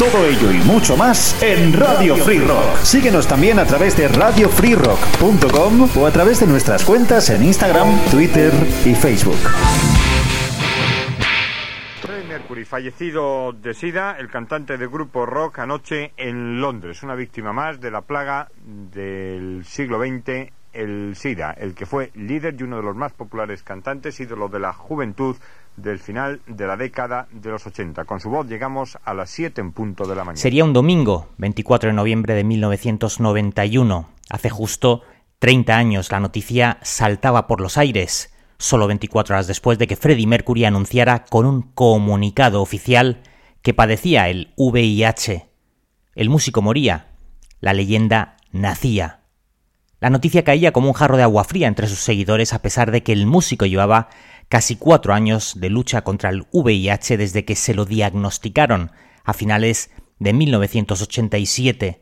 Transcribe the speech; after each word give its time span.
Todo 0.00 0.24
ello 0.24 0.50
y 0.50 0.56
mucho 0.66 0.96
más 0.96 1.42
en 1.42 1.74
Radio 1.74 2.16
Free 2.16 2.38
Rock. 2.38 2.78
Síguenos 2.84 3.28
también 3.28 3.58
a 3.58 3.66
través 3.66 3.98
de 3.98 4.08
radiofreerock.com 4.08 5.90
o 5.94 6.06
a 6.06 6.10
través 6.10 6.40
de 6.40 6.46
nuestras 6.46 6.86
cuentas 6.86 7.28
en 7.28 7.44
Instagram, 7.44 7.86
Twitter 8.10 8.50
y 8.86 8.94
Facebook. 8.94 9.36
Mercury, 12.26 12.64
fallecido 12.64 13.52
de 13.52 13.74
SIDA, 13.74 14.16
el 14.18 14.30
cantante 14.30 14.78
del 14.78 14.88
grupo 14.88 15.26
rock 15.26 15.58
anoche 15.58 16.14
en 16.16 16.62
Londres, 16.62 17.02
una 17.02 17.14
víctima 17.14 17.52
más 17.52 17.78
de 17.78 17.90
la 17.90 18.00
plaga 18.00 18.48
del 18.64 19.66
siglo 19.66 20.00
XX, 20.00 20.50
el 20.72 21.14
SIDA, 21.14 21.50
el 21.50 21.74
que 21.74 21.84
fue 21.84 22.10
líder 22.14 22.56
y 22.58 22.62
uno 22.62 22.76
de 22.76 22.84
los 22.84 22.96
más 22.96 23.12
populares 23.12 23.62
cantantes, 23.62 24.18
ídolo 24.18 24.48
de 24.48 24.60
la 24.60 24.72
juventud 24.72 25.36
del 25.82 25.98
final 25.98 26.40
de 26.46 26.66
la 26.66 26.76
década 26.76 27.28
de 27.30 27.50
los 27.50 27.66
80. 27.66 28.04
Con 28.04 28.20
su 28.20 28.30
voz 28.30 28.46
llegamos 28.46 28.98
a 29.04 29.14
las 29.14 29.30
7 29.30 29.60
en 29.60 29.72
punto 29.72 30.04
de 30.04 30.14
la 30.14 30.24
mañana. 30.24 30.40
Sería 30.40 30.64
un 30.64 30.72
domingo, 30.72 31.28
24 31.38 31.90
de 31.90 31.94
noviembre 31.94 32.34
de 32.34 32.44
1991. 32.44 34.08
Hace 34.30 34.50
justo 34.50 35.02
30 35.38 35.76
años 35.76 36.10
la 36.12 36.20
noticia 36.20 36.78
saltaba 36.82 37.46
por 37.46 37.60
los 37.60 37.78
aires, 37.78 38.34
solo 38.58 38.86
24 38.86 39.34
horas 39.34 39.46
después 39.46 39.78
de 39.78 39.86
que 39.86 39.96
Freddie 39.96 40.26
Mercury 40.26 40.64
anunciara 40.64 41.24
con 41.24 41.46
un 41.46 41.62
comunicado 41.62 42.60
oficial 42.60 43.22
que 43.62 43.74
padecía 43.74 44.28
el 44.28 44.52
VIH. 44.56 45.48
El 46.14 46.28
músico 46.28 46.62
moría, 46.62 47.08
la 47.60 47.72
leyenda 47.72 48.36
nacía. 48.52 49.20
La 50.00 50.08
noticia 50.08 50.44
caía 50.44 50.72
como 50.72 50.88
un 50.88 50.94
jarro 50.94 51.18
de 51.18 51.22
agua 51.22 51.44
fría 51.44 51.68
entre 51.68 51.86
sus 51.86 52.00
seguidores 52.00 52.54
a 52.54 52.62
pesar 52.62 52.90
de 52.90 53.02
que 53.02 53.12
el 53.12 53.26
músico 53.26 53.66
llevaba 53.66 54.08
casi 54.50 54.74
cuatro 54.74 55.14
años 55.14 55.54
de 55.56 55.70
lucha 55.70 56.02
contra 56.02 56.28
el 56.28 56.44
VIH 56.50 57.16
desde 57.16 57.44
que 57.44 57.54
se 57.54 57.72
lo 57.72 57.84
diagnosticaron 57.84 58.90
a 59.24 59.32
finales 59.32 59.92
de 60.18 60.32
1987. 60.32 62.00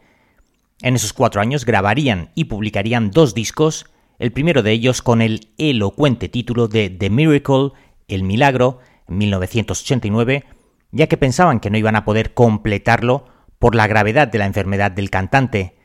En 0.80 0.96
esos 0.96 1.12
cuatro 1.12 1.42
años 1.42 1.66
grabarían 1.66 2.30
y 2.34 2.44
publicarían 2.44 3.10
dos 3.10 3.34
discos, 3.34 3.84
el 4.18 4.32
primero 4.32 4.62
de 4.62 4.72
ellos 4.72 5.02
con 5.02 5.20
el 5.20 5.50
elocuente 5.58 6.30
título 6.30 6.68
de 6.68 6.88
The 6.88 7.10
Miracle, 7.10 7.72
El 8.08 8.22
Milagro, 8.22 8.78
en 9.06 9.18
1989, 9.18 10.44
ya 10.90 11.06
que 11.06 11.18
pensaban 11.18 11.60
que 11.60 11.68
no 11.68 11.76
iban 11.76 11.96
a 11.96 12.06
poder 12.06 12.32
completarlo 12.32 13.26
por 13.58 13.74
la 13.74 13.86
gravedad 13.86 14.26
de 14.26 14.38
la 14.38 14.46
enfermedad 14.46 14.90
del 14.90 15.10
cantante, 15.10 15.76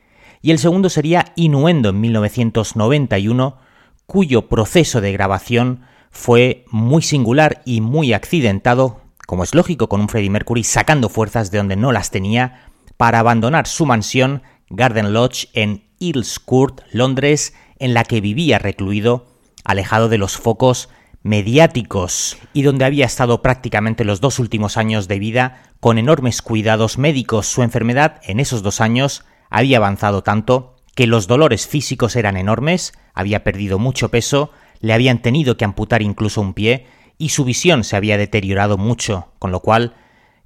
y 0.41 0.51
el 0.51 0.59
segundo 0.59 0.89
sería 0.89 1.33
Inuendo 1.35 1.89
en 1.89 1.99
1991, 1.99 3.57
cuyo 4.05 4.47
proceso 4.47 5.01
de 5.01 5.11
grabación 5.11 5.81
fue 6.13 6.63
muy 6.69 7.01
singular 7.01 7.61
y 7.65 7.81
muy 7.81 8.13
accidentado, 8.13 9.01
como 9.25 9.43
es 9.43 9.53
lógico 9.55 9.89
con 9.89 9.99
un 9.99 10.07
Freddie 10.07 10.29
Mercury 10.29 10.63
sacando 10.63 11.09
fuerzas 11.09 11.51
de 11.51 11.57
donde 11.57 11.75
no 11.75 11.91
las 11.91 12.11
tenía, 12.11 12.69
para 12.95 13.19
abandonar 13.19 13.67
su 13.67 13.85
mansión 13.85 14.43
Garden 14.69 15.11
Lodge 15.11 15.49
en 15.53 15.83
Earls 15.99 16.39
Court, 16.39 16.81
Londres, 16.91 17.53
en 17.79 17.93
la 17.93 18.03
que 18.03 18.21
vivía 18.21 18.59
recluido, 18.59 19.25
alejado 19.65 20.07
de 20.07 20.19
los 20.19 20.37
focos 20.37 20.87
mediáticos 21.23 22.37
y 22.53 22.61
donde 22.61 22.85
había 22.85 23.05
estado 23.05 23.41
prácticamente 23.41 24.03
los 24.03 24.21
dos 24.21 24.37
últimos 24.39 24.77
años 24.77 25.07
de 25.07 25.19
vida 25.19 25.63
con 25.79 25.97
enormes 25.97 26.41
cuidados 26.41 26.97
médicos. 26.97 27.47
Su 27.47 27.63
enfermedad 27.63 28.21
en 28.23 28.39
esos 28.39 28.61
dos 28.61 28.81
años 28.81 29.25
había 29.49 29.77
avanzado 29.77 30.21
tanto 30.21 30.75
que 30.95 31.07
los 31.07 31.25
dolores 31.25 31.65
físicos 31.65 32.15
eran 32.15 32.37
enormes, 32.37 32.93
había 33.15 33.43
perdido 33.43 33.79
mucho 33.79 34.09
peso, 34.09 34.51
le 34.83 34.91
habían 34.91 35.21
tenido 35.21 35.55
que 35.55 35.63
amputar 35.63 36.01
incluso 36.01 36.41
un 36.41 36.53
pie 36.53 36.85
y 37.17 37.29
su 37.29 37.45
visión 37.45 37.85
se 37.85 37.95
había 37.95 38.17
deteriorado 38.17 38.77
mucho, 38.77 39.29
con 39.39 39.49
lo 39.49 39.61
cual 39.61 39.93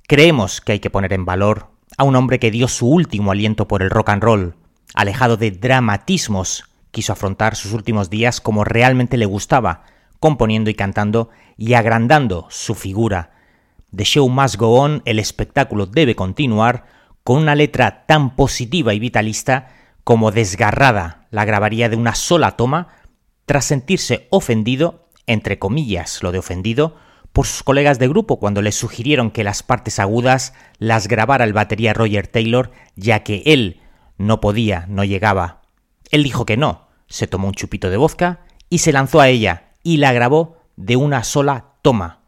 creemos 0.07 0.61
que 0.61 0.73
hay 0.73 0.79
que 0.79 0.91
poner 0.91 1.11
en 1.13 1.25
valor 1.25 1.71
a 1.97 2.03
un 2.03 2.15
hombre 2.15 2.37
que 2.37 2.51
dio 2.51 2.67
su 2.67 2.87
último 2.87 3.31
aliento 3.31 3.67
por 3.67 3.81
el 3.81 3.89
rock 3.89 4.09
and 4.09 4.21
roll, 4.21 4.55
alejado 4.93 5.37
de 5.37 5.49
dramatismos, 5.49 6.65
quiso 6.91 7.13
afrontar 7.13 7.55
sus 7.55 7.73
últimos 7.73 8.11
días 8.11 8.39
como 8.39 8.63
realmente 8.63 9.17
le 9.17 9.25
gustaba, 9.25 9.85
componiendo 10.19 10.69
y 10.69 10.75
cantando 10.75 11.31
y 11.57 11.73
agrandando 11.73 12.45
su 12.51 12.75
figura. 12.75 13.31
The 13.95 14.03
show 14.03 14.29
must 14.29 14.57
go 14.57 14.79
on, 14.79 15.01
el 15.05 15.17
espectáculo 15.17 15.87
debe 15.87 16.15
continuar, 16.15 16.85
con 17.23 17.39
una 17.39 17.55
letra 17.55 18.05
tan 18.05 18.35
positiva 18.35 18.93
y 18.93 18.99
vitalista 18.99 19.69
como 20.03 20.29
desgarrada, 20.29 21.25
la 21.31 21.43
grabaría 21.43 21.89
de 21.89 21.95
una 21.95 22.13
sola 22.13 22.51
toma 22.51 22.89
tras 23.47 23.63
sentirse 23.63 24.27
ofendido, 24.29 25.07
entre 25.25 25.57
comillas 25.57 26.21
lo 26.21 26.33
de 26.33 26.39
ofendido, 26.39 26.97
por 27.31 27.47
sus 27.47 27.63
colegas 27.63 27.97
de 27.97 28.09
grupo 28.09 28.39
cuando 28.39 28.61
le 28.61 28.73
sugirieron 28.73 29.31
que 29.31 29.45
las 29.45 29.63
partes 29.63 29.99
agudas 29.99 30.53
las 30.79 31.07
grabara 31.07 31.45
el 31.45 31.53
batería 31.53 31.93
Roger 31.93 32.27
Taylor, 32.27 32.71
ya 32.95 33.23
que 33.23 33.43
él 33.45 33.79
no 34.17 34.41
podía, 34.41 34.85
no 34.89 35.05
llegaba. 35.05 35.61
Él 36.11 36.23
dijo 36.23 36.45
que 36.45 36.57
no, 36.57 36.87
se 37.07 37.25
tomó 37.25 37.47
un 37.47 37.53
chupito 37.53 37.89
de 37.89 37.95
vodka 37.95 38.41
y 38.69 38.79
se 38.79 38.91
lanzó 38.91 39.21
a 39.21 39.29
ella 39.29 39.69
y 39.81 39.97
la 39.97 40.11
grabó 40.11 40.57
de 40.75 40.97
una 40.97 41.23
sola 41.23 41.75
toma. 41.81 42.19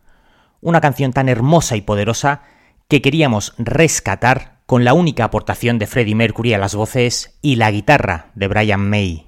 Una 0.62 0.80
canción 0.80 1.12
tan 1.12 1.28
hermosa 1.28 1.75
y 1.75 1.81
poderosa 1.81 2.44
que 2.88 3.01
queríamos 3.01 3.53
rescatar 3.57 4.59
con 4.66 4.86
la 4.86 4.94
única 4.94 5.25
aportación 5.25 5.80
de 5.80 5.88
Freddie 5.88 6.16
Mercury 6.16 6.53
a 6.53 6.59
las 6.59 6.75
voces 6.75 7.38
y 7.41 7.56
la 7.57 7.72
guitarra 7.72 8.31
de 8.36 8.47
Brian 8.47 8.90
May. 8.90 9.28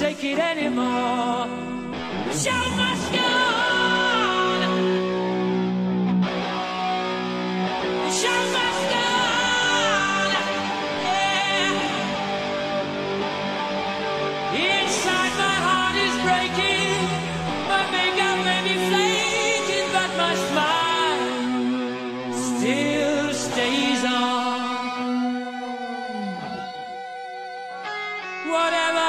Take 0.00 0.24
it 0.24 0.38
anymore. 0.38 1.46
Show 2.32 2.70
must 2.76 3.12
go 3.12 3.18
on. 3.18 4.19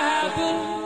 happen. 0.02 0.81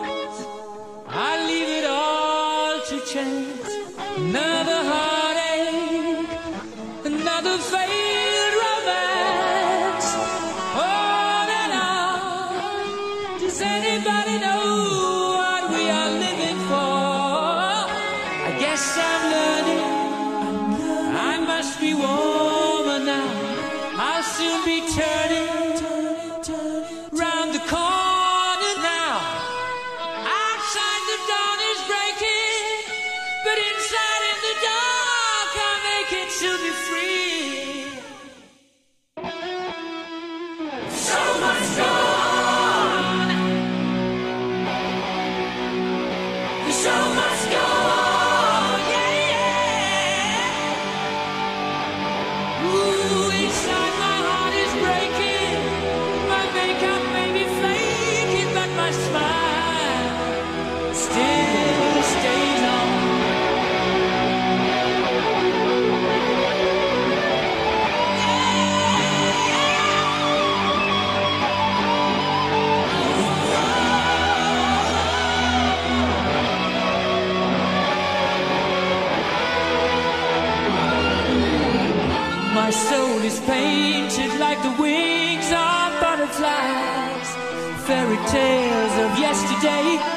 tales 88.36 88.96
of 89.00 89.18
yesterday. 89.18 90.14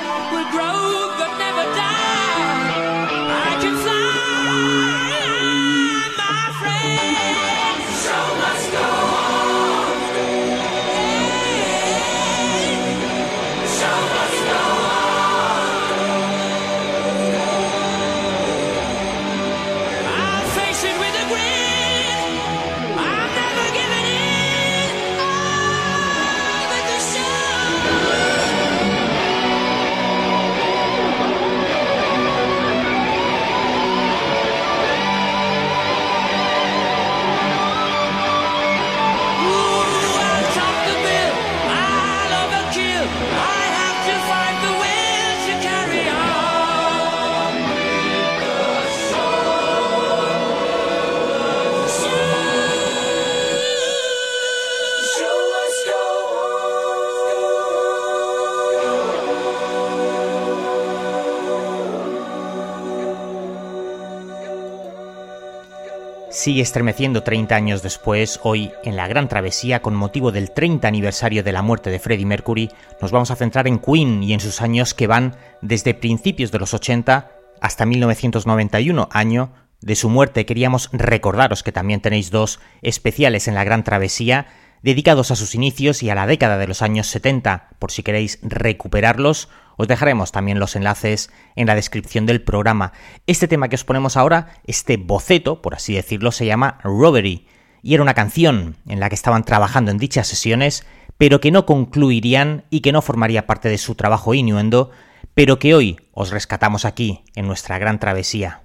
Sigue 66.49 66.63
estremeciendo 66.63 67.23
30 67.23 67.55
años 67.55 67.83
después, 67.83 68.41
hoy 68.43 68.71
en 68.83 68.97
la 68.97 69.07
Gran 69.07 69.29
Travesía, 69.29 69.83
con 69.83 69.95
motivo 69.95 70.33
del 70.33 70.51
30 70.51 70.89
aniversario 70.89 71.43
de 71.43 71.53
la 71.53 71.61
muerte 71.61 71.91
de 71.91 71.99
Freddie 71.99 72.25
Mercury, 72.25 72.71
nos 73.03 73.13
vamos 73.13 73.31
a 73.31 73.37
centrar 73.37 73.69
en 73.69 73.79
Queen 73.79 74.23
y 74.23 74.33
en 74.33 74.41
sus 74.41 74.63
años 74.63 74.95
que 74.95 75.07
van 75.07 75.37
desde 75.61 75.93
principios 75.93 76.51
de 76.51 76.59
los 76.59 76.73
80 76.73 77.31
hasta 77.61 77.85
1991, 77.85 79.11
año 79.13 79.53
de 79.83 79.95
su 79.95 80.09
muerte. 80.09 80.47
Queríamos 80.47 80.89
recordaros 80.91 81.63
que 81.63 81.71
también 81.71 82.01
tenéis 82.01 82.31
dos 82.31 82.61
especiales 82.81 83.47
en 83.47 83.55
la 83.55 83.65
Gran 83.65 83.85
Travesía, 83.85 84.47
dedicados 84.83 85.31
a 85.31 85.37
sus 85.37 85.55
inicios 85.55 86.03
y 86.03 86.09
a 86.09 86.15
la 86.15 86.27
década 86.27 86.57
de 86.57 86.67
los 86.67 86.81
años 86.81 87.09
70, 87.09 87.77
por 87.79 87.93
si 87.93 88.03
queréis 88.03 88.39
recuperarlos 88.41 89.51
os 89.79 89.89
dejaremos 89.89 90.33
también 90.33 90.59
los 90.59 90.77
enlaces 90.77 91.31
en 91.57 91.69
la 91.69 91.77
descripción 91.77 92.27
del 92.27 92.43
programa. 92.43 92.93
Este 93.27 93.49
tema 93.49 93.69
que 93.69 93.77
os 93.77 93.85
ponemos 93.85 94.17
ahora, 94.17 94.49
este 94.65 94.99
boceto, 94.99 95.63
por 95.63 95.75
así 95.75 95.95
decirlo, 95.95 96.33
se 96.33 96.45
llama 96.45 96.79
Robbery, 96.83 97.47
y 97.81 97.95
era 97.95 98.03
una 98.03 98.15
canción 98.15 98.77
en 98.89 98.99
la 99.01 99.09
que 99.09 99.15
estaban 99.15 99.45
trabajando 99.45 99.93
en 99.93 99.99
dichas 99.99 100.27
sesiones, 100.27 100.85
pero 101.17 101.41
que 101.41 101.53
no 101.53 101.65
concluirían 101.65 102.65
y 102.71 102.81
que 102.81 102.93
no 102.93 103.03
formaría 103.03 103.47
parte 103.47 103.69
de 103.69 103.79
su 103.79 103.95
trabajo 103.95 104.35
inuendo, 104.35 104.91
pero 105.35 105.61
que 105.61 105.75
hoy 105.75 106.01
os 106.13 106.33
rescatamos 106.33 106.85
aquí, 106.85 107.23
en 107.37 107.47
nuestra 107.47 107.79
gran 107.79 108.01
travesía. 108.01 108.63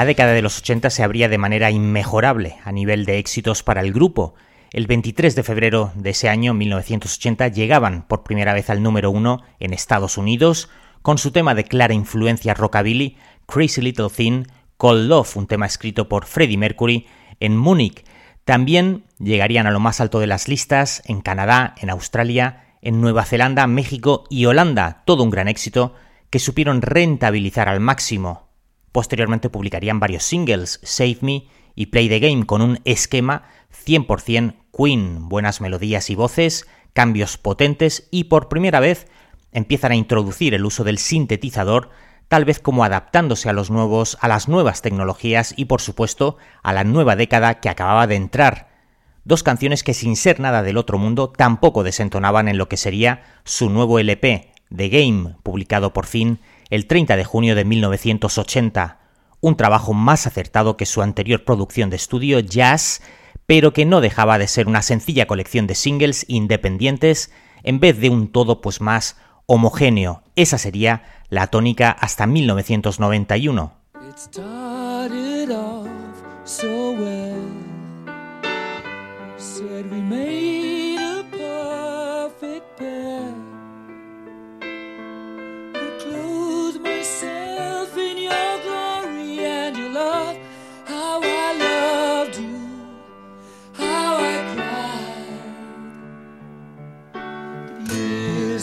La 0.00 0.06
década 0.06 0.32
de 0.32 0.40
los 0.40 0.56
80 0.56 0.88
se 0.88 1.02
abría 1.02 1.28
de 1.28 1.36
manera 1.36 1.70
inmejorable 1.70 2.56
a 2.64 2.72
nivel 2.72 3.04
de 3.04 3.18
éxitos 3.18 3.62
para 3.62 3.82
el 3.82 3.92
grupo. 3.92 4.34
El 4.72 4.86
23 4.86 5.34
de 5.34 5.42
febrero 5.42 5.92
de 5.94 6.08
ese 6.08 6.30
año, 6.30 6.54
1980, 6.54 7.48
llegaban 7.48 8.08
por 8.08 8.22
primera 8.22 8.54
vez 8.54 8.70
al 8.70 8.82
número 8.82 9.10
uno 9.10 9.42
en 9.58 9.74
Estados 9.74 10.16
Unidos 10.16 10.70
con 11.02 11.18
su 11.18 11.32
tema 11.32 11.54
de 11.54 11.64
clara 11.64 11.92
influencia 11.92 12.54
rockabilly, 12.54 13.18
Crazy 13.44 13.82
Little 13.82 14.08
Thing, 14.08 14.44
Cold 14.78 15.06
Love, 15.06 15.36
un 15.36 15.46
tema 15.46 15.66
escrito 15.66 16.08
por 16.08 16.24
Freddie 16.24 16.56
Mercury, 16.56 17.06
en 17.38 17.58
Múnich. 17.58 18.02
También 18.46 19.04
llegarían 19.18 19.66
a 19.66 19.70
lo 19.70 19.80
más 19.80 20.00
alto 20.00 20.18
de 20.18 20.28
las 20.28 20.48
listas 20.48 21.02
en 21.04 21.20
Canadá, 21.20 21.74
en 21.78 21.90
Australia, 21.90 22.78
en 22.80 23.02
Nueva 23.02 23.26
Zelanda, 23.26 23.66
México 23.66 24.24
y 24.30 24.46
Holanda, 24.46 25.02
todo 25.04 25.22
un 25.22 25.30
gran 25.30 25.46
éxito 25.46 25.94
que 26.30 26.38
supieron 26.38 26.80
rentabilizar 26.80 27.68
al 27.68 27.80
máximo. 27.80 28.49
Posteriormente 28.92 29.50
publicarían 29.50 30.00
varios 30.00 30.24
singles, 30.24 30.80
Save 30.82 31.18
Me 31.20 31.44
y 31.74 31.86
Play 31.86 32.08
the 32.08 32.18
Game, 32.18 32.46
con 32.46 32.62
un 32.62 32.80
esquema 32.84 33.44
100% 33.86 34.56
Queen, 34.76 35.28
buenas 35.28 35.60
melodías 35.60 36.10
y 36.10 36.14
voces, 36.14 36.66
cambios 36.92 37.38
potentes 37.38 38.08
y 38.10 38.24
por 38.24 38.48
primera 38.48 38.80
vez 38.80 39.06
empiezan 39.52 39.92
a 39.92 39.96
introducir 39.96 40.54
el 40.54 40.64
uso 40.64 40.84
del 40.84 40.98
sintetizador, 40.98 41.90
tal 42.28 42.44
vez 42.44 42.60
como 42.60 42.84
adaptándose 42.84 43.48
a 43.48 43.52
los 43.52 43.70
nuevos 43.70 44.16
a 44.20 44.28
las 44.28 44.48
nuevas 44.48 44.82
tecnologías 44.82 45.54
y 45.56 45.64
por 45.64 45.80
supuesto 45.80 46.36
a 46.62 46.72
la 46.72 46.84
nueva 46.84 47.16
década 47.16 47.60
que 47.60 47.68
acababa 47.68 48.06
de 48.06 48.16
entrar. 48.16 48.70
Dos 49.24 49.42
canciones 49.42 49.82
que 49.82 49.94
sin 49.94 50.16
ser 50.16 50.40
nada 50.40 50.62
del 50.62 50.76
otro 50.76 50.98
mundo 50.98 51.30
tampoco 51.30 51.82
desentonaban 51.82 52.48
en 52.48 52.58
lo 52.58 52.68
que 52.68 52.76
sería 52.76 53.22
su 53.44 53.68
nuevo 53.70 53.98
LP, 53.98 54.52
The 54.74 54.88
Game, 54.88 55.36
publicado 55.42 55.92
por 55.92 56.06
fin 56.06 56.40
el 56.70 56.86
30 56.86 57.16
de 57.16 57.24
junio 57.24 57.54
de 57.54 57.64
1980, 57.64 59.00
un 59.40 59.56
trabajo 59.56 59.92
más 59.92 60.26
acertado 60.26 60.76
que 60.76 60.86
su 60.86 61.02
anterior 61.02 61.44
producción 61.44 61.90
de 61.90 61.96
estudio 61.96 62.40
Jazz, 62.40 63.02
pero 63.46 63.72
que 63.72 63.84
no 63.84 64.00
dejaba 64.00 64.38
de 64.38 64.46
ser 64.46 64.68
una 64.68 64.82
sencilla 64.82 65.26
colección 65.26 65.66
de 65.66 65.74
singles 65.74 66.24
independientes 66.28 67.32
en 67.62 67.80
vez 67.80 67.98
de 67.98 68.08
un 68.08 68.30
todo 68.30 68.60
pues 68.60 68.80
más 68.80 69.16
homogéneo. 69.46 70.22
Esa 70.36 70.58
sería 70.58 71.02
la 71.28 71.48
tónica 71.48 71.90
hasta 71.90 72.26
1991. 72.26 73.72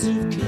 of 0.07 0.46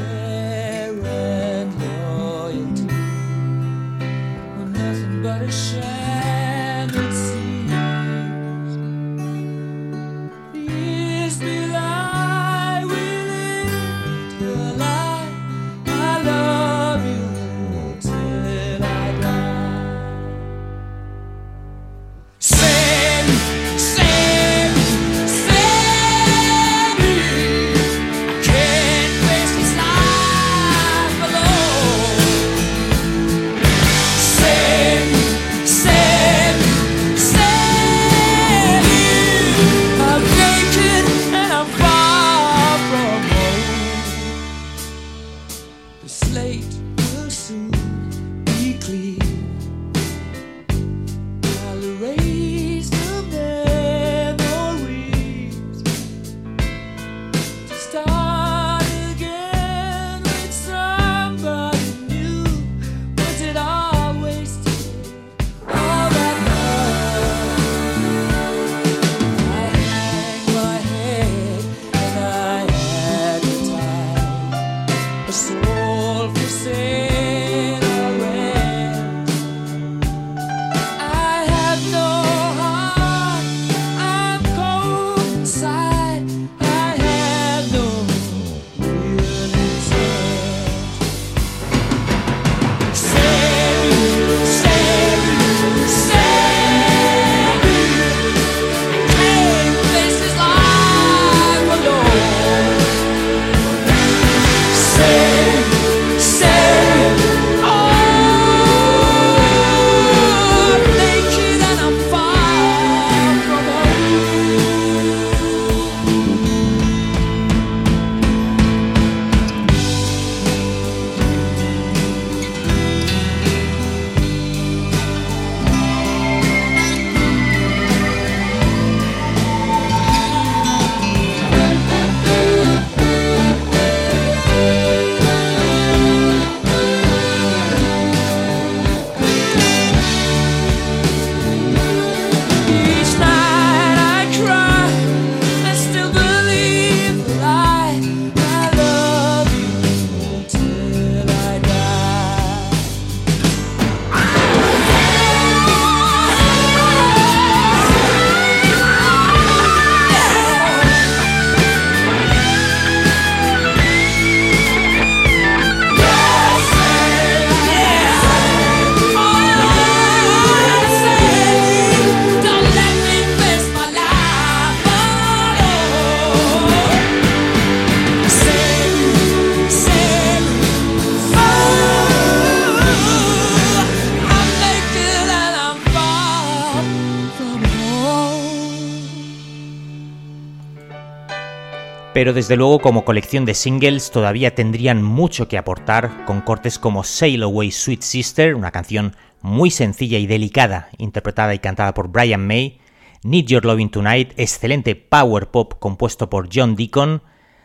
pero 192.20 192.34
desde 192.34 192.58
luego 192.58 192.80
como 192.80 193.06
colección 193.06 193.46
de 193.46 193.54
singles 193.54 194.12
todavía 194.12 194.54
tendrían 194.54 195.02
mucho 195.02 195.48
que 195.48 195.58
aportar 195.58 196.26
con 196.26 196.42
cortes 196.42 196.78
como 196.78 197.06
Sail 197.06 197.44
Away 197.44 197.72
Sweet 197.72 198.02
Sister, 198.02 198.56
una 198.56 198.72
canción 198.72 199.16
muy 199.40 199.72
sencilla 199.72 200.18
y 200.18 200.28
delicada, 200.28 200.90
interpretada 200.98 201.54
y 201.54 201.60
cantada 201.60 201.94
por 201.94 202.10
Brian 202.10 202.46
May, 202.46 202.82
Need 203.24 203.46
Your 203.46 203.64
Loving 203.64 203.90
Tonight, 203.90 204.34
excelente 204.36 204.98
power 204.98 205.48
pop 205.48 205.76
compuesto 205.80 206.30
por 206.30 206.50
John 206.54 206.76
Deacon, 206.76 207.24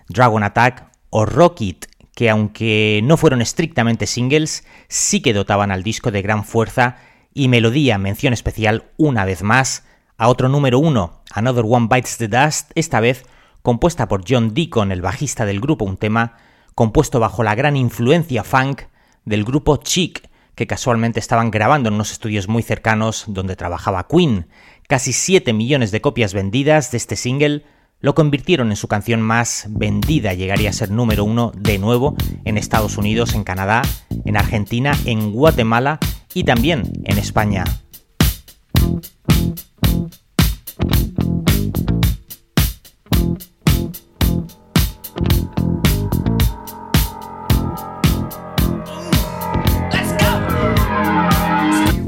Dragon 0.09 0.45
Attack 0.45 0.87
o 1.11 1.27
Rocket, 1.27 1.87
que 2.15 2.31
aunque 2.31 3.01
no 3.03 3.17
fueron 3.17 3.43
estrictamente 3.43 4.07
singles, 4.07 4.65
sí 4.87 5.21
que 5.21 5.33
dotaban 5.33 5.73
al 5.73 5.83
disco 5.83 6.13
de 6.13 6.23
gran 6.23 6.45
fuerza 6.45 6.99
y 7.35 7.49
melodía, 7.49 7.99
mención 7.99 8.33
especial 8.33 8.85
una 8.99 9.25
vez 9.25 9.43
más 9.43 9.85
a 10.17 10.29
otro 10.29 10.49
número 10.49 10.79
uno, 10.79 11.25
Another 11.33 11.65
One 11.67 11.89
Bites 11.91 12.19
the 12.19 12.29
Dust, 12.29 12.71
esta 12.77 13.01
vez 13.01 13.25
compuesta 13.65 14.09
por 14.09 14.25
John 14.29 14.53
Deacon, 14.53 14.93
el 14.93 15.01
bajista 15.01 15.47
del 15.47 15.59
grupo, 15.59 15.87
un 15.87 15.97
tema 15.97 16.37
compuesto 16.75 17.19
bajo 17.19 17.43
la 17.43 17.55
gran 17.55 17.79
influencia 17.79 18.45
funk 18.45 18.83
del 19.25 19.43
grupo 19.43 19.79
Chic, 19.79 20.29
que 20.55 20.67
casualmente 20.67 21.19
estaban 21.19 21.51
grabando 21.51 21.89
en 21.89 21.95
unos 21.95 22.13
estudios 22.13 22.47
muy 22.47 22.63
cercanos 22.63 23.25
donde 23.27 23.57
trabajaba 23.57 24.07
Queen. 24.07 24.49
Casi 24.87 25.15
7 25.15 25.55
millones 25.55 25.93
de 25.93 26.03
copias 26.03 26.35
vendidas 26.35 26.91
de 26.91 26.99
este 26.99 27.17
single 27.17 27.65
lo 28.01 28.15
convirtieron 28.15 28.69
en 28.69 28.77
su 28.77 28.87
canción 28.87 29.23
más 29.23 29.65
vendida, 29.71 30.35
llegaría 30.35 30.69
a 30.69 30.75
ser 30.75 30.91
número 30.91 31.25
uno 31.25 31.51
de 31.57 31.79
nuevo 31.79 32.17
en 32.45 32.59
Estados 32.59 32.99
Unidos, 32.99 33.33
en 33.33 33.45
Canadá, 33.45 33.81
en 34.27 34.37
Argentina, 34.37 34.95
en 35.07 35.33
Guatemala 35.33 36.01
y 36.35 36.45
también 36.45 36.93
en 37.05 37.17
España. 37.17 37.65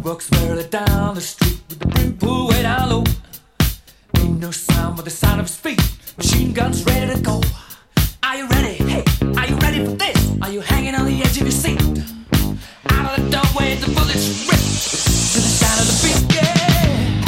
Walks 0.07 0.31
merrily 0.31 0.63
down 0.69 1.17
the 1.17 1.21
street 1.21 1.61
with 1.69 1.81
the 1.81 1.87
brim 1.89 2.17
pulled 2.17 2.51
way 2.51 2.63
down 2.63 2.89
low. 2.91 3.03
Ain't 4.19 4.39
no 4.39 4.53
sound 4.53 4.95
but 4.95 5.05
the 5.05 5.11
sound 5.11 5.41
of 5.41 5.49
his 5.49 5.57
feet. 5.57 5.83
Machine 6.17 6.53
guns 6.53 6.85
ready 6.85 7.13
to 7.13 7.21
go. 7.21 7.41
Are 8.23 8.37
you 8.37 8.47
ready? 8.47 8.75
Hey, 8.75 9.03
are 9.37 9.49
you 9.49 9.57
ready 9.57 9.85
for 9.85 9.97
this? 10.05 10.33
Are 10.43 10.51
you 10.51 10.61
hanging 10.61 10.95
on 10.95 11.07
the 11.07 11.21
edge 11.23 11.37
of 11.41 11.43
your 11.43 11.51
seat? 11.51 11.81
Out 12.91 13.19
of 13.19 13.25
the 13.25 13.31
doorway, 13.35 13.75
the 13.83 13.91
bullets 13.97 14.47
rip 14.47 14.63
to 15.33 15.39
the 15.43 15.53
sound 15.61 15.81
of 15.83 15.87
the 15.91 15.97
beat. 16.05 16.23
Yeah. 16.37 17.19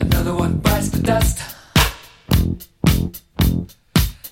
Another 0.00 0.34
one 0.34 0.58
bites 0.58 0.88
the 0.88 1.02
dust. 1.02 1.38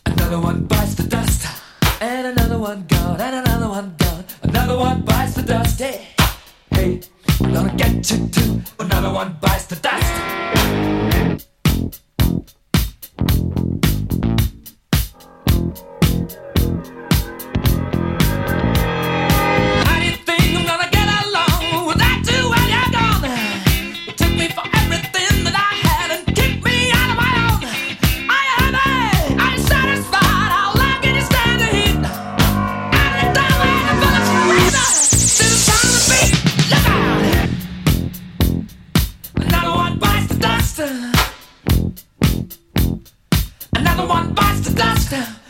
Another 0.06 0.40
one 0.40 0.64
bites 0.64 0.96
the 0.96 1.04
dust. 1.04 1.46
And 2.00 2.26
another 2.26 2.58
one 2.58 2.84
gone. 2.88 3.20
And 3.20 3.46
another 3.46 3.68
one 3.68 3.94
gone. 3.96 4.24
Another 4.42 4.76
one 4.76 5.02
bites 5.02 5.34
the 5.34 5.42
dust. 5.42 5.78
Yeah. 5.78 6.21
Hey, 6.74 7.00
I'm 7.40 7.52
gonna 7.52 7.74
get 7.76 8.10
you. 8.10 8.62
Another 8.78 9.12
one 9.12 9.36
bites 9.40 9.66
the 9.66 9.76
dust. 9.76 10.22
Dust. 44.82 45.12
And 45.12 45.41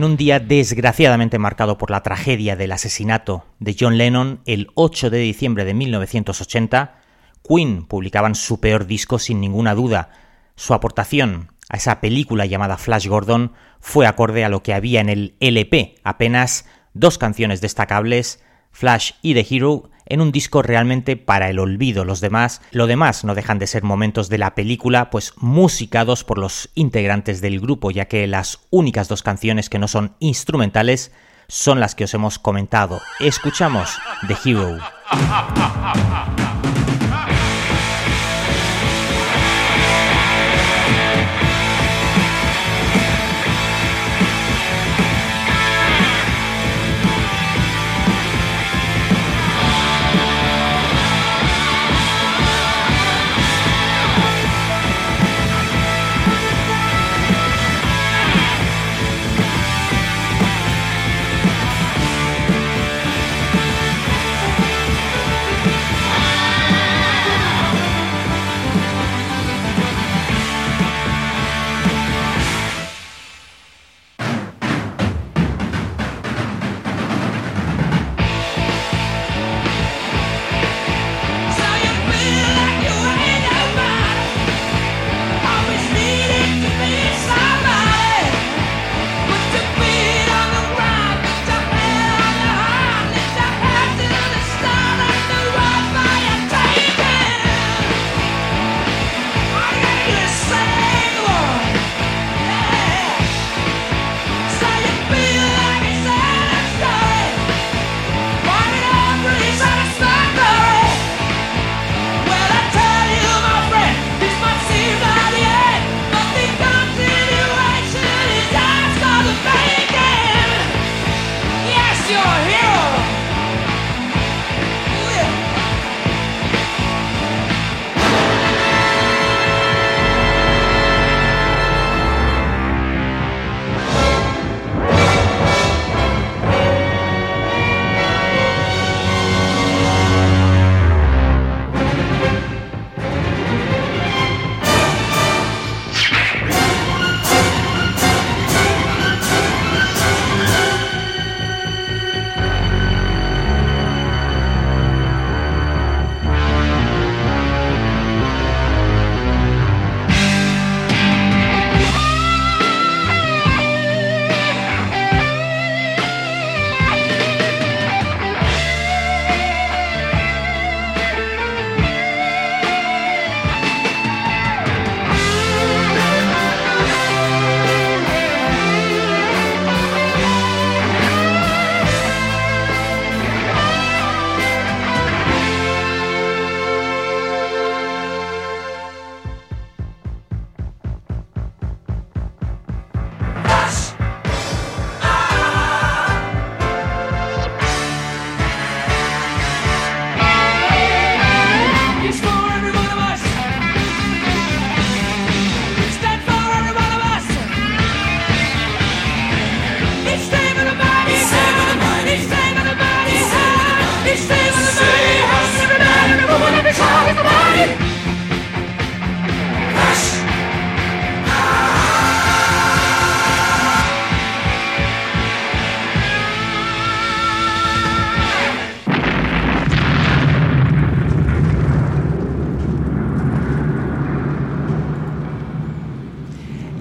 En 0.00 0.04
un 0.04 0.16
día 0.16 0.40
desgraciadamente 0.40 1.38
marcado 1.38 1.76
por 1.76 1.90
la 1.90 2.02
tragedia 2.02 2.56
del 2.56 2.72
asesinato 2.72 3.44
de 3.58 3.76
John 3.78 3.98
Lennon 3.98 4.40
el 4.46 4.68
8 4.74 5.10
de 5.10 5.18
diciembre 5.18 5.66
de 5.66 5.74
1980, 5.74 7.02
Queen 7.46 7.84
publicaban 7.84 8.34
su 8.34 8.60
peor 8.60 8.86
disco 8.86 9.18
sin 9.18 9.42
ninguna 9.42 9.74
duda. 9.74 10.08
Su 10.56 10.72
aportación 10.72 11.52
a 11.68 11.76
esa 11.76 12.00
película 12.00 12.46
llamada 12.46 12.78
Flash 12.78 13.08
Gordon 13.08 13.52
fue 13.78 14.06
acorde 14.06 14.42
a 14.42 14.48
lo 14.48 14.62
que 14.62 14.72
había 14.72 15.02
en 15.02 15.10
el 15.10 15.36
LP, 15.38 15.96
apenas 16.02 16.64
dos 16.94 17.18
canciones 17.18 17.60
destacables, 17.60 18.42
Flash 18.70 19.12
y 19.22 19.34
The 19.34 19.46
Hero, 19.48 19.90
en 20.06 20.20
un 20.20 20.32
disco 20.32 20.62
realmente 20.62 21.16
para 21.16 21.48
el 21.48 21.58
olvido. 21.58 22.04
Los 22.04 22.20
demás, 22.20 22.60
lo 22.72 22.86
demás 22.86 23.24
no 23.24 23.34
dejan 23.34 23.58
de 23.58 23.66
ser 23.66 23.82
momentos 23.82 24.28
de 24.28 24.38
la 24.38 24.54
película, 24.54 25.10
pues 25.10 25.32
musicados 25.36 26.24
por 26.24 26.38
los 26.38 26.70
integrantes 26.74 27.40
del 27.40 27.60
grupo, 27.60 27.90
ya 27.90 28.06
que 28.06 28.26
las 28.26 28.60
únicas 28.70 29.08
dos 29.08 29.22
canciones 29.22 29.70
que 29.70 29.78
no 29.78 29.88
son 29.88 30.16
instrumentales 30.18 31.12
son 31.48 31.80
las 31.80 31.94
que 31.94 32.04
os 32.04 32.14
hemos 32.14 32.38
comentado. 32.38 33.00
Escuchamos 33.20 33.96
The 34.26 34.36
Hero. 34.44 34.78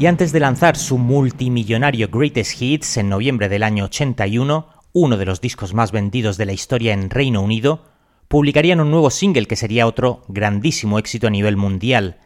antes 0.09 0.31
de 0.31 0.39
lanzar 0.39 0.75
su 0.75 0.97
multimillonario 0.97 2.09
Greatest 2.09 2.59
Hits 2.59 2.97
en 2.97 3.09
noviembre 3.09 3.47
del 3.47 3.61
año 3.61 3.85
81, 3.85 4.67
uno 4.91 5.17
de 5.17 5.25
los 5.25 5.39
discos 5.39 5.75
más 5.75 5.91
vendidos 5.91 6.35
de 6.35 6.47
la 6.47 6.51
historia 6.51 6.93
en 6.93 7.11
Reino 7.11 7.41
Unido, 7.41 7.85
publicarían 8.27 8.79
un 8.79 8.89
nuevo 8.89 9.11
single 9.11 9.45
que 9.45 9.55
sería 9.55 9.85
otro 9.85 10.23
grandísimo 10.27 10.97
éxito 10.97 11.27
a 11.27 11.29
nivel 11.29 11.57
mundial. 11.57 12.17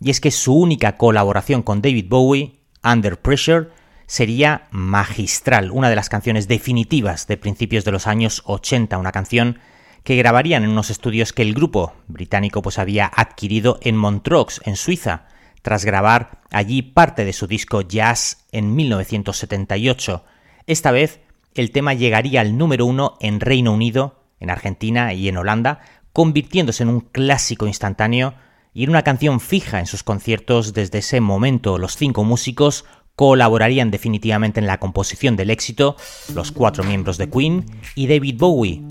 Y 0.00 0.10
es 0.10 0.20
que 0.20 0.30
su 0.30 0.54
única 0.54 0.96
colaboración 0.96 1.62
con 1.64 1.82
David 1.82 2.06
Bowie, 2.08 2.60
Under 2.84 3.20
Pressure, 3.20 3.70
sería 4.06 4.68
magistral, 4.70 5.72
una 5.72 5.90
de 5.90 5.96
las 5.96 6.08
canciones 6.08 6.46
definitivas 6.46 7.26
de 7.26 7.36
principios 7.36 7.84
de 7.84 7.90
los 7.90 8.06
años 8.06 8.42
80, 8.46 8.96
una 8.96 9.10
canción 9.10 9.58
que 10.04 10.14
grabarían 10.14 10.62
en 10.62 10.70
unos 10.70 10.90
estudios 10.90 11.32
que 11.32 11.42
el 11.42 11.54
grupo 11.54 11.94
británico 12.06 12.62
pues 12.62 12.78
había 12.78 13.10
adquirido 13.12 13.80
en 13.82 13.96
Montreux, 13.96 14.60
en 14.64 14.76
Suiza, 14.76 15.26
tras 15.64 15.86
grabar 15.86 16.42
allí 16.50 16.82
parte 16.82 17.24
de 17.24 17.32
su 17.32 17.46
disco 17.46 17.80
Jazz 17.80 18.44
en 18.52 18.76
1978. 18.76 20.22
Esta 20.66 20.92
vez 20.92 21.20
el 21.54 21.70
tema 21.70 21.94
llegaría 21.94 22.42
al 22.42 22.58
número 22.58 22.84
uno 22.84 23.16
en 23.18 23.40
Reino 23.40 23.72
Unido, 23.72 24.20
en 24.40 24.50
Argentina 24.50 25.14
y 25.14 25.26
en 25.26 25.38
Holanda, 25.38 25.80
convirtiéndose 26.12 26.82
en 26.82 26.90
un 26.90 27.00
clásico 27.00 27.66
instantáneo 27.66 28.34
y 28.74 28.84
en 28.84 28.90
una 28.90 29.04
canción 29.04 29.40
fija 29.40 29.80
en 29.80 29.86
sus 29.86 30.02
conciertos 30.02 30.74
desde 30.74 30.98
ese 30.98 31.22
momento. 31.22 31.78
Los 31.78 31.96
cinco 31.96 32.24
músicos 32.24 32.84
colaborarían 33.16 33.90
definitivamente 33.90 34.60
en 34.60 34.66
la 34.66 34.78
composición 34.78 35.34
del 35.34 35.48
éxito, 35.48 35.96
los 36.34 36.52
cuatro 36.52 36.84
miembros 36.84 37.16
de 37.16 37.30
Queen 37.30 37.64
y 37.94 38.06
David 38.06 38.36
Bowie. 38.36 38.82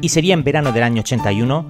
Y 0.00 0.08
sería 0.08 0.32
en 0.32 0.44
verano 0.44 0.72
del 0.72 0.84
año 0.84 1.02
81 1.02 1.68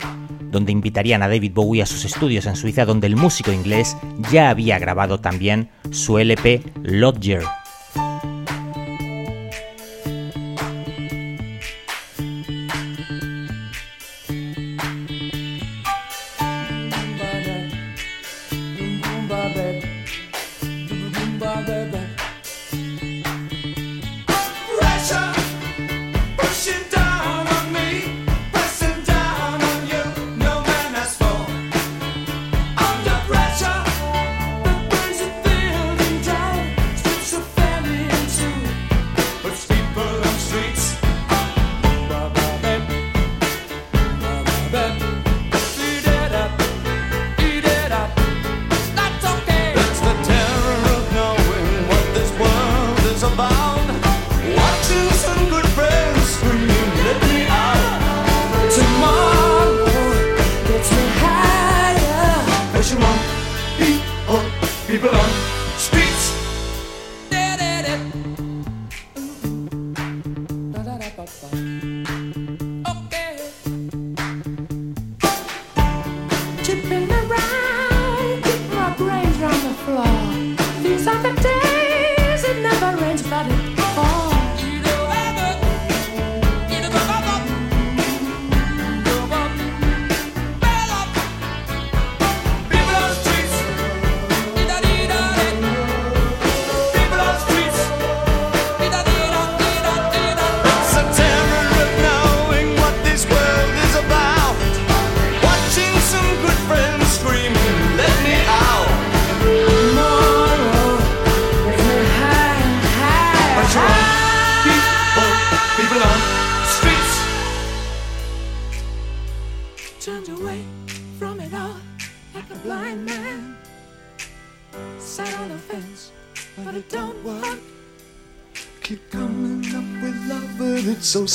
donde 0.52 0.70
invitarían 0.70 1.22
a 1.22 1.28
David 1.28 1.52
Bowie 1.54 1.82
a 1.82 1.86
sus 1.86 2.04
estudios 2.04 2.46
en 2.46 2.54
Suiza, 2.54 2.84
donde 2.84 3.08
el 3.08 3.16
músico 3.16 3.50
inglés 3.50 3.96
ya 4.30 4.50
había 4.50 4.78
grabado 4.78 5.18
también 5.18 5.70
su 5.90 6.18
LP 6.18 6.62
Lodger. 6.82 7.42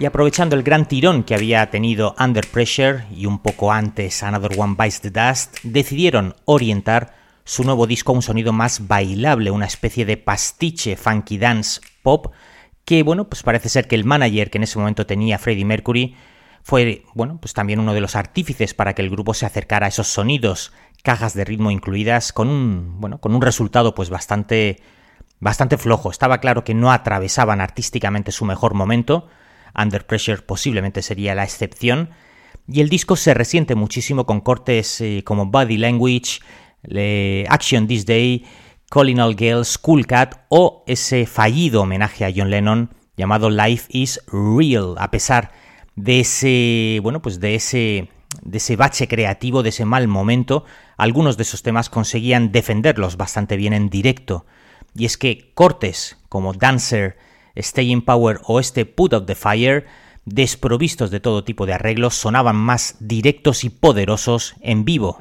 Y 0.00 0.06
aprovechando 0.06 0.56
el 0.56 0.62
gran 0.62 0.88
tirón 0.88 1.24
que 1.24 1.34
había 1.34 1.68
tenido 1.68 2.14
Under 2.18 2.46
Pressure 2.46 3.04
y 3.14 3.26
un 3.26 3.38
poco 3.38 3.70
antes 3.70 4.22
Another 4.22 4.58
One 4.58 4.74
Bites 4.78 5.02
the 5.02 5.10
Dust, 5.10 5.58
decidieron 5.62 6.34
orientar 6.46 7.12
su 7.44 7.64
nuevo 7.64 7.86
disco 7.86 8.12
a 8.12 8.14
un 8.14 8.22
sonido 8.22 8.54
más 8.54 8.88
bailable, 8.88 9.50
una 9.50 9.66
especie 9.66 10.06
de 10.06 10.16
pastiche 10.16 10.96
funky 10.96 11.36
dance 11.36 11.82
pop 12.02 12.32
que, 12.86 13.02
bueno, 13.02 13.28
pues 13.28 13.42
parece 13.42 13.68
ser 13.68 13.88
que 13.88 13.94
el 13.94 14.06
manager 14.06 14.48
que 14.48 14.56
en 14.56 14.64
ese 14.64 14.78
momento 14.78 15.04
tenía 15.04 15.38
Freddie 15.38 15.66
Mercury 15.66 16.16
fue, 16.62 17.04
bueno, 17.12 17.36
pues 17.38 17.52
también 17.52 17.78
uno 17.78 17.92
de 17.92 18.00
los 18.00 18.16
artífices 18.16 18.72
para 18.72 18.94
que 18.94 19.02
el 19.02 19.10
grupo 19.10 19.34
se 19.34 19.44
acercara 19.44 19.84
a 19.84 19.90
esos 19.90 20.08
sonidos 20.08 20.72
cajas 21.02 21.34
de 21.34 21.44
ritmo 21.44 21.70
incluidas, 21.70 22.32
con 22.32 22.48
un, 22.48 23.02
bueno, 23.02 23.20
con 23.20 23.34
un 23.34 23.42
resultado 23.42 23.94
pues 23.94 24.08
bastante, 24.08 24.80
bastante 25.40 25.76
flojo. 25.76 26.10
Estaba 26.10 26.38
claro 26.38 26.64
que 26.64 26.72
no 26.72 26.90
atravesaban 26.90 27.60
artísticamente 27.60 28.32
su 28.32 28.46
mejor 28.46 28.72
momento, 28.72 29.28
Under 29.74 30.06
Pressure 30.06 30.42
posiblemente 30.42 31.02
sería 31.02 31.34
la 31.34 31.44
excepción, 31.44 32.10
y 32.66 32.80
el 32.80 32.88
disco 32.88 33.16
se 33.16 33.34
resiente 33.34 33.74
muchísimo 33.74 34.26
con 34.26 34.40
cortes 34.40 35.00
eh, 35.00 35.22
como 35.24 35.46
Body 35.46 35.76
Language, 35.76 36.40
Action 37.48 37.86
This 37.86 38.06
Day, 38.06 38.44
Calling 38.90 39.20
All 39.20 39.36
Girls, 39.36 39.76
Cool 39.78 40.06
Cat 40.06 40.44
o 40.48 40.84
ese 40.86 41.26
fallido 41.26 41.82
homenaje 41.82 42.24
a 42.24 42.32
John 42.34 42.50
Lennon 42.50 42.90
llamado 43.16 43.50
Life 43.50 43.86
is 43.90 44.20
Real, 44.32 44.94
a 44.98 45.10
pesar 45.10 45.52
de 45.96 46.20
ese, 46.20 47.00
bueno, 47.02 47.20
pues 47.20 47.40
de 47.40 47.54
ese 47.54 48.08
de 48.42 48.58
ese 48.58 48.76
bache 48.76 49.08
creativo, 49.08 49.62
de 49.62 49.70
ese 49.70 49.84
mal 49.84 50.08
momento, 50.08 50.64
algunos 50.96 51.36
de 51.36 51.42
esos 51.42 51.62
temas 51.62 51.90
conseguían 51.90 52.52
defenderlos 52.52 53.16
bastante 53.16 53.56
bien 53.56 53.72
en 53.72 53.90
directo. 53.90 54.46
Y 54.94 55.04
es 55.04 55.16
que 55.16 55.52
cortes 55.54 56.16
como 56.28 56.52
Dancer, 56.52 57.18
Stay 57.56 57.90
in 57.90 58.02
Power 58.02 58.40
o 58.44 58.60
este 58.60 58.86
Put 58.86 59.14
Up 59.14 59.26
the 59.26 59.34
Fire, 59.34 59.86
desprovistos 60.24 61.10
de 61.10 61.20
todo 61.20 61.44
tipo 61.44 61.66
de 61.66 61.74
arreglos, 61.74 62.14
sonaban 62.14 62.56
más 62.56 62.96
directos 63.00 63.64
y 63.64 63.70
poderosos 63.70 64.54
en 64.60 64.84
vivo. 64.84 65.18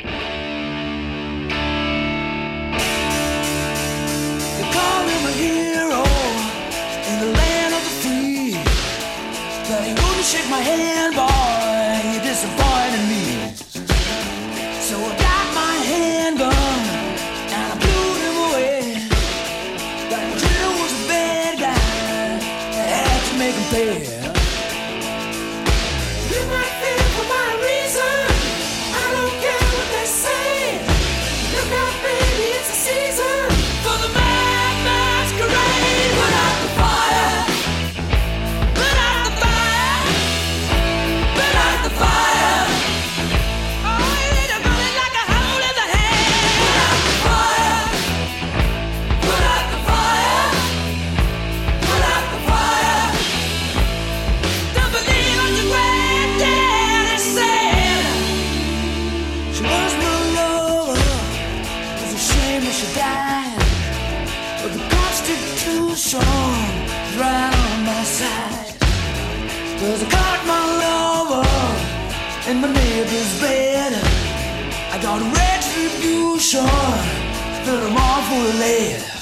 sure 76.49 76.63
that 76.63 77.83
I'm 77.83 77.95
awful 77.95 78.59
late. 78.59 79.18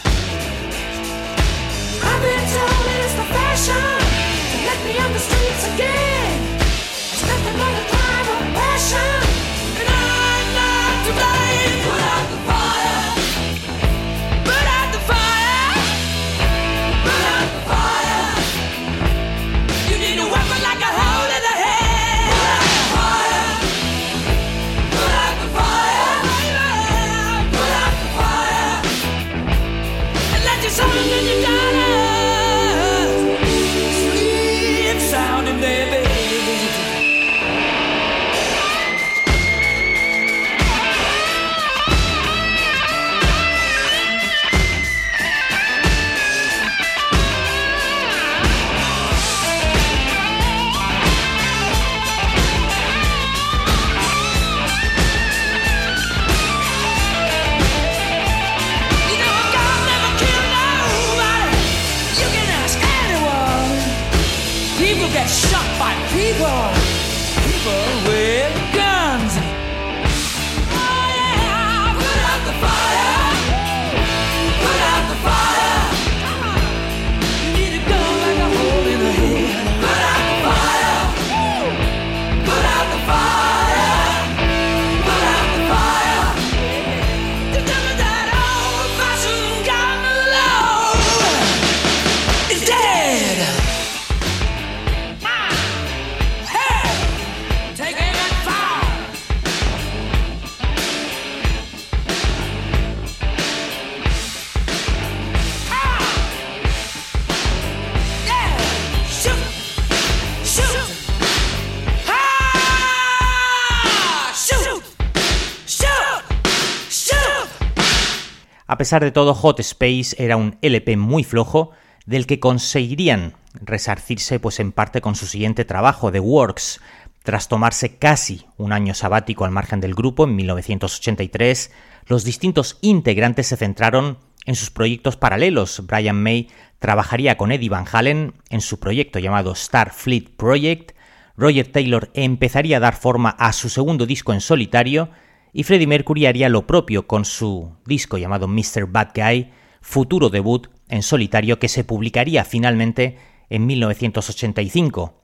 Pesar 118.88 119.04
de 119.04 119.12
todo, 119.12 119.34
Hot 119.34 119.60
Space 119.60 120.15
era 120.17 120.38
un 120.38 120.58
LP 120.62 120.95
muy 120.95 121.26
flojo, 121.26 121.71
del 122.06 122.26
que 122.26 122.39
conseguirían 122.39 123.34
resarcirse 123.54 124.39
pues 124.39 124.62
en 124.62 124.71
parte 124.71 125.02
con 125.02 125.13
su 125.13 125.26
siguiente 125.26 125.65
trabajo, 125.65 126.10
The 126.10 126.21
Works. 126.21 126.80
Tras 127.21 127.50
tomarse 127.50 127.97
casi 127.97 128.45
un 128.56 128.71
año 128.71 128.93
sabático 128.93 129.43
al 129.43 129.52
margen 129.52 129.82
del 129.82 129.93
grupo 129.93 130.23
en 130.23 130.38
1983, 130.38 131.69
los 132.06 132.23
distintos 132.23 132.78
integrantes 132.80 133.47
se 133.47 133.58
centraron 133.58 134.19
en 134.45 134.56
sus 134.56 134.71
proyectos 134.71 135.17
paralelos. 135.17 135.86
Brian 135.86 136.23
May 136.23 136.47
trabajaría 136.80 137.36
con 137.36 137.52
Eddie 137.52 137.67
Van 137.67 137.88
Halen 137.91 138.36
en 138.50 138.62
su 138.62 138.80
proyecto 138.80 139.19
llamado 139.19 139.54
Starfleet 139.54 140.30
Project, 140.38 140.93
Roger 141.36 141.69
Taylor 141.69 142.10
empezaría 142.13 142.78
a 142.78 142.80
dar 142.80 142.95
forma 142.95 143.32
a 143.32 143.52
su 143.52 143.67
segundo 143.67 144.06
disco 144.06 144.32
en 144.32 144.39
solitario 144.39 145.10
y 145.53 145.63
Freddie 145.63 145.88
Mercury 145.88 146.25
haría 146.25 146.49
lo 146.49 146.67
propio 146.67 147.07
con 147.07 147.25
su 147.25 147.75
disco 147.86 148.17
llamado 148.17 148.47
Mr. 148.47 148.88
Bad 148.88 149.10
Guy, 149.15 149.51
futuro 149.81 150.29
debut 150.29 150.67
en 150.89 151.03
solitario 151.03 151.60
que 151.60 151.67
se 151.67 151.83
publicaría 151.83 152.43
finalmente 152.45 153.17
en 153.49 153.65
1985. 153.65 155.21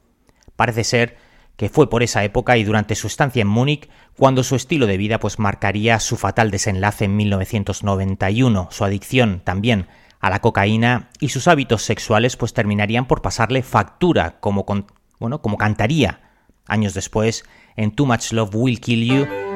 Parece 0.55 0.83
ser 0.83 1.17
que 1.55 1.69
fue 1.69 1.89
por 1.89 2.03
esa 2.03 2.23
época 2.23 2.57
y 2.57 2.63
durante 2.63 2.95
su 2.95 3.07
estancia 3.07 3.41
en 3.41 3.47
Múnich 3.47 3.89
cuando 4.17 4.43
su 4.43 4.55
estilo 4.55 4.87
de 4.87 4.97
vida 4.97 5.19
pues 5.19 5.39
marcaría 5.39 5.99
su 5.99 6.17
fatal 6.17 6.51
desenlace 6.51 7.05
en 7.05 7.15
1991. 7.15 8.69
Su 8.71 8.85
adicción 8.85 9.41
también 9.43 9.87
a 10.19 10.29
la 10.29 10.39
cocaína 10.39 11.09
y 11.19 11.29
sus 11.29 11.47
hábitos 11.47 11.83
sexuales 11.83 12.37
pues 12.37 12.53
terminarían 12.53 13.05
por 13.05 13.21
pasarle 13.21 13.61
factura 13.61 14.39
como 14.39 14.65
bueno, 15.19 15.41
como 15.41 15.57
cantaría 15.57 16.21
años 16.65 16.93
después 16.93 17.43
en 17.75 17.91
Too 17.91 18.05
Much 18.05 18.31
Love 18.31 18.55
Will 18.55 18.79
Kill 18.79 19.05
You 19.05 19.52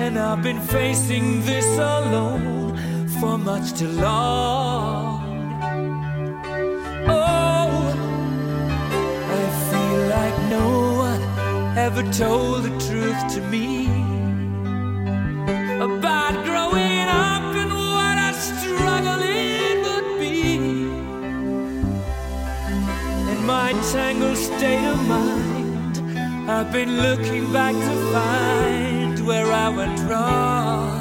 and 0.00 0.18
I've 0.18 0.42
been 0.42 0.60
facing 0.60 1.44
this 1.44 1.66
alone 1.78 2.76
for 3.20 3.38
much 3.38 3.78
too 3.78 3.88
long. 3.88 5.22
Oh, 7.06 7.70
I 9.38 9.44
feel 9.70 10.00
like 10.16 10.36
no 10.50 10.68
one 11.06 11.22
ever 11.78 12.02
told 12.12 12.64
the 12.64 12.70
truth 12.86 13.34
to 13.34 13.40
me 13.42 13.86
about 15.80 16.44
growing 16.44 17.08
up 17.08 17.54
and 17.62 17.72
what 17.72 18.16
a 18.18 18.32
struggle 18.34 19.20
it 19.22 19.76
would 19.86 20.08
be. 20.18 20.56
In 23.32 23.46
my 23.46 23.72
tangled 23.92 24.36
state 24.36 24.84
of 24.86 25.06
mind, 25.06 25.98
I've 26.50 26.72
been 26.72 27.00
looking 27.00 27.52
back 27.52 27.74
to 27.74 28.12
find 28.12 29.03
where 29.24 29.50
I 29.50 29.68
went 29.70 30.00
wrong. 30.08 30.93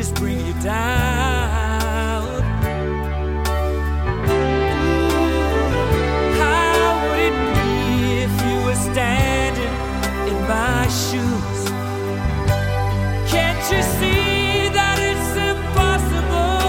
Is 0.00 0.10
bring 0.12 0.40
you 0.46 0.54
down. 0.62 2.24
How 6.40 6.86
would 7.04 7.20
it 7.28 7.36
be 7.56 7.72
if 8.24 8.34
you 8.46 8.56
were 8.66 8.80
standing 8.90 9.74
in 10.30 10.38
my 10.48 10.82
shoes? 11.02 11.60
Can't 13.32 13.62
you 13.72 13.82
see 13.98 14.72
that 14.78 14.96
it's 15.10 15.32
impossible 15.52 16.64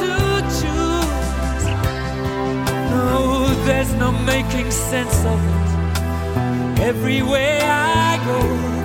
to 0.00 0.12
choose? 0.58 1.64
No, 2.92 3.12
there's 3.66 3.92
no 3.94 4.12
making 4.34 4.70
sense 4.70 5.18
of 5.32 5.38
it. 5.54 6.80
Everywhere 6.90 7.60
I 7.64 8.20
go, 8.28 8.77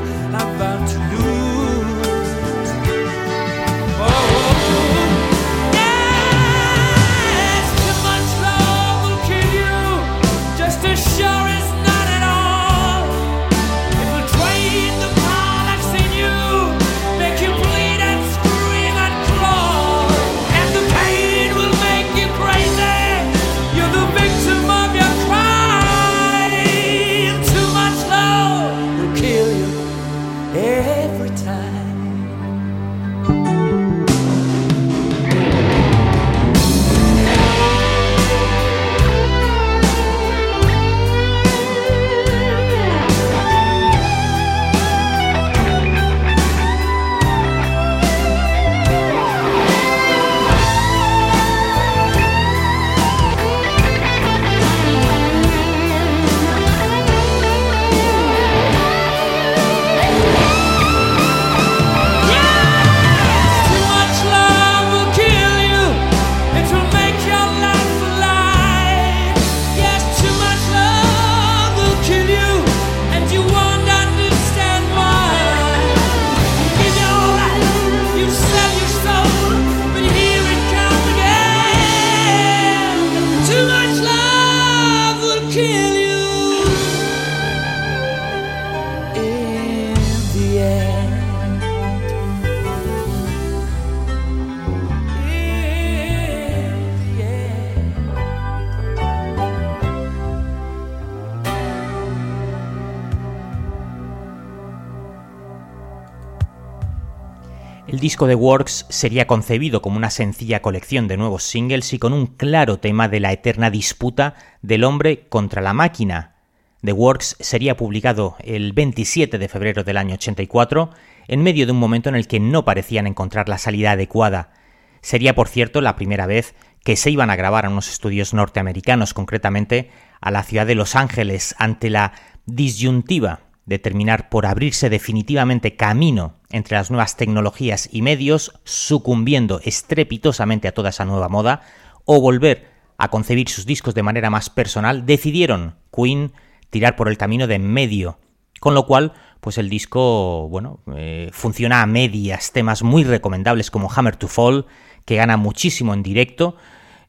disco 108.03 108.27
de 108.27 108.35
Works 108.35 108.85
sería 108.89 109.27
concebido 109.27 109.81
como 109.81 109.95
una 109.95 110.09
sencilla 110.09 110.61
colección 110.61 111.07
de 111.07 111.15
nuevos 111.15 111.43
singles 111.43 111.93
y 111.93 111.99
con 111.99 112.11
un 112.11 112.25
claro 112.27 112.77
tema 112.77 113.07
de 113.07 113.21
la 113.21 113.31
eterna 113.31 113.69
disputa 113.69 114.35
del 114.61 114.83
hombre 114.83 115.25
contra 115.29 115.61
la 115.61 115.71
máquina. 115.71 116.35
The 116.83 116.91
Works 116.91 117.37
sería 117.39 117.77
publicado 117.77 118.35
el 118.43 118.73
27 118.73 119.37
de 119.37 119.47
febrero 119.47 119.85
del 119.85 119.95
año 119.95 120.15
84, 120.15 120.89
en 121.29 121.43
medio 121.43 121.65
de 121.65 121.71
un 121.71 121.79
momento 121.79 122.09
en 122.09 122.15
el 122.15 122.27
que 122.27 122.41
no 122.41 122.65
parecían 122.65 123.07
encontrar 123.07 123.47
la 123.47 123.57
salida 123.57 123.91
adecuada. 123.91 124.51
Sería, 124.99 125.33
por 125.33 125.47
cierto, 125.47 125.79
la 125.79 125.95
primera 125.95 126.25
vez 126.25 126.55
que 126.83 126.97
se 126.97 127.09
iban 127.09 127.29
a 127.29 127.37
grabar 127.37 127.65
a 127.65 127.69
unos 127.69 127.87
estudios 127.87 128.33
norteamericanos, 128.33 129.13
concretamente 129.13 129.91
a 130.19 130.29
la 130.29 130.43
ciudad 130.43 130.67
de 130.67 130.75
Los 130.75 130.97
Ángeles, 130.97 131.55
ante 131.57 131.89
la 131.89 132.11
disyuntiva 132.45 133.39
de 133.65 133.79
terminar 133.79 134.27
por 134.27 134.45
abrirse 134.45 134.89
definitivamente 134.89 135.77
camino 135.77 136.35
entre 136.53 136.77
las 136.77 136.91
nuevas 136.91 137.17
tecnologías 137.17 137.89
y 137.91 138.01
medios, 138.01 138.53
sucumbiendo 138.63 139.59
estrepitosamente 139.63 140.67
a 140.67 140.73
toda 140.73 140.91
esa 140.91 141.03
nueva 141.03 141.27
moda, 141.27 141.61
o 142.05 142.21
volver 142.21 142.67
a 142.97 143.09
concebir 143.09 143.49
sus 143.49 143.65
discos 143.65 143.95
de 143.95 144.03
manera 144.03 144.29
más 144.29 144.49
personal, 144.49 145.05
decidieron 145.05 145.75
Queen 145.91 146.31
tirar 146.69 146.95
por 146.95 147.09
el 147.09 147.17
camino 147.17 147.47
de 147.47 147.59
medio, 147.59 148.19
con 148.59 148.75
lo 148.75 148.85
cual 148.85 149.13
pues 149.41 149.57
el 149.57 149.69
disco 149.69 150.47
bueno 150.47 150.79
eh, 150.95 151.29
funciona 151.33 151.81
a 151.81 151.85
medias 151.85 152.53
temas 152.53 152.81
muy 152.81 153.03
recomendables 153.03 153.69
como 153.69 153.91
Hammer 153.93 154.15
to 154.15 154.29
Fall 154.29 154.65
que 155.03 155.17
gana 155.17 155.35
muchísimo 155.35 155.93
en 155.93 156.01
directo 156.01 156.55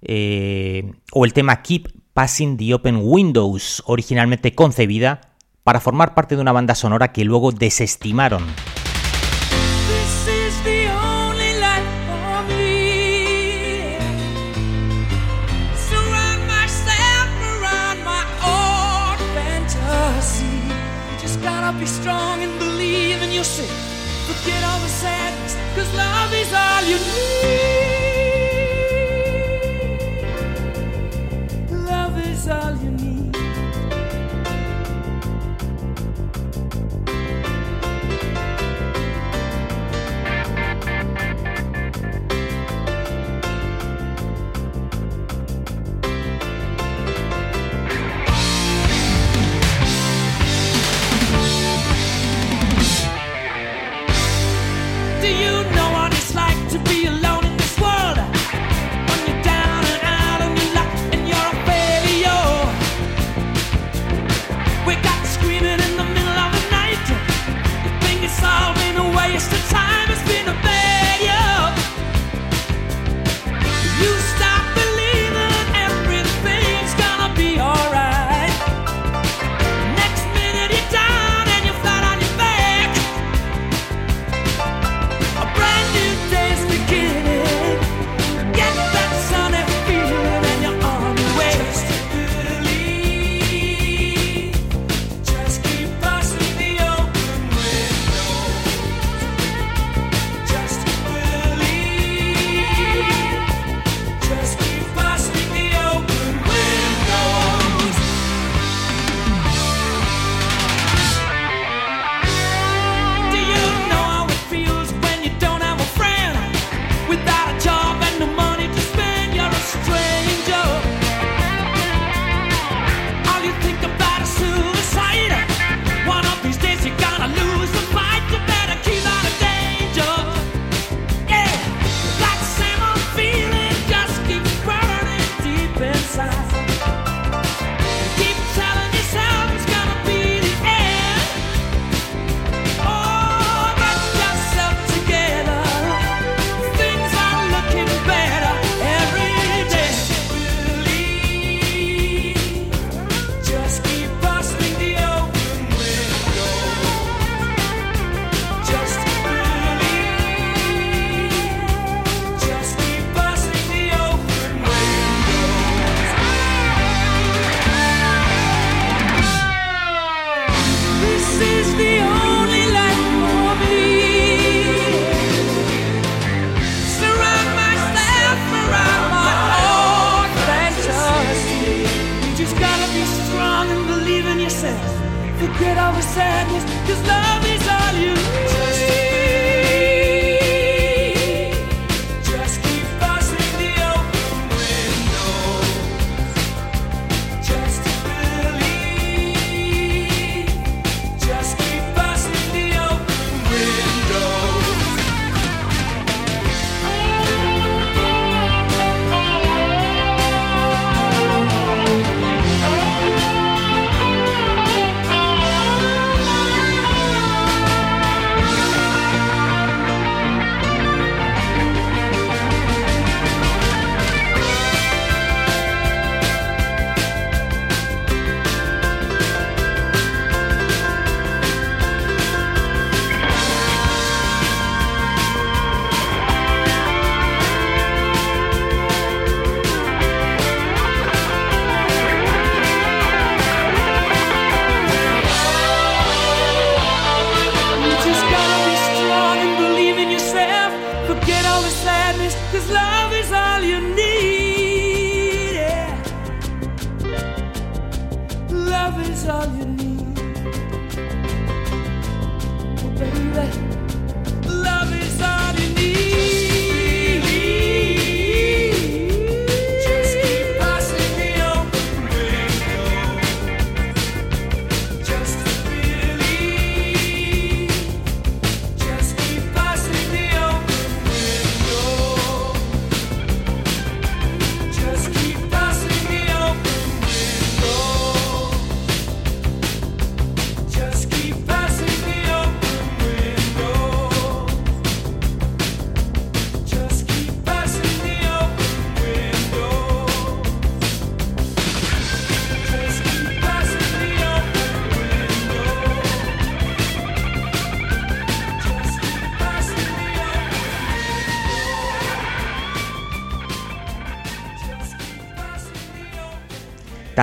eh, 0.03 0.93
o 1.13 1.25
el 1.25 1.33
tema 1.33 1.63
Keep 1.63 1.89
Passing 2.13 2.57
the 2.57 2.75
Open 2.75 2.99
Windows 3.03 3.83
originalmente 3.87 4.55
concebida 4.55 5.21
para 5.63 5.81
formar 5.81 6.15
parte 6.15 6.35
de 6.35 6.43
una 6.43 6.53
banda 6.53 6.75
sonora 6.75 7.13
que 7.13 7.25
luego 7.25 7.53
desestimaron. 7.53 8.45
Be 21.85 21.89
strong 21.91 22.43
and 22.43 22.59
believe 22.59 23.21
in 23.21 23.31
yourself. 23.31 23.69
Forget 24.27 24.65
all 24.65 24.81
the 24.81 24.89
sadness, 24.89 25.55
cause 25.75 25.95
love 25.95 26.33
is 26.33 26.51
all 26.51 26.83
you 26.91 26.97
need. 26.97 27.31
Love 31.91 32.19
is 32.27 32.49
all 32.49 32.75
you 32.83 32.91
need. 32.91 33.04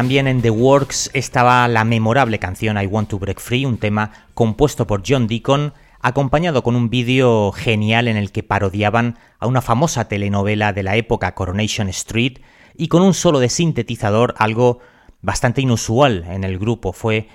También 0.02 0.28
en 0.28 0.42
The 0.42 0.50
Works 0.50 1.12
estaba 1.14 1.68
la 1.68 1.84
memorable 1.84 2.40
canción 2.40 2.82
I 2.82 2.88
Want 2.88 3.10
to 3.10 3.20
Break 3.20 3.40
Free, 3.40 3.68
un 3.68 3.78
tema 3.78 4.26
compuesto 4.34 4.88
por 4.88 5.04
John 5.08 5.28
Deacon, 5.28 5.76
acompañado 6.00 6.64
con 6.64 6.76
un 6.76 6.90
vídeo 6.90 7.52
genial 7.52 8.08
en 8.08 8.18
el 8.18 8.32
que 8.32 8.42
parodiaban 8.42 9.20
a 9.38 9.46
una 9.46 9.62
famosa 9.62 10.08
telenovela 10.08 10.74
de 10.74 10.82
la 10.82 10.96
época 10.96 11.36
Coronation 11.36 11.88
Street 11.90 12.40
y 12.76 12.88
con 12.88 13.04
un 13.04 13.14
solo 13.14 13.38
de 13.38 13.50
sintetizador, 13.50 14.34
algo 14.40 14.80
bastante 15.22 15.62
inusual 15.62 16.26
en 16.28 16.46
el 16.46 16.58
grupo. 16.58 16.94
Fue 16.94 17.28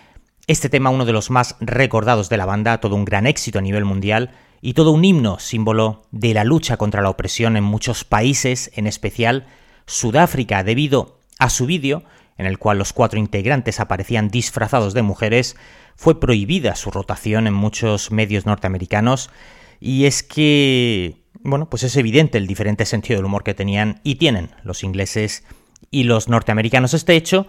este 0.49 0.69
tema 0.69 0.91
uno 0.91 1.05
de 1.05 1.13
los 1.13 1.31
más 1.31 1.55
recordados 1.61 2.29
de 2.29 2.37
la 2.37 2.47
banda, 2.47 2.81
todo 2.81 2.97
un 2.97 3.05
gran 3.05 3.29
éxito 3.29 3.61
a 3.61 3.63
nivel 3.63 3.85
mundial 3.85 4.33
y 4.61 4.73
todo 4.73 4.91
un 4.91 5.05
himno, 5.05 5.39
símbolo 5.39 6.03
de 6.11 6.35
la 6.35 6.43
lucha 6.43 6.77
contra 6.79 7.01
la 7.01 7.11
opresión 7.11 7.57
en 7.57 7.63
muchos 7.63 8.03
países, 8.03 8.73
en 8.75 8.89
especial 8.89 9.47
Sudáfrica, 9.87 10.65
debido 10.65 11.21
a 11.39 11.49
su 11.49 11.67
vídeo, 11.67 12.03
en 12.39 12.47
el 12.47 12.59
cual 12.59 12.79
los 12.79 12.93
cuatro 12.93 13.19
integrantes 13.19 13.81
aparecían 13.81 14.29
disfrazados 14.29 14.95
de 14.95 15.03
mujeres, 15.03 15.57
fue 15.97 16.21
prohibida 16.21 16.75
su 16.77 16.91
rotación 16.91 17.47
en 17.47 17.55
muchos 17.55 18.11
medios 18.11 18.47
norteamericanos 18.47 19.31
y 19.81 20.05
es 20.05 20.23
que, 20.23 21.23
bueno, 21.43 21.69
pues 21.69 21.83
es 21.83 21.97
evidente 21.97 22.39
el 22.39 22.47
diferente 22.47 22.85
sentido 22.85 23.19
del 23.19 23.27
humor 23.27 23.43
que 23.43 23.55
tenían 23.55 24.01
y 24.03 24.17
tienen 24.17 24.51
los 24.63 24.85
ingleses 24.85 25.45
y 25.91 26.05
los 26.05 26.29
norteamericanos. 26.29 26.95
Este 26.95 27.17
hecho 27.17 27.47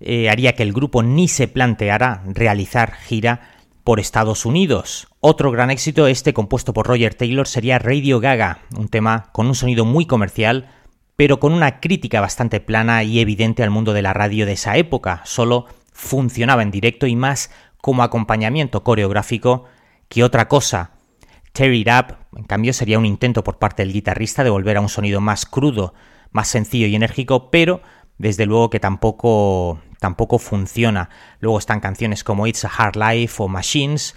eh, 0.00 0.30
haría 0.30 0.54
que 0.54 0.62
el 0.62 0.72
grupo 0.72 1.02
ni 1.02 1.28
se 1.28 1.48
planteara 1.48 2.22
realizar 2.26 2.94
gira 2.94 3.58
por 3.82 4.00
Estados 4.00 4.44
Unidos. 4.44 5.08
Otro 5.20 5.50
gran 5.50 5.70
éxito, 5.70 6.06
este 6.06 6.34
compuesto 6.34 6.72
por 6.72 6.86
Roger 6.86 7.14
Taylor, 7.14 7.48
sería 7.48 7.78
Radio 7.78 8.20
Gaga, 8.20 8.60
un 8.76 8.88
tema 8.88 9.30
con 9.32 9.46
un 9.46 9.54
sonido 9.54 9.84
muy 9.84 10.06
comercial, 10.06 10.70
pero 11.18 11.40
con 11.40 11.52
una 11.52 11.80
crítica 11.80 12.20
bastante 12.20 12.60
plana 12.60 13.02
y 13.02 13.18
evidente 13.18 13.64
al 13.64 13.70
mundo 13.70 13.92
de 13.92 14.02
la 14.02 14.12
radio 14.12 14.46
de 14.46 14.52
esa 14.52 14.76
época. 14.76 15.20
Solo 15.24 15.66
funcionaba 15.92 16.62
en 16.62 16.70
directo 16.70 17.08
y 17.08 17.16
más 17.16 17.50
como 17.78 18.04
acompañamiento 18.04 18.84
coreográfico 18.84 19.64
que 20.08 20.22
otra 20.22 20.46
cosa. 20.46 20.92
Tear 21.52 21.72
It 21.72 21.88
Up, 21.88 22.16
en 22.36 22.44
cambio, 22.44 22.72
sería 22.72 23.00
un 23.00 23.04
intento 23.04 23.42
por 23.42 23.58
parte 23.58 23.82
del 23.82 23.92
guitarrista 23.92 24.44
de 24.44 24.50
volver 24.50 24.76
a 24.76 24.80
un 24.80 24.88
sonido 24.88 25.20
más 25.20 25.44
crudo, 25.44 25.92
más 26.30 26.46
sencillo 26.46 26.86
y 26.86 26.94
enérgico, 26.94 27.50
pero 27.50 27.82
desde 28.16 28.46
luego 28.46 28.70
que 28.70 28.78
tampoco, 28.78 29.80
tampoco 29.98 30.38
funciona. 30.38 31.10
Luego 31.40 31.58
están 31.58 31.80
canciones 31.80 32.22
como 32.22 32.46
It's 32.46 32.64
a 32.64 32.68
Hard 32.68 32.94
Life 32.94 33.42
o 33.42 33.48
Machines, 33.48 34.14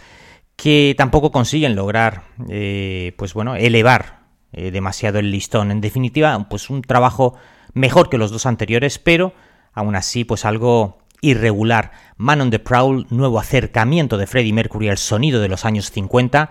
que 0.56 0.93
tampoco 0.95 1.32
consiguen 1.32 1.76
lograr, 1.76 2.26
eh, 2.47 3.16
pues 3.18 3.34
bueno, 3.34 3.56
elevar 3.56 4.20
eh, 4.54 4.72
demasiado 4.72 5.20
el 5.20 5.32
listón. 5.32 5.72
En 5.72 5.82
definitiva, 5.82 6.47
pues 6.49 6.70
un 6.70 6.82
trabajo 6.82 7.36
mejor 7.74 8.10
que 8.10 8.18
los 8.18 8.32
dos 8.32 8.45
anteriores, 8.45 8.99
pero 8.99 9.34
aún 9.74 9.95
así, 9.95 10.24
pues 10.24 10.45
algo 10.45 10.99
irregular. 11.22 11.91
Man 12.18 12.41
on 12.41 12.49
the 12.49 12.60
Prowl, 12.60 13.06
nuevo 13.10 13.39
acercamiento 13.39 14.18
de 14.18 14.28
Freddie 14.28 14.54
Mercury 14.54 14.89
al 14.89 14.97
sonido 14.97 15.39
de 15.39 15.47
los 15.47 15.66
años 15.66 15.91
50, 15.91 16.49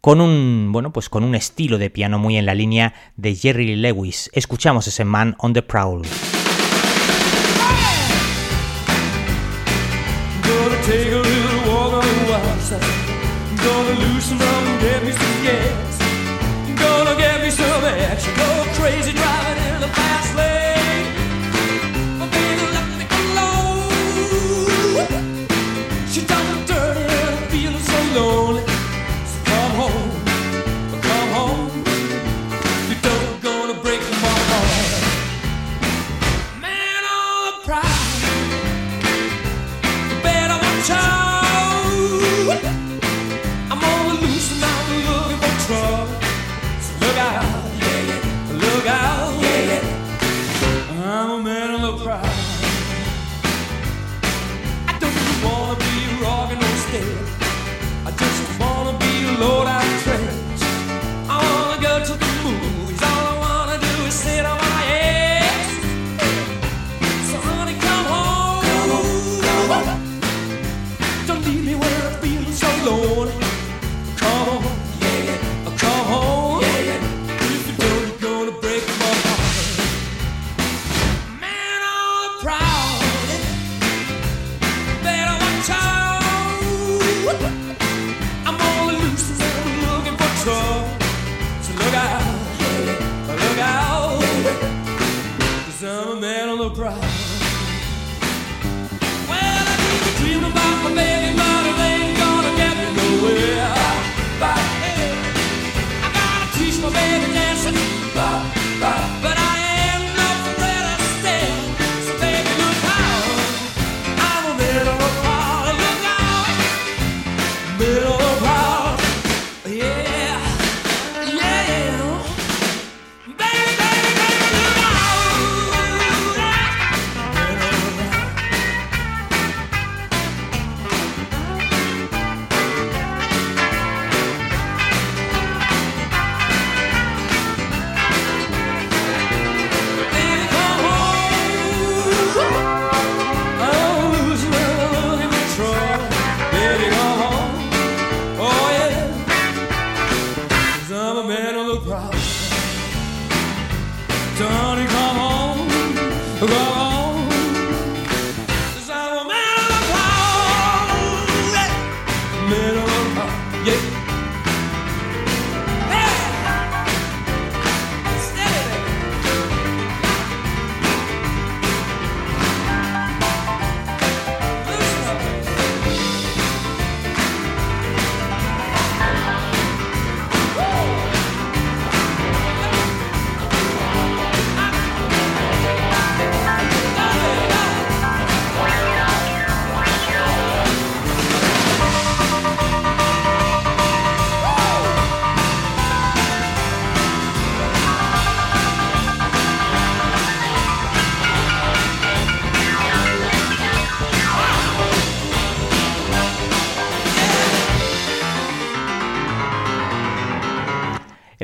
con 0.00 0.20
un, 0.20 0.70
bueno, 0.72 0.92
pues 0.92 1.08
con 1.08 1.22
un 1.24 1.34
estilo 1.34 1.78
de 1.78 1.90
piano 1.90 2.18
muy 2.18 2.36
en 2.36 2.46
la 2.46 2.54
línea 2.54 2.94
de 3.16 3.34
Jerry 3.34 3.76
Lewis. 3.76 4.30
Escuchamos 4.32 4.86
ese 4.86 5.04
Man 5.04 5.36
on 5.38 5.52
the 5.52 5.62
Prowl. 5.62 6.02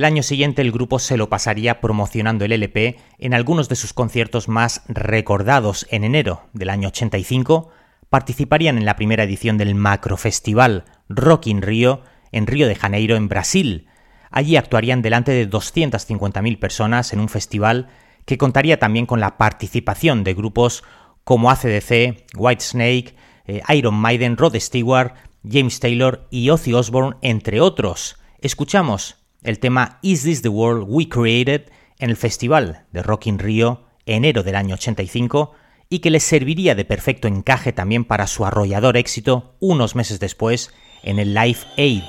El 0.03 0.07
año 0.07 0.25
siguiente 0.25 0.63
el 0.63 0.73
grupo 0.73 0.99
se 0.99 1.17
lo 1.17 1.29
pasaría 1.29 1.81
promocionando 1.81 2.45
el 2.45 2.51
LP 2.51 2.97
en 3.21 3.35
algunos 3.35 3.69
de 3.69 3.77
sus 3.77 3.93
conciertos 3.93 4.49
más 4.49 4.83
recordados. 4.89 5.87
En 5.91 6.03
enero 6.03 6.43
del 6.55 6.71
año 6.71 6.89
85 6.89 7.71
participarían 8.11 8.79
en 8.79 8.85
la 8.85 8.97
primera 8.97 9.23
edición 9.23 9.59
del 9.59 9.77
Macrofestival 9.77 10.87
Rock 11.09 11.47
in 11.47 11.63
Rio 11.63 12.03
en 12.33 12.49
Río 12.49 12.67
de 12.67 12.75
Janeiro, 12.75 13.15
en 13.15 13.29
Brasil. 13.29 13.87
Allí 14.33 14.57
actuarían 14.57 15.03
delante 15.03 15.31
de 15.31 15.49
250.000 15.49 16.59
personas 16.59 17.13
en 17.13 17.21
un 17.21 17.29
festival 17.29 17.87
que 18.25 18.39
contaría 18.39 18.81
también 18.81 19.07
con 19.07 19.21
la 19.21 19.39
participación 19.39 20.25
de 20.25 20.35
grupos 20.35 20.83
como 21.23 21.49
ACDC, 21.49 22.27
Whitesnake, 22.35 23.15
eh, 23.47 23.63
Iron 23.69 23.95
Maiden, 23.95 24.37
Rod 24.37 24.57
Stewart, 24.57 25.15
James 25.49 25.79
Taylor 25.79 26.27
y 26.29 26.51
Ozzy 26.51 26.73
Osbourne, 26.73 27.19
entre 27.23 27.61
otros. 27.61 28.17
Escuchamos 28.41 29.22
el 29.43 29.59
tema 29.59 29.99
Is 30.03 30.23
This 30.23 30.43
the 30.43 30.49
World 30.49 30.87
We 30.89 31.09
Created 31.09 31.71
en 31.99 32.11
el 32.11 32.17
Festival 32.17 32.85
de 32.93 33.03
Rock 33.03 33.27
in 33.27 33.39
Rio, 33.39 33.85
enero 34.07 34.43
del 34.43 34.57
año 34.57 34.75
85, 34.75 35.53
y 35.89 35.99
que 35.99 36.11
les 36.11 36.23
serviría 36.23 36.75
de 36.75 36.85
perfecto 36.85 37.29
encaje 37.29 37.73
también 37.73 38.05
para 38.05 38.27
su 38.27 38.45
arrollador 38.45 38.97
éxito 38.97 39.57
unos 39.61 39.95
meses 39.95 40.21
después 40.21 40.73
en 41.03 41.19
el 41.19 41.35
Live 41.35 41.59
Aid. 41.77 42.03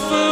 All 0.00 0.27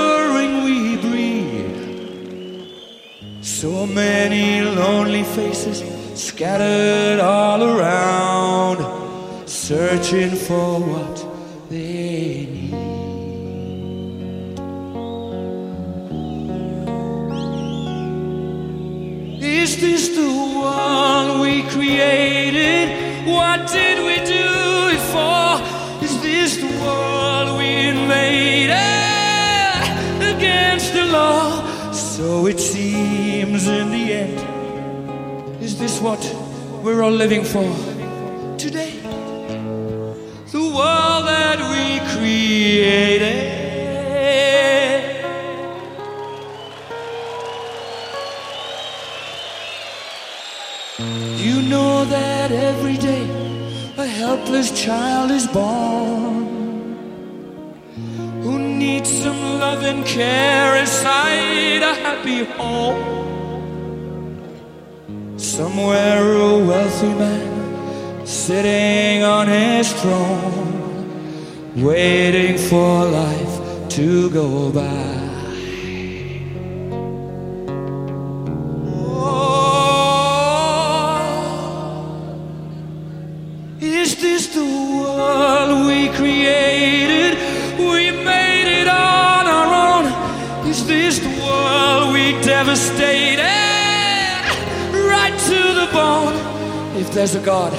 there's 97.17 97.35
a 97.35 97.41
God 97.41 97.73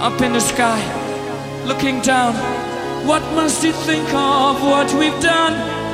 up 0.00 0.20
in 0.20 0.34
the 0.34 0.40
sky, 0.40 0.78
looking 1.64 2.00
down, 2.02 2.34
what 3.06 3.22
must 3.32 3.64
he 3.64 3.72
think 3.72 4.06
of 4.12 4.62
what 4.62 4.92
we've 4.94 5.18
done 5.20 5.85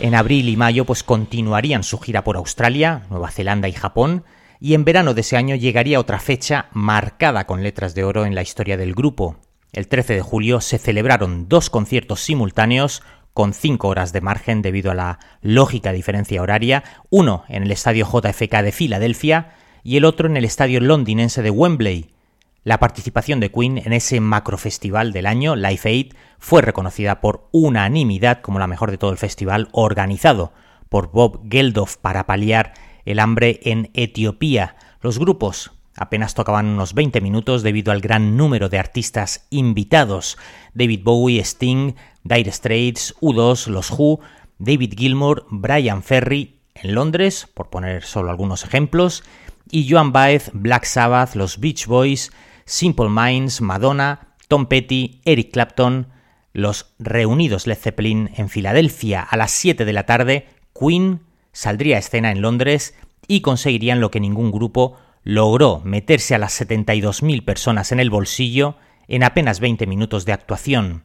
En 0.00 0.14
abril 0.16 0.48
y 0.48 0.56
mayo 0.56 0.84
pues 0.84 1.04
continuarían 1.04 1.84
su 1.84 2.00
gira 2.00 2.24
por 2.24 2.36
Australia, 2.36 3.04
Nueva 3.10 3.30
Zelanda 3.30 3.68
y 3.68 3.72
Japón, 3.72 4.24
y 4.58 4.74
en 4.74 4.84
verano 4.84 5.14
de 5.14 5.20
ese 5.20 5.36
año 5.36 5.54
llegaría 5.54 6.00
otra 6.00 6.18
fecha 6.18 6.66
marcada 6.72 7.46
con 7.46 7.62
letras 7.62 7.94
de 7.94 8.02
oro 8.02 8.26
en 8.26 8.34
la 8.34 8.42
historia 8.42 8.76
del 8.76 8.92
grupo. 8.92 9.36
El 9.72 9.86
13 9.86 10.14
de 10.14 10.20
julio 10.20 10.60
se 10.60 10.78
celebraron 10.78 11.48
dos 11.48 11.70
conciertos 11.70 12.20
simultáneos 12.20 13.04
con 13.34 13.52
cinco 13.52 13.88
horas 13.88 14.12
de 14.12 14.20
margen 14.20 14.62
debido 14.62 14.92
a 14.92 14.94
la 14.94 15.18
lógica 15.42 15.92
diferencia 15.92 16.40
horaria, 16.40 16.84
uno 17.10 17.44
en 17.48 17.64
el 17.64 17.72
estadio 17.72 18.06
JFK 18.06 18.62
de 18.62 18.72
Filadelfia 18.72 19.52
y 19.82 19.96
el 19.96 20.04
otro 20.04 20.28
en 20.28 20.36
el 20.36 20.44
estadio 20.44 20.80
londinense 20.80 21.42
de 21.42 21.50
Wembley. 21.50 22.14
La 22.62 22.78
participación 22.78 23.40
de 23.40 23.50
Queen 23.50 23.76
en 23.76 23.92
ese 23.92 24.20
macrofestival 24.20 25.12
del 25.12 25.26
año, 25.26 25.56
Live 25.56 25.80
Aid, 25.84 26.12
fue 26.38 26.62
reconocida 26.62 27.20
por 27.20 27.48
unanimidad 27.50 28.40
como 28.40 28.58
la 28.58 28.66
mejor 28.66 28.90
de 28.90 28.98
todo 28.98 29.10
el 29.10 29.18
festival, 29.18 29.68
organizado 29.72 30.52
por 30.88 31.10
Bob 31.10 31.42
Geldof 31.50 31.96
para 31.96 32.24
paliar 32.24 32.72
el 33.04 33.18
hambre 33.18 33.60
en 33.64 33.90
Etiopía. 33.92 34.76
Los 35.02 35.18
grupos 35.18 35.72
apenas 35.96 36.34
tocaban 36.34 36.66
unos 36.66 36.94
20 36.94 37.20
minutos 37.20 37.62
debido 37.62 37.92
al 37.92 38.00
gran 38.00 38.36
número 38.36 38.68
de 38.68 38.78
artistas 38.78 39.46
invitados. 39.50 40.38
David 40.74 41.00
Bowie, 41.04 41.40
Sting, 41.40 41.94
Dire 42.22 42.50
Straits, 42.50 43.14
U2, 43.20 43.68
Los 43.68 43.90
Who, 43.90 44.20
David 44.58 44.94
Gilmour, 44.96 45.46
Brian 45.50 46.02
Ferry 46.02 46.60
en 46.74 46.94
Londres, 46.94 47.48
por 47.52 47.70
poner 47.70 48.02
solo 48.02 48.30
algunos 48.30 48.64
ejemplos, 48.64 49.22
y 49.70 49.88
Joan 49.88 50.12
Baez, 50.12 50.50
Black 50.52 50.84
Sabbath, 50.84 51.34
los 51.34 51.58
Beach 51.58 51.86
Boys, 51.86 52.32
Simple 52.64 53.08
Minds, 53.08 53.60
Madonna, 53.60 54.34
Tom 54.48 54.66
Petty, 54.66 55.20
Eric 55.24 55.52
Clapton, 55.52 56.08
los 56.52 56.94
reunidos 56.98 57.66
Led 57.66 57.78
Zeppelin 57.78 58.30
en 58.36 58.48
Filadelfia 58.48 59.22
a 59.22 59.36
las 59.36 59.50
7 59.50 59.84
de 59.84 59.92
la 59.92 60.06
tarde, 60.06 60.48
Queen 60.78 61.20
saldría 61.52 61.96
a 61.96 61.98
escena 62.00 62.30
en 62.30 62.42
Londres 62.42 62.94
y 63.26 63.40
conseguirían 63.40 64.00
lo 64.00 64.10
que 64.10 64.20
ningún 64.20 64.50
grupo 64.50 64.96
logró 65.24 65.80
meterse 65.84 66.34
a 66.34 66.38
las 66.38 66.60
72.000 66.60 67.44
personas 67.44 67.90
en 67.90 67.98
el 67.98 68.10
bolsillo 68.10 68.76
en 69.08 69.24
apenas 69.24 69.58
20 69.58 69.86
minutos 69.86 70.24
de 70.26 70.32
actuación. 70.32 71.04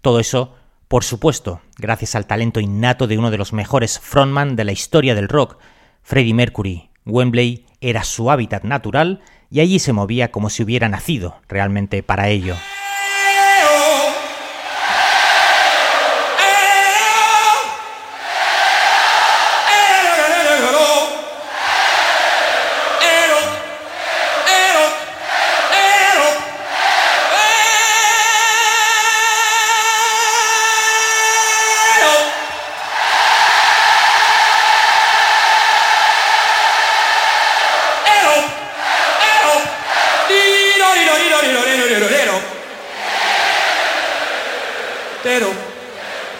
Todo 0.00 0.20
eso, 0.20 0.54
por 0.88 1.04
supuesto, 1.04 1.60
gracias 1.76 2.14
al 2.14 2.26
talento 2.26 2.60
innato 2.60 3.06
de 3.06 3.18
uno 3.18 3.30
de 3.30 3.38
los 3.38 3.52
mejores 3.52 3.98
frontman 3.98 4.56
de 4.56 4.64
la 4.64 4.72
historia 4.72 5.14
del 5.14 5.28
rock, 5.28 5.58
Freddie 6.02 6.34
Mercury. 6.34 6.90
Wembley 7.04 7.66
era 7.80 8.04
su 8.04 8.30
hábitat 8.30 8.64
natural 8.64 9.20
y 9.50 9.60
allí 9.60 9.78
se 9.78 9.92
movía 9.92 10.30
como 10.30 10.50
si 10.50 10.62
hubiera 10.62 10.88
nacido 10.88 11.36
realmente 11.48 12.02
para 12.02 12.28
ello. 12.28 12.56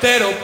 entero 0.07 0.36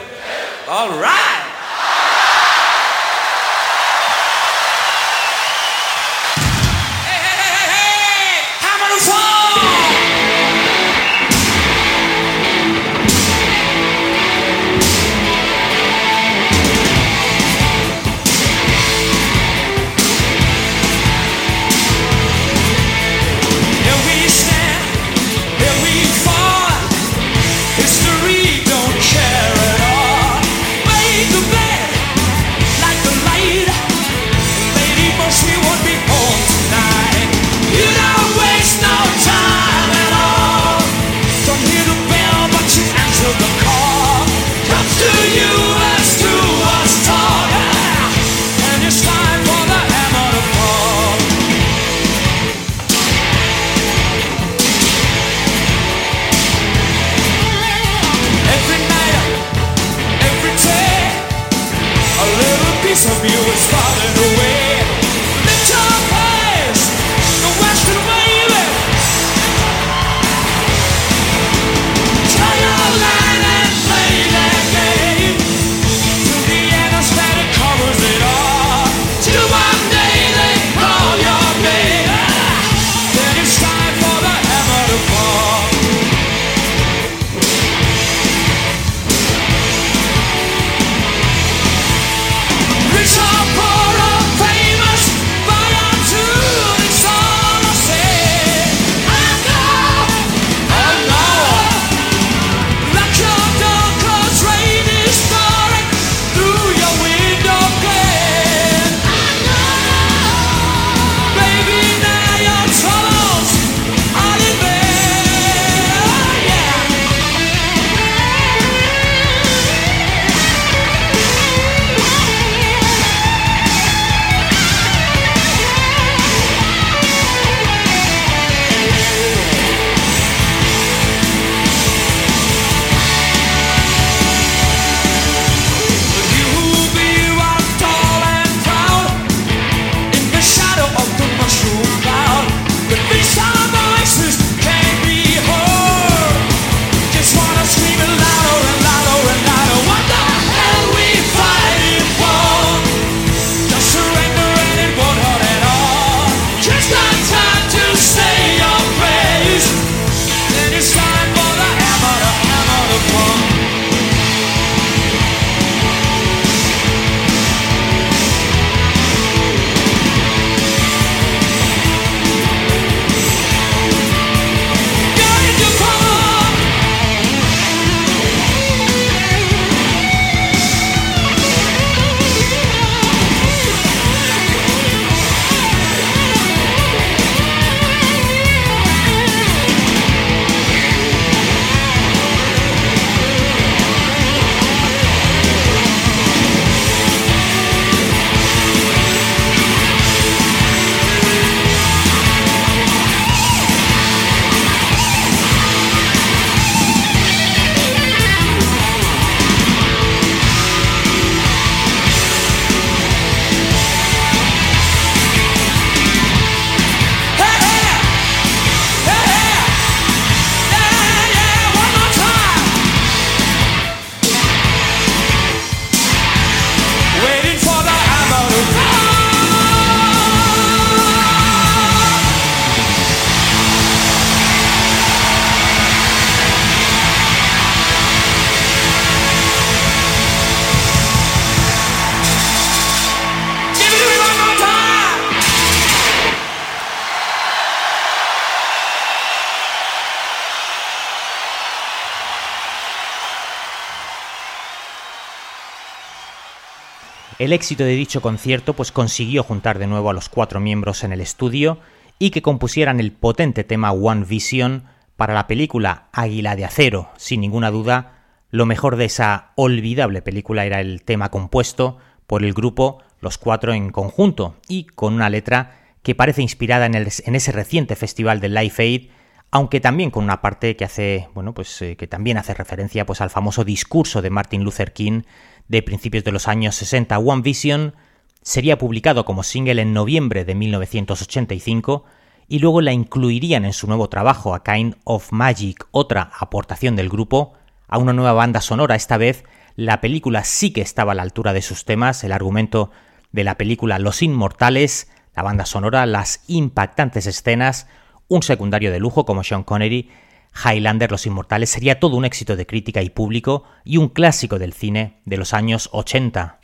El 257.43 257.51
éxito 257.51 257.83
de 257.83 257.91
dicho 257.91 258.21
concierto 258.21 258.73
pues 258.73 258.93
consiguió 258.93 259.43
juntar 259.43 259.77
de 259.77 259.85
nuevo 259.85 260.09
a 260.09 260.13
los 260.13 260.29
cuatro 260.29 260.61
miembros 260.61 261.03
en 261.03 261.11
el 261.11 261.19
estudio 261.19 261.77
y 262.17 262.29
que 262.29 262.41
compusieran 262.41 263.01
el 263.01 263.11
potente 263.11 263.65
tema 263.65 263.91
One 263.91 264.23
Vision 264.23 264.85
para 265.17 265.33
la 265.33 265.45
película 265.45 266.07
Águila 266.13 266.55
de 266.55 266.63
Acero. 266.63 267.09
Sin 267.17 267.41
ninguna 267.41 267.69
duda, 267.69 268.23
lo 268.49 268.65
mejor 268.65 268.95
de 268.95 269.03
esa 269.03 269.51
olvidable 269.57 270.21
película 270.21 270.65
era 270.65 270.79
el 270.79 271.03
tema 271.03 271.31
compuesto 271.31 271.97
por 272.27 272.45
el 272.45 272.53
grupo 272.53 273.03
Los 273.19 273.37
Cuatro 273.37 273.73
en 273.73 273.91
conjunto 273.91 274.55
y 274.69 274.85
con 274.85 275.13
una 275.13 275.29
letra 275.29 275.81
que 276.01 276.15
parece 276.15 276.41
inspirada 276.41 276.85
en, 276.85 276.95
ese 276.95 277.51
reciente 277.51 277.97
festival 277.97 278.39
de 278.39 278.47
Life 278.47 278.81
Aid, 278.81 279.09
aunque 279.51 279.81
también 279.81 280.11
con 280.11 280.23
una 280.23 280.39
parte 280.39 280.77
que 280.77 280.85
hace, 280.85 281.27
bueno, 281.33 281.53
pues 281.53 281.81
eh, 281.81 281.97
que 281.97 282.07
también 282.07 282.37
hace 282.37 282.53
referencia 282.53 283.05
pues 283.05 283.19
al 283.19 283.29
famoso 283.29 283.65
discurso 283.65 284.21
de 284.21 284.29
Martin 284.29 284.63
Luther 284.63 284.93
King 284.93 285.23
de 285.67 285.81
principios 285.81 286.23
de 286.23 286.31
los 286.31 286.47
años 286.47 286.75
60. 286.75 287.17
One 287.19 287.41
Vision 287.41 287.95
sería 288.41 288.77
publicado 288.77 289.25
como 289.25 289.43
single 289.43 289.81
en 289.81 289.93
noviembre 289.93 290.45
de 290.45 290.55
1985 290.55 292.05
y 292.47 292.59
luego 292.59 292.81
la 292.81 292.93
incluirían 292.93 293.65
en 293.65 293.73
su 293.73 293.87
nuevo 293.87 294.09
trabajo 294.09 294.53
A 294.53 294.63
Kind 294.63 294.95
of 295.05 295.31
Magic, 295.31 295.87
otra 295.91 296.31
aportación 296.37 296.95
del 296.95 297.09
grupo 297.09 297.53
a 297.87 297.97
una 297.97 298.13
nueva 298.13 298.33
banda 298.33 298.61
sonora. 298.61 298.95
Esta 298.95 299.17
vez 299.17 299.43
la 299.75 300.01
película 300.01 300.43
sí 300.43 300.71
que 300.71 300.81
estaba 300.81 301.13
a 301.13 301.15
la 301.15 301.23
altura 301.23 301.53
de 301.53 301.61
sus 301.61 301.85
temas, 301.85 302.23
el 302.23 302.31
argumento 302.31 302.91
de 303.31 303.43
la 303.43 303.57
película 303.57 303.97
Los 303.97 304.21
Inmortales, 304.21 305.09
la 305.35 305.43
banda 305.43 305.65
sonora, 305.65 306.05
las 306.05 306.43
impactantes 306.47 307.25
escenas, 307.25 307.87
un 308.27 308.43
secundario 308.43 308.91
de 308.91 308.99
lujo 308.99 309.25
como 309.25 309.43
Sean 309.43 309.63
Connery, 309.63 310.09
Highlander 310.53 311.11
Los 311.11 311.25
Inmortales 311.25 311.69
sería 311.69 311.99
todo 311.99 312.15
un 312.15 312.25
éxito 312.25 312.55
de 312.55 312.65
crítica 312.65 313.01
y 313.01 313.09
público 313.09 313.63
y 313.83 313.97
un 313.97 314.09
clásico 314.09 314.59
del 314.59 314.73
cine 314.73 315.21
de 315.25 315.37
los 315.37 315.53
años 315.53 315.89
80. 315.91 316.59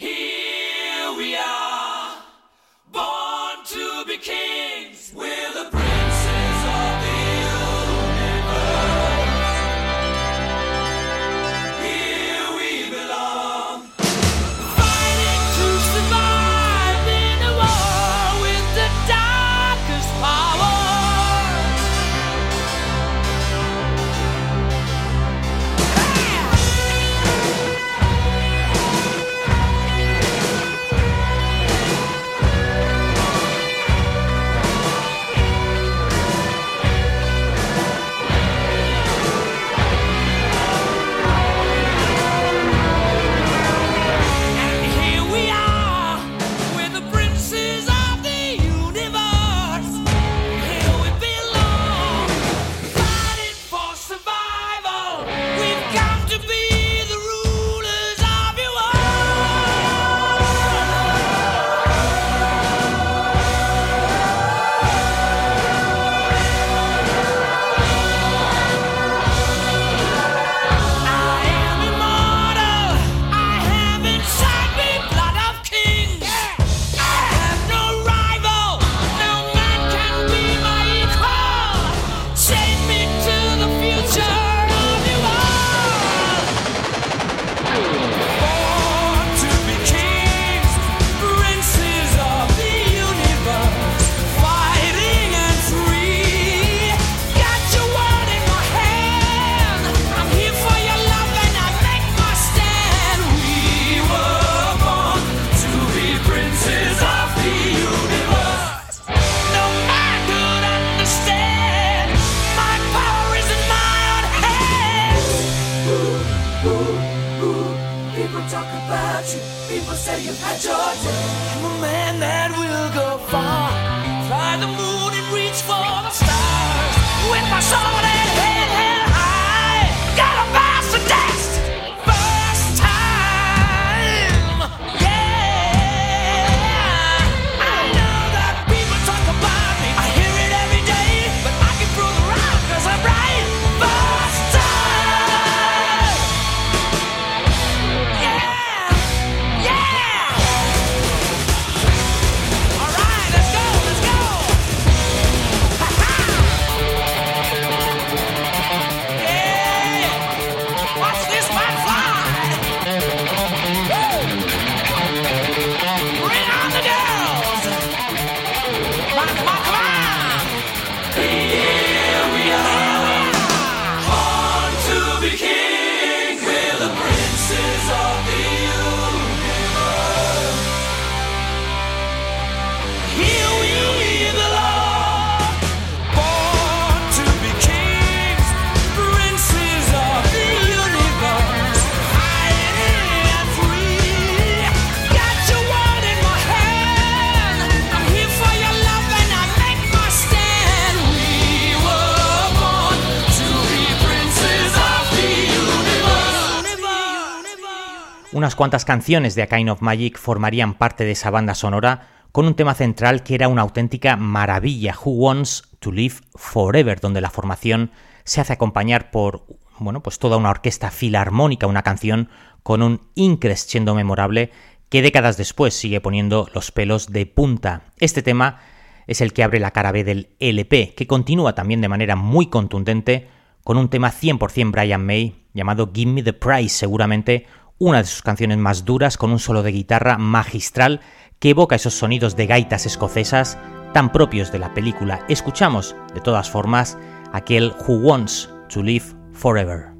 Cuantas 208.60 208.84
canciones 208.84 209.36
de 209.36 209.44
A 209.44 209.48
Kind 209.48 209.70
of 209.70 209.82
Magic 209.82 210.18
formarían 210.18 210.74
parte 210.74 211.06
de 211.06 211.12
esa 211.12 211.30
banda 211.30 211.56
sonora 211.56 212.10
con 212.34 212.46
un 212.46 212.56
tema 212.56 212.74
central 212.74 213.24
que 213.24 213.34
era 213.34 213.48
una 213.48 213.62
auténtica 213.62 214.18
maravilla, 214.18 214.94
Who 215.02 215.12
Wants 215.12 215.64
to 215.80 215.94
Live 215.94 216.16
Forever, 216.36 217.00
donde 217.00 217.22
la 217.22 217.30
formación 217.30 217.92
se 218.26 218.42
hace 218.42 218.52
acompañar 218.52 219.12
por 219.12 219.46
bueno, 219.78 220.04
pues 220.04 220.20
toda 220.20 220.36
una 220.36 220.50
orquesta 220.50 220.92
filarmónica, 220.92 221.68
una 221.68 221.84
canción 221.84 222.28
con 222.62 222.82
un 222.82 223.00
increscendo 223.16 223.96
memorable 223.96 224.52
que 224.90 225.02
décadas 225.02 225.38
después 225.38 225.74
sigue 225.74 226.02
poniendo 226.02 226.50
los 226.54 226.74
pelos 226.74 227.14
de 227.14 227.28
punta. 227.28 227.84
Este 227.98 228.22
tema 228.24 228.60
es 229.08 229.22
el 229.22 229.32
que 229.32 229.44
abre 229.44 229.62
la 229.62 229.72
cara 229.72 229.94
B 229.94 230.04
del 230.04 230.36
LP, 230.42 230.96
que 230.98 231.08
continúa 231.08 231.56
también 231.56 231.80
de 231.80 231.88
manera 231.88 232.18
muy 232.18 232.48
contundente 232.48 233.30
con 233.64 233.78
un 233.78 233.88
tema 233.90 234.12
100% 234.12 234.72
Brian 234.72 235.06
May 235.06 235.46
llamado 235.54 235.92
Give 235.94 236.12
Me 236.12 236.24
the 236.24 236.34
Prize, 236.34 236.76
seguramente 236.76 237.46
una 237.80 238.00
de 238.00 238.06
sus 238.06 238.22
canciones 238.22 238.58
más 238.58 238.86
duras 238.86 239.18
con 239.18 239.32
un 239.32 239.40
solo 239.40 239.64
de 239.64 239.72
guitarra 239.72 240.18
magistral 240.18 241.00
que 241.40 241.52
evoca 241.52 241.78
esos 241.78 241.94
sonidos 241.94 242.36
de 242.36 242.46
gaitas 242.46 242.86
escocesas 242.86 243.58
tan 243.94 244.12
propios 244.12 244.52
de 244.52 244.60
la 244.60 244.74
película. 244.74 245.26
Escuchamos, 245.30 245.96
de 246.14 246.22
todas 246.22 246.50
formas, 246.50 246.98
aquel 247.32 247.74
Who 247.88 247.96
Wants 247.96 248.50
to 248.68 248.84
Live 248.84 249.06
Forever. 249.34 249.99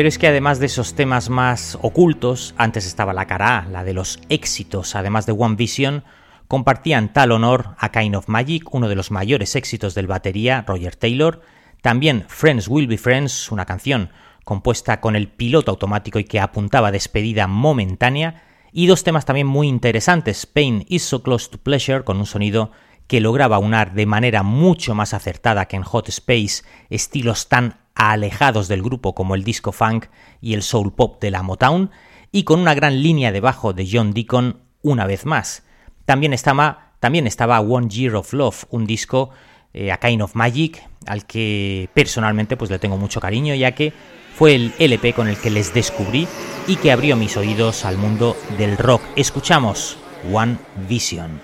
Pero 0.00 0.08
es 0.08 0.16
que 0.16 0.28
además 0.28 0.58
de 0.58 0.64
esos 0.64 0.94
temas 0.94 1.28
más 1.28 1.76
ocultos, 1.82 2.54
antes 2.56 2.86
estaba 2.86 3.12
la 3.12 3.26
cara 3.26 3.58
A, 3.58 3.66
la 3.66 3.84
de 3.84 3.92
los 3.92 4.18
éxitos, 4.30 4.96
además 4.96 5.26
de 5.26 5.32
One 5.32 5.56
Vision, 5.56 6.04
compartían 6.48 7.12
tal 7.12 7.32
honor 7.32 7.74
a 7.76 7.90
Kind 7.92 8.16
of 8.16 8.26
Magic, 8.26 8.72
uno 8.72 8.88
de 8.88 8.94
los 8.94 9.10
mayores 9.10 9.56
éxitos 9.56 9.94
del 9.94 10.06
batería 10.06 10.64
Roger 10.66 10.96
Taylor, 10.96 11.42
también 11.82 12.24
Friends 12.28 12.66
Will 12.66 12.86
Be 12.86 12.96
Friends, 12.96 13.52
una 13.52 13.66
canción 13.66 14.08
compuesta 14.42 15.02
con 15.02 15.16
el 15.16 15.28
piloto 15.28 15.70
automático 15.70 16.18
y 16.18 16.24
que 16.24 16.40
apuntaba 16.40 16.92
despedida 16.92 17.46
momentánea, 17.46 18.42
y 18.72 18.86
dos 18.86 19.04
temas 19.04 19.26
también 19.26 19.48
muy 19.48 19.68
interesantes, 19.68 20.46
Pain 20.46 20.86
is 20.88 21.02
so 21.02 21.22
close 21.22 21.50
to 21.50 21.58
pleasure, 21.58 22.04
con 22.04 22.16
un 22.16 22.24
sonido 22.24 22.70
que 23.06 23.20
lograba 23.20 23.58
unar 23.58 23.92
de 23.92 24.06
manera 24.06 24.42
mucho 24.42 24.94
más 24.94 25.12
acertada 25.12 25.66
que 25.66 25.76
en 25.76 25.82
Hot 25.82 26.08
Space 26.08 26.62
estilos 26.88 27.50
tan 27.50 27.79
alejados 27.94 28.68
del 28.68 28.82
grupo 28.82 29.14
como 29.14 29.34
el 29.34 29.44
disco 29.44 29.72
funk 29.72 30.06
y 30.40 30.54
el 30.54 30.62
soul 30.62 30.92
pop 30.92 31.20
de 31.20 31.30
la 31.30 31.42
Motown, 31.42 31.90
y 32.32 32.44
con 32.44 32.60
una 32.60 32.74
gran 32.74 33.02
línea 33.02 33.32
de 33.32 33.40
bajo 33.40 33.72
de 33.72 33.88
John 33.90 34.12
Deacon 34.12 34.60
una 34.82 35.06
vez 35.06 35.26
más. 35.26 35.64
También 36.04 36.32
estaba, 36.32 36.92
también 37.00 37.26
estaba 37.26 37.60
One 37.60 37.88
Year 37.88 38.14
of 38.16 38.32
Love, 38.32 38.64
un 38.70 38.86
disco 38.86 39.30
eh, 39.72 39.92
a 39.92 39.98
Kind 39.98 40.22
of 40.22 40.34
Magic, 40.34 40.82
al 41.06 41.26
que 41.26 41.88
personalmente 41.94 42.56
pues 42.56 42.70
le 42.70 42.78
tengo 42.78 42.96
mucho 42.96 43.20
cariño, 43.20 43.54
ya 43.54 43.72
que 43.72 43.92
fue 44.34 44.54
el 44.54 44.72
LP 44.78 45.12
con 45.12 45.28
el 45.28 45.36
que 45.36 45.50
les 45.50 45.74
descubrí 45.74 46.26
y 46.66 46.76
que 46.76 46.92
abrió 46.92 47.16
mis 47.16 47.36
oídos 47.36 47.84
al 47.84 47.98
mundo 47.98 48.36
del 48.56 48.76
rock. 48.76 49.02
Escuchamos 49.16 49.98
One 50.32 50.56
Vision. 50.88 51.40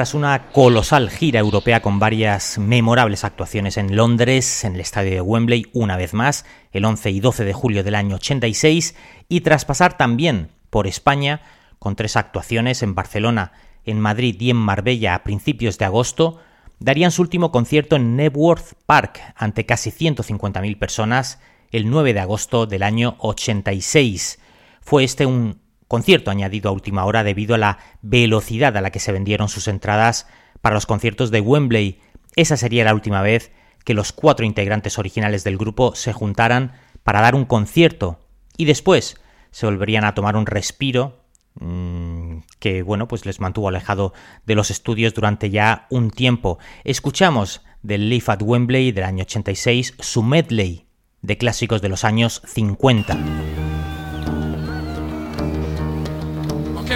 Tras 0.00 0.14
una 0.14 0.50
colosal 0.52 1.10
gira 1.10 1.40
europea 1.40 1.82
con 1.82 1.98
varias 1.98 2.56
memorables 2.56 3.22
actuaciones 3.22 3.76
en 3.76 3.96
Londres, 3.96 4.64
en 4.64 4.74
el 4.74 4.80
estadio 4.80 5.10
de 5.10 5.20
Wembley, 5.20 5.66
una 5.74 5.98
vez 5.98 6.14
más, 6.14 6.46
el 6.72 6.86
11 6.86 7.10
y 7.10 7.20
12 7.20 7.44
de 7.44 7.52
julio 7.52 7.84
del 7.84 7.94
año 7.94 8.16
86, 8.16 8.94
y 9.28 9.42
tras 9.42 9.66
pasar 9.66 9.98
también 9.98 10.52
por 10.70 10.86
España, 10.86 11.42
con 11.78 11.96
tres 11.96 12.16
actuaciones 12.16 12.82
en 12.82 12.94
Barcelona, 12.94 13.52
en 13.84 14.00
Madrid 14.00 14.40
y 14.40 14.48
en 14.48 14.56
Marbella 14.56 15.14
a 15.14 15.22
principios 15.22 15.76
de 15.76 15.84
agosto, 15.84 16.38
darían 16.78 17.10
su 17.10 17.20
último 17.20 17.52
concierto 17.52 17.96
en 17.96 18.16
Nebworth 18.16 18.72
Park 18.86 19.20
ante 19.36 19.66
casi 19.66 19.90
150.000 19.90 20.78
personas 20.78 21.40
el 21.72 21.90
9 21.90 22.14
de 22.14 22.20
agosto 22.20 22.64
del 22.64 22.84
año 22.84 23.16
86. 23.18 24.38
Fue 24.80 25.04
este 25.04 25.26
un 25.26 25.60
concierto 25.90 26.30
añadido 26.30 26.70
a 26.70 26.72
última 26.72 27.04
hora 27.04 27.24
debido 27.24 27.56
a 27.56 27.58
la 27.58 27.78
velocidad 28.00 28.76
a 28.76 28.80
la 28.80 28.90
que 28.90 29.00
se 29.00 29.10
vendieron 29.10 29.48
sus 29.48 29.66
entradas 29.66 30.28
para 30.60 30.76
los 30.76 30.86
conciertos 30.86 31.32
de 31.32 31.40
Wembley. 31.40 31.98
Esa 32.36 32.56
sería 32.56 32.84
la 32.84 32.94
última 32.94 33.22
vez 33.22 33.50
que 33.84 33.92
los 33.92 34.12
cuatro 34.12 34.46
integrantes 34.46 35.00
originales 35.00 35.42
del 35.42 35.58
grupo 35.58 35.96
se 35.96 36.12
juntaran 36.12 36.74
para 37.02 37.20
dar 37.20 37.34
un 37.34 37.44
concierto 37.44 38.20
y 38.56 38.66
después 38.66 39.20
se 39.50 39.66
volverían 39.66 40.04
a 40.04 40.14
tomar 40.14 40.36
un 40.36 40.46
respiro 40.46 41.24
mmm, 41.58 42.36
que 42.60 42.82
bueno 42.82 43.08
pues 43.08 43.26
les 43.26 43.40
mantuvo 43.40 43.66
alejado 43.66 44.14
de 44.46 44.54
los 44.54 44.70
estudios 44.70 45.12
durante 45.12 45.50
ya 45.50 45.88
un 45.90 46.12
tiempo. 46.12 46.60
Escuchamos 46.84 47.62
del 47.82 48.08
Live 48.08 48.26
at 48.28 48.42
Wembley 48.42 48.92
del 48.92 49.02
año 49.02 49.22
86 49.22 49.94
su 49.98 50.22
medley 50.22 50.86
de 51.20 51.36
clásicos 51.36 51.82
de 51.82 51.88
los 51.88 52.04
años 52.04 52.42
50. 52.46 53.69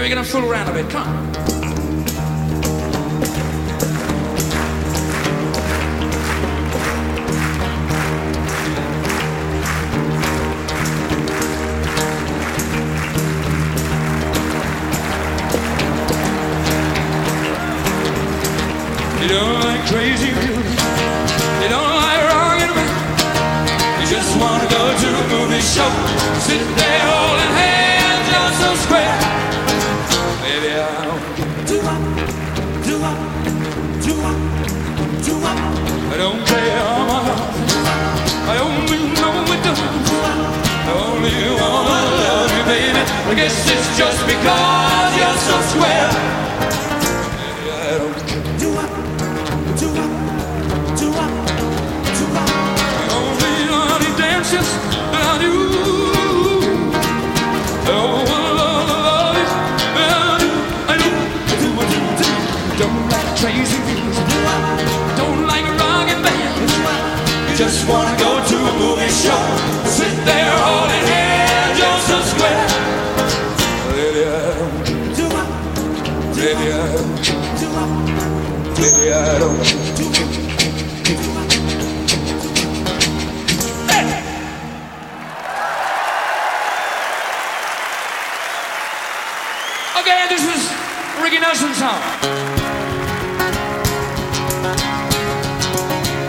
We're 0.04 0.10
gonna 0.10 0.22
fool 0.22 0.44
around 0.44 0.68
a 0.68 0.72
bit. 0.74 0.90
Come 0.90 1.08
on. 1.08 1.24
You 19.22 19.28
don't 19.30 19.60
like 19.60 19.86
crazy. 19.86 20.28
You 20.28 21.68
don't 21.70 21.94
like. 21.96 22.04
You 24.00 24.10
just 24.10 24.38
wanna 24.38 24.68
go 24.68 24.82
to 25.00 25.08
a 25.08 25.28
movie 25.32 25.62
show. 25.62 25.88
Sit 26.40 26.60
there 26.76 27.00
holding 27.08 27.52
hands, 27.56 27.73
I 43.34 43.36
guess 43.36 43.68
it's 43.68 43.98
just 43.98 44.24
because 44.26 45.16
you're 45.18 45.38
so 45.42 45.56
square. 45.74 46.10
Baby, 47.34 47.66
I 47.74 47.98
don't 47.98 48.14
care. 48.28 48.46
Do 48.62 48.68
up, 48.78 48.94
do 49.76 49.88
up, 49.90 50.12
do 50.96 51.08
up, 51.18 51.32
do 52.14 52.26
up. 52.38 52.50
Only 53.10 53.66
honey 53.74 54.12
dances 54.16 54.83
Ricky 91.34 91.46
Nelson's 91.46 91.78
song. 91.78 92.00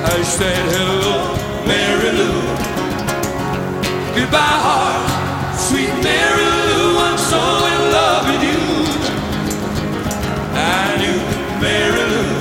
I 0.03 0.21
said 0.23 0.65
hello, 0.73 1.35
Mary 1.67 2.11
Lou. 2.17 2.41
Goodbye, 4.15 4.57
heart, 4.65 5.57
sweet 5.59 5.93
Mary 6.01 6.45
Lou. 6.45 6.97
I'm 6.97 7.17
so 7.19 7.41
in 7.73 7.81
love 7.97 8.23
with 8.31 8.43
you. 8.49 8.61
I 10.57 10.97
knew 10.97 11.21
Mary 11.61 12.05
Lou. 12.13 12.33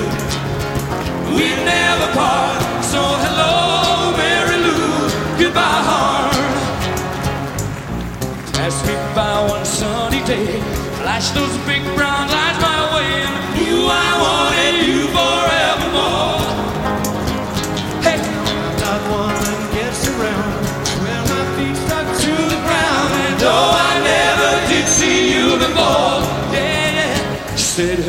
We'd 1.37 1.61
never 1.65 2.07
part. 2.13 2.83
So 2.83 3.01
hello, 3.25 4.17
Mary 4.17 4.57
Lou. 4.65 5.09
Goodbye, 5.37 5.81
heart. 5.89 6.33
Pass 8.55 8.75
me 8.87 8.95
by 9.13 9.45
one 9.51 9.65
sunny 9.65 10.23
day. 10.25 10.84
Flash 11.05 11.29
those 11.37 11.55
big 11.67 11.83
brown 11.93 12.27
lights 12.29 12.59
my 12.59 12.81
way. 12.95 13.21
And 13.21 13.35
knew 13.53 13.85
I 13.85 14.09
wanted 14.25 14.75
you 14.89 15.05
forevermore. 15.13 16.41
Hey, 18.01 18.17
not 18.81 19.01
one 19.13 19.61
gets 19.77 20.01
around. 20.09 20.65
Where 21.05 21.23
my 21.29 21.43
feet 21.55 21.77
stuck 21.85 22.07
to 22.25 22.33
the 22.53 22.59
ground. 22.65 23.11
And 23.21 23.37
though 23.39 23.69
I 23.87 23.93
never 24.01 24.51
did 24.67 24.87
see 24.87 25.29
you 25.31 25.45
before. 25.59 26.25
Yeah, 26.57 26.97
yeah. 26.97 27.55
Said 27.55 27.99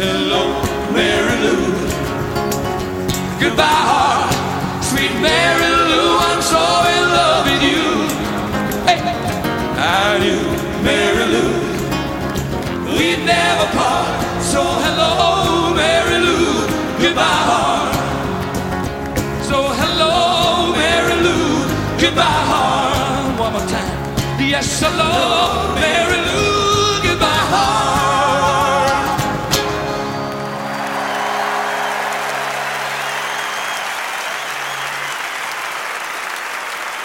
Goodbye, 22.17 22.45
heart. 22.49 23.39
One 23.39 23.53
more 23.53 23.69
time. 23.69 24.41
Yes, 24.41 24.81
hello, 24.81 25.75
Mary 25.75 26.17
Lou. 26.17 27.03
Goodbye, 27.03 27.45
heart. 27.53 29.21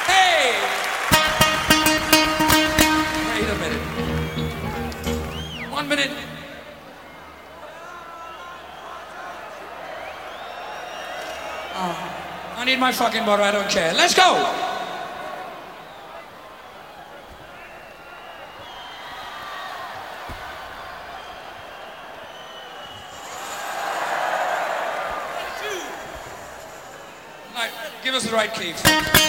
Hey! 0.08 0.56
Wait 3.28 3.50
a 3.50 3.56
minute. 3.60 3.84
One 5.74 5.88
minute. 5.90 6.12
Oh, 11.76 11.96
I 12.56 12.64
need 12.64 12.80
my 12.80 12.94
fucking 12.94 13.26
water, 13.26 13.44
I 13.44 13.52
don't 13.52 13.70
care. 13.70 13.94
Let's 13.94 14.16
go! 14.16 14.71
Give 28.62 29.21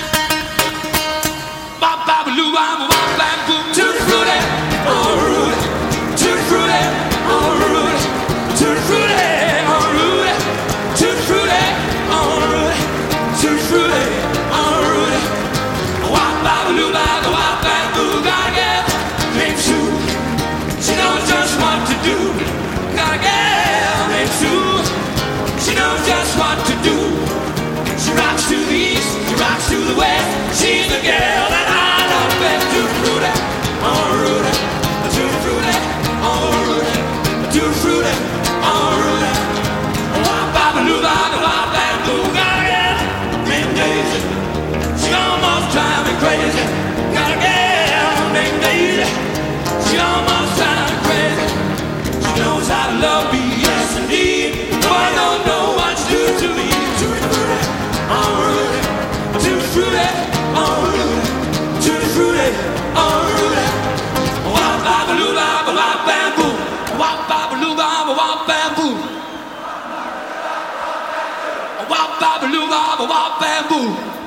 baba, 72.72 73.06
baba, 73.06 73.36
bamboo. 73.40 74.21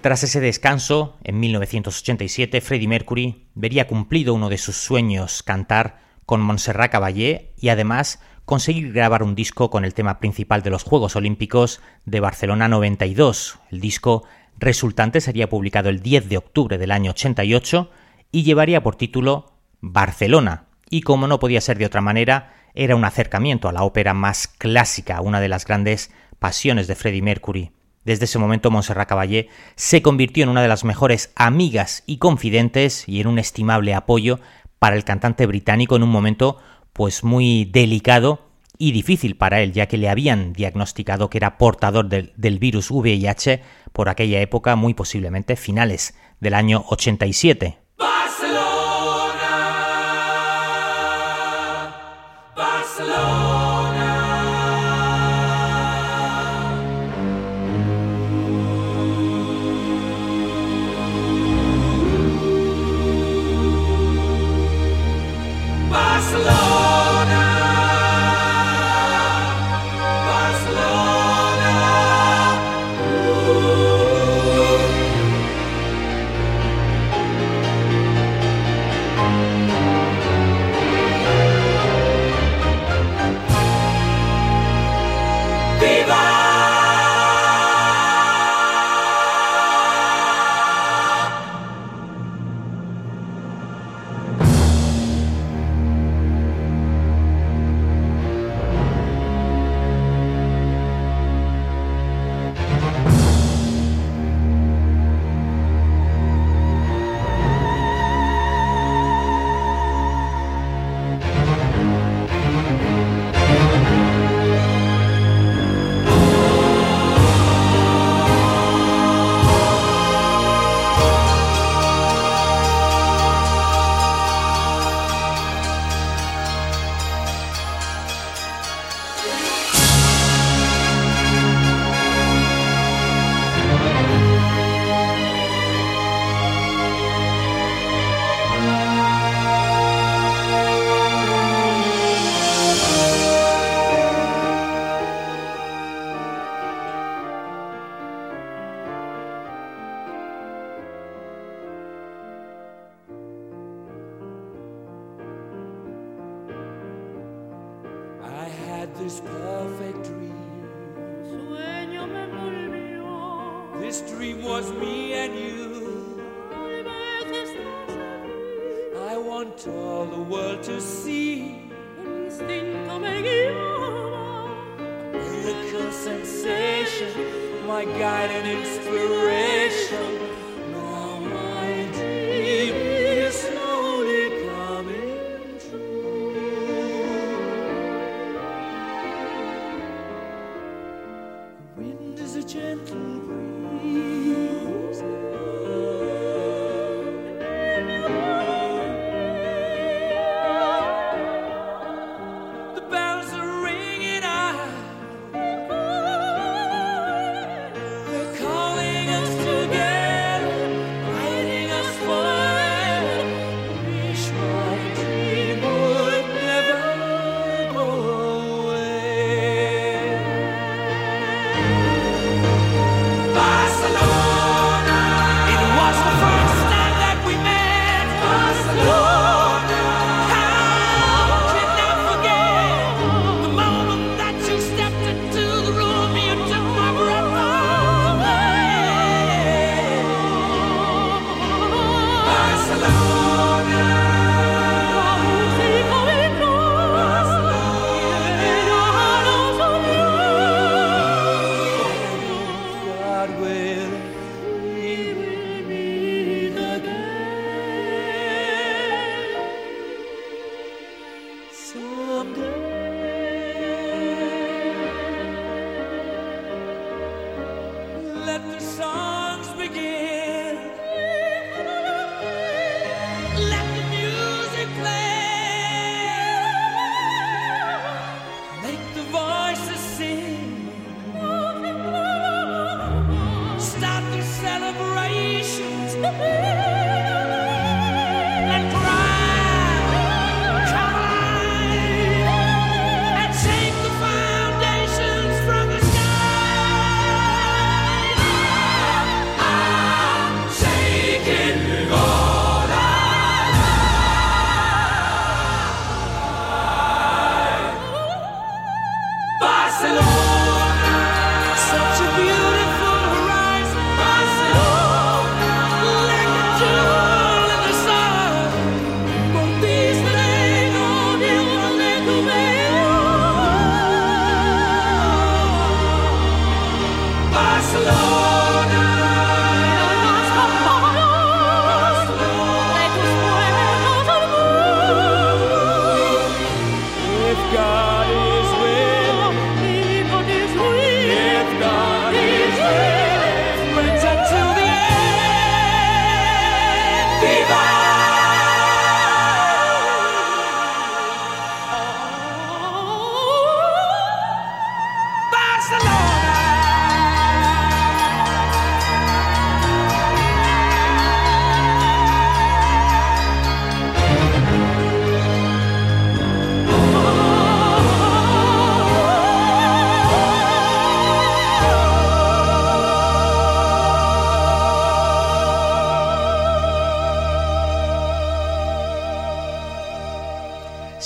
Tras 0.00 0.22
ese 0.22 0.40
descanso, 0.40 1.18
en 1.24 1.40
1987, 1.40 2.62
Freddie 2.62 2.88
Mercury 2.88 3.48
vería 3.54 3.86
cumplido 3.86 4.32
uno 4.32 4.48
de 4.48 4.56
sus 4.56 4.76
sueños, 4.76 5.42
cantar 5.42 6.00
con 6.24 6.40
Montserrat 6.40 6.90
Caballé 6.90 7.52
y 7.58 7.68
además 7.68 8.18
conseguir 8.46 8.94
grabar 8.94 9.22
un 9.22 9.34
disco 9.34 9.68
con 9.68 9.84
el 9.84 9.92
tema 9.92 10.18
principal 10.18 10.62
de 10.62 10.70
los 10.70 10.84
Juegos 10.84 11.16
Olímpicos 11.16 11.82
de 12.06 12.20
Barcelona 12.20 12.66
92. 12.66 13.58
El 13.70 13.80
disco 13.80 14.24
resultante 14.58 15.20
sería 15.20 15.50
publicado 15.50 15.90
el 15.90 16.00
10 16.00 16.30
de 16.30 16.38
octubre 16.38 16.78
del 16.78 16.92
año 16.92 17.10
88 17.10 17.90
y 18.32 18.42
llevaría 18.42 18.82
por 18.82 18.96
título 18.96 19.52
Barcelona. 19.80 20.64
Y 20.88 21.02
como 21.02 21.26
no 21.26 21.38
podía 21.38 21.60
ser 21.60 21.76
de 21.76 21.84
otra 21.84 22.00
manera, 22.00 22.54
era 22.72 22.96
un 22.96 23.04
acercamiento 23.04 23.68
a 23.68 23.72
la 23.72 23.82
ópera 23.82 24.14
más 24.14 24.48
clásica, 24.48 25.20
una 25.20 25.40
de 25.40 25.48
las 25.48 25.66
grandes 25.66 26.10
pasiones 26.38 26.86
de 26.86 26.94
Freddie 26.94 27.20
Mercury. 27.22 27.72
Desde 28.10 28.24
ese 28.24 28.40
momento 28.40 28.72
Montserrat 28.72 29.08
Caballé 29.08 29.50
se 29.76 30.02
convirtió 30.02 30.42
en 30.42 30.48
una 30.48 30.62
de 30.62 30.66
las 30.66 30.82
mejores 30.82 31.30
amigas 31.36 32.02
y 32.06 32.16
confidentes 32.18 33.04
y 33.06 33.20
en 33.20 33.28
un 33.28 33.38
estimable 33.38 33.94
apoyo 33.94 34.40
para 34.80 34.96
el 34.96 35.04
cantante 35.04 35.46
británico 35.46 35.94
en 35.94 36.02
un 36.02 36.10
momento 36.10 36.56
pues 36.92 37.22
muy 37.22 37.66
delicado 37.66 38.48
y 38.78 38.90
difícil 38.90 39.36
para 39.36 39.60
él, 39.60 39.72
ya 39.72 39.86
que 39.86 39.96
le 39.96 40.08
habían 40.08 40.52
diagnosticado 40.52 41.30
que 41.30 41.38
era 41.38 41.56
portador 41.56 42.08
del, 42.08 42.32
del 42.36 42.58
virus 42.58 42.90
VIH 42.90 43.62
por 43.92 44.08
aquella 44.08 44.40
época, 44.40 44.74
muy 44.74 44.92
posiblemente 44.92 45.54
finales 45.54 46.14
del 46.40 46.54
año 46.54 46.82
87. 46.88 47.78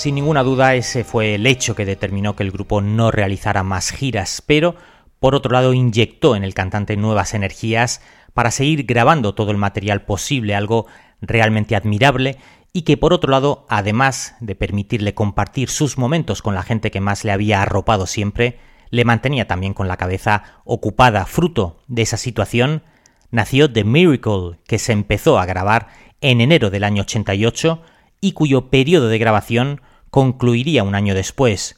Sin 0.05 0.13
ninguna 0.13 0.43
duda 0.43 0.75
ese 0.75 1.03
fue 1.03 1.33
el 1.33 1.47
hecho 1.47 1.73
que 1.73 1.83
determinó 1.83 2.35
que 2.35 2.43
el 2.43 2.51
grupo 2.51 2.79
no 2.79 3.09
realizara 3.09 3.63
más 3.63 3.89
giras, 3.89 4.43
pero 4.45 4.75
por 5.19 5.33
otro 5.33 5.51
lado 5.51 5.73
inyectó 5.73 6.35
en 6.35 6.43
el 6.43 6.53
cantante 6.53 6.95
nuevas 6.95 7.33
energías 7.33 8.01
para 8.35 8.51
seguir 8.51 8.83
grabando 8.85 9.33
todo 9.33 9.49
el 9.49 9.57
material 9.57 10.03
posible, 10.03 10.53
algo 10.53 10.85
realmente 11.21 11.75
admirable 11.75 12.37
y 12.71 12.83
que 12.83 12.97
por 12.97 13.13
otro 13.13 13.31
lado, 13.31 13.65
además 13.67 14.35
de 14.41 14.53
permitirle 14.53 15.15
compartir 15.15 15.69
sus 15.69 15.97
momentos 15.97 16.43
con 16.43 16.53
la 16.53 16.61
gente 16.61 16.91
que 16.91 17.01
más 17.01 17.23
le 17.23 17.31
había 17.31 17.63
arropado 17.63 18.05
siempre, 18.05 18.59
le 18.91 19.05
mantenía 19.05 19.47
también 19.47 19.73
con 19.73 19.87
la 19.87 19.97
cabeza 19.97 20.61
ocupada. 20.65 21.25
Fruto 21.25 21.79
de 21.87 22.03
esa 22.03 22.17
situación 22.17 22.83
nació 23.31 23.73
The 23.73 23.83
Miracle, 23.83 24.59
que 24.67 24.77
se 24.77 24.91
empezó 24.91 25.39
a 25.39 25.47
grabar 25.47 25.87
en 26.21 26.41
enero 26.41 26.69
del 26.69 26.83
año 26.83 27.01
88 27.01 27.81
y 28.21 28.33
cuyo 28.33 28.69
periodo 28.69 29.07
de 29.07 29.17
grabación 29.17 29.81
concluiría 30.15 30.85
un 30.85 30.95
año 30.95 31.13
después. 31.13 31.77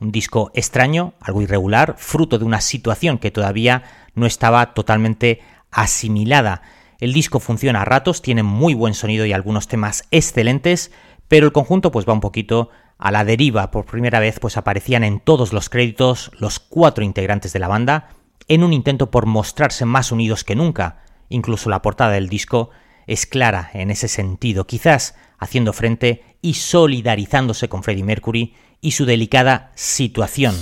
Un 0.00 0.10
disco 0.10 0.50
extraño, 0.54 1.12
algo 1.20 1.42
irregular, 1.42 1.96
fruto 1.98 2.38
de 2.38 2.46
una 2.46 2.62
situación 2.62 3.18
que 3.18 3.30
todavía 3.30 3.82
no 4.14 4.24
estaba 4.24 4.72
totalmente 4.72 5.42
asimilada. 5.70 6.62
El 6.98 7.12
disco 7.12 7.40
funciona 7.40 7.82
a 7.82 7.84
ratos, 7.84 8.22
tiene 8.22 8.42
muy 8.42 8.72
buen 8.72 8.94
sonido 8.94 9.26
y 9.26 9.34
algunos 9.34 9.68
temas 9.68 10.04
excelentes, 10.10 10.92
pero 11.28 11.44
el 11.44 11.52
conjunto 11.52 11.90
pues 11.90 12.08
va 12.08 12.14
un 12.14 12.22
poquito 12.22 12.70
a 12.96 13.10
la 13.10 13.26
deriva. 13.26 13.70
Por 13.70 13.84
primera 13.84 14.18
vez 14.18 14.40
pues 14.40 14.56
aparecían 14.56 15.04
en 15.04 15.20
todos 15.20 15.52
los 15.52 15.68
créditos 15.68 16.30
los 16.38 16.60
cuatro 16.60 17.04
integrantes 17.04 17.52
de 17.52 17.58
la 17.58 17.68
banda 17.68 18.08
en 18.48 18.64
un 18.64 18.72
intento 18.72 19.10
por 19.10 19.26
mostrarse 19.26 19.84
más 19.84 20.10
unidos 20.10 20.42
que 20.42 20.56
nunca. 20.56 21.02
Incluso 21.28 21.68
la 21.68 21.82
portada 21.82 22.12
del 22.12 22.30
disco 22.30 22.70
es 23.06 23.26
clara 23.26 23.68
en 23.74 23.90
ese 23.90 24.08
sentido, 24.08 24.66
quizás 24.66 25.16
haciendo 25.38 25.72
frente 25.72 26.22
y 26.42 26.54
solidarizándose 26.54 27.68
con 27.68 27.82
Freddie 27.82 28.04
Mercury 28.04 28.54
y 28.80 28.92
su 28.92 29.06
delicada 29.06 29.72
situación. 29.74 30.54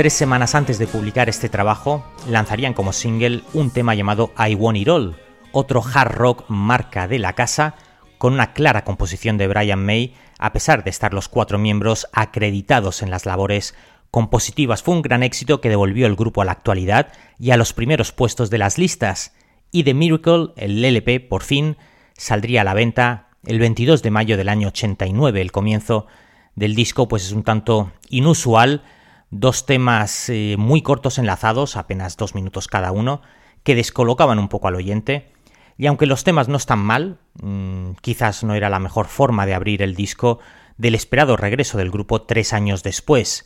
Tres 0.00 0.14
semanas 0.14 0.54
antes 0.54 0.78
de 0.78 0.86
publicar 0.86 1.28
este 1.28 1.50
trabajo, 1.50 2.02
lanzarían 2.26 2.72
como 2.72 2.94
single 2.94 3.42
un 3.52 3.70
tema 3.70 3.94
llamado 3.94 4.32
I 4.38 4.54
Want 4.54 4.78
It 4.78 4.88
All, 4.88 5.14
otro 5.52 5.82
hard 5.84 6.12
rock 6.12 6.44
marca 6.48 7.06
de 7.06 7.18
la 7.18 7.34
casa, 7.34 7.74
con 8.16 8.32
una 8.32 8.54
clara 8.54 8.82
composición 8.82 9.36
de 9.36 9.46
Brian 9.46 9.84
May, 9.84 10.14
a 10.38 10.54
pesar 10.54 10.84
de 10.84 10.88
estar 10.88 11.12
los 11.12 11.28
cuatro 11.28 11.58
miembros 11.58 12.08
acreditados 12.14 13.02
en 13.02 13.10
las 13.10 13.26
labores 13.26 13.74
compositivas. 14.10 14.82
Fue 14.82 14.94
un 14.94 15.02
gran 15.02 15.22
éxito 15.22 15.60
que 15.60 15.68
devolvió 15.68 16.06
el 16.06 16.16
grupo 16.16 16.40
a 16.40 16.46
la 16.46 16.52
actualidad 16.52 17.12
y 17.38 17.50
a 17.50 17.58
los 17.58 17.74
primeros 17.74 18.10
puestos 18.10 18.48
de 18.48 18.56
las 18.56 18.78
listas. 18.78 19.34
Y 19.70 19.84
The 19.84 19.92
Miracle, 19.92 20.54
el 20.56 20.82
LP, 20.82 21.20
por 21.20 21.42
fin, 21.42 21.76
saldría 22.16 22.62
a 22.62 22.64
la 22.64 22.72
venta 22.72 23.28
el 23.44 23.58
22 23.58 24.02
de 24.02 24.10
mayo 24.10 24.38
del 24.38 24.48
año 24.48 24.68
89. 24.68 25.42
El 25.42 25.52
comienzo 25.52 26.06
del 26.54 26.74
disco 26.74 27.06
pues 27.06 27.26
es 27.26 27.32
un 27.32 27.42
tanto 27.42 27.92
inusual, 28.08 28.82
dos 29.30 29.66
temas 29.66 30.28
eh, 30.28 30.56
muy 30.58 30.82
cortos 30.82 31.18
enlazados, 31.18 31.76
apenas 31.76 32.16
dos 32.16 32.34
minutos 32.34 32.66
cada 32.68 32.92
uno, 32.92 33.22
que 33.62 33.74
descolocaban 33.74 34.38
un 34.38 34.48
poco 34.48 34.68
al 34.68 34.76
oyente. 34.76 35.32
Y 35.78 35.86
aunque 35.86 36.06
los 36.06 36.24
temas 36.24 36.48
no 36.48 36.56
están 36.56 36.80
mal, 36.80 37.18
mmm, 37.40 37.92
quizás 38.02 38.44
no 38.44 38.54
era 38.54 38.68
la 38.68 38.80
mejor 38.80 39.06
forma 39.06 39.46
de 39.46 39.54
abrir 39.54 39.82
el 39.82 39.94
disco 39.94 40.40
del 40.76 40.94
esperado 40.94 41.36
regreso 41.36 41.78
del 41.78 41.90
grupo 41.90 42.22
tres 42.22 42.52
años 42.52 42.82
después. 42.82 43.44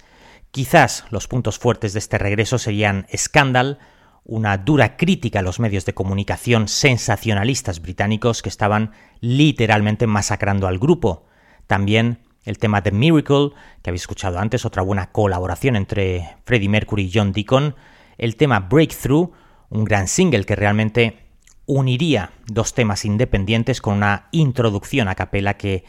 Quizás 0.51 1.05
los 1.11 1.29
puntos 1.29 1.59
fuertes 1.59 1.93
de 1.93 1.99
este 1.99 2.19
regreso 2.19 2.59
serían 2.59 3.07
Scandal, 3.17 3.79
una 4.25 4.57
dura 4.57 4.97
crítica 4.97 5.41
a 5.41 5.43
los 5.43 5.61
medios 5.61 5.85
de 5.85 5.95
comunicación 5.95 6.67
sensacionalistas 6.67 7.83
británicos 7.83 8.41
que 8.41 8.49
estaban 8.49 8.93
literalmente 9.21 10.07
masacrando 10.07 10.67
al 10.67 10.79
grupo. 10.79 11.27
También 11.67 12.21
el 12.45 12.59
tema 12.59 12.83
The 12.83 12.93
Miracle, 12.93 13.51
que 13.83 13.91
habéis 13.91 14.03
escuchado 14.03 14.39
antes, 14.39 14.65
otra 14.65 14.83
buena 14.83 15.11
colaboración 15.11 15.77
entre 15.77 16.37
Freddie 16.45 16.69
Mercury 16.69 17.05
y 17.05 17.11
John 17.13 17.33
Deacon. 17.33 17.75
El 18.19 18.37
tema 18.37 18.61
Breakthrough, 18.61 19.33
un 19.71 19.85
gran 19.85 20.09
single 20.09 20.45
que 20.45 20.57
realmente 20.57 21.25
uniría 21.67 22.33
dos 22.47 22.75
temas 22.75 23.05
independientes 23.05 23.81
con 23.81 23.95
una 23.95 24.29
introducción 24.31 25.09
a 25.09 25.15
capela 25.15 25.57
que, 25.57 25.85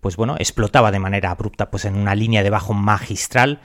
pues 0.00 0.16
bueno, 0.16 0.36
explotaba 0.38 0.92
de 0.92 1.00
manera 1.00 1.30
abrupta 1.30 1.70
pues 1.70 1.84
en 1.84 1.96
una 1.96 2.14
línea 2.14 2.42
de 2.42 2.50
bajo 2.50 2.74
magistral 2.74 3.60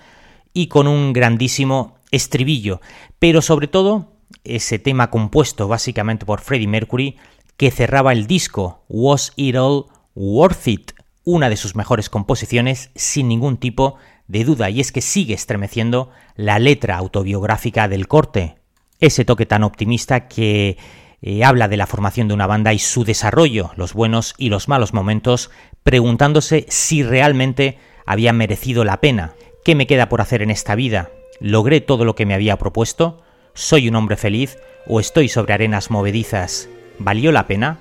y 0.54 0.68
con 0.68 0.88
un 0.88 1.14
grandísimo 1.14 1.96
estribillo, 2.10 2.82
pero 3.20 3.42
sobre 3.42 3.68
todo 3.68 4.12
ese 4.44 4.80
tema 4.80 5.10
compuesto 5.12 5.68
básicamente 5.68 6.26
por 6.26 6.42
Freddie 6.42 6.68
Mercury 6.68 7.18
que 7.58 7.72
cerraba 7.72 8.12
el 8.12 8.28
disco 8.28 8.84
Was 8.90 9.34
It 9.36 9.56
All 9.56 9.86
Worth 10.16 10.68
It, 10.68 10.92
una 11.24 11.50
de 11.50 11.58
sus 11.58 11.76
mejores 11.76 12.10
composiciones 12.10 12.92
sin 12.96 13.28
ningún 13.28 13.58
tipo 13.58 13.96
de 14.28 14.44
duda 14.44 14.70
y 14.70 14.80
es 14.80 14.92
que 14.92 15.02
sigue 15.02 15.34
estremeciendo 15.34 16.10
la 16.36 16.58
letra 16.60 16.98
autobiográfica 16.98 17.88
del 17.88 18.08
corte, 18.08 18.56
ese 19.00 19.26
toque 19.26 19.46
tan 19.46 19.64
optimista 19.64 20.28
que 20.28 20.78
eh, 21.22 21.44
habla 21.44 21.68
de 21.68 21.78
la 21.78 21.86
formación 21.86 22.28
de 22.28 22.34
una 22.34 22.48
banda 22.48 22.74
y 22.74 22.80
su 22.80 23.04
desarrollo, 23.04 23.72
los 23.76 23.94
buenos 23.94 24.34
y 24.38 24.50
los 24.50 24.68
malos 24.68 24.94
momentos, 24.94 25.52
preguntándose 25.84 26.66
si 26.70 27.04
realmente 27.04 27.78
había 28.06 28.34
merecido 28.34 28.84
la 28.84 29.02
pena. 29.02 29.34
¿Qué 29.64 29.76
me 29.76 29.86
queda 29.86 30.10
por 30.10 30.22
hacer 30.22 30.42
en 30.42 30.50
esta 30.50 30.74
vida? 30.74 31.12
¿Logré 31.40 31.82
todo 31.82 32.06
lo 32.06 32.16
que 32.16 32.26
me 32.26 32.34
había 32.34 32.58
propuesto? 32.58 33.22
¿Soy 33.54 33.88
un 33.88 33.96
hombre 33.96 34.18
feliz 34.18 34.58
o 34.88 35.00
estoy 35.00 35.30
sobre 35.30 35.54
arenas 35.54 35.92
movedizas? 35.92 36.70
¿Valió 36.98 37.32
la 37.32 37.46
pena? 37.46 37.80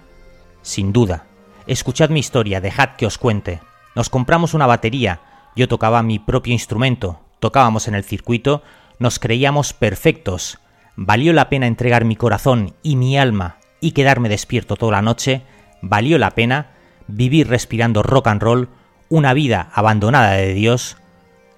Sin 0.63 0.93
duda. 0.93 1.30
Escuchad 1.71 2.11
mi 2.11 2.19
historia, 2.19 2.61
dejad 2.61 2.97
que 2.97 3.07
os 3.07 3.17
cuente. 3.17 3.61
Nos 3.95 4.11
compramos 4.11 4.55
una 4.55 4.67
batería, 4.67 5.21
yo 5.55 5.69
tocaba 5.69 6.03
mi 6.03 6.19
propio 6.19 6.53
instrumento, 6.53 7.21
tocábamos 7.39 7.87
en 7.87 7.95
el 7.95 8.03
circuito, 8.03 8.65
nos 8.99 9.21
creíamos 9.21 9.73
perfectos. 9.73 10.59
¿Valió 10.97 11.33
la 11.33 11.49
pena 11.49 11.69
entregar 11.69 12.05
mi 12.05 12.17
corazón 12.17 12.75
y 12.83 12.97
mi 12.97 13.17
alma 13.17 13.59
y 13.81 13.93
quedarme 13.93 14.29
despierto 14.29 14.75
toda 14.75 14.91
la 14.91 15.03
noche? 15.03 15.43
¿Valió 15.81 16.19
la 16.19 16.33
pena 16.33 16.73
vivir 17.07 17.47
respirando 17.47 18.03
rock 18.03 18.27
and 18.27 18.43
roll, 18.43 18.69
una 19.09 19.33
vida 19.33 19.71
abandonada 19.73 20.33
de 20.33 20.53
Dios? 20.55 20.97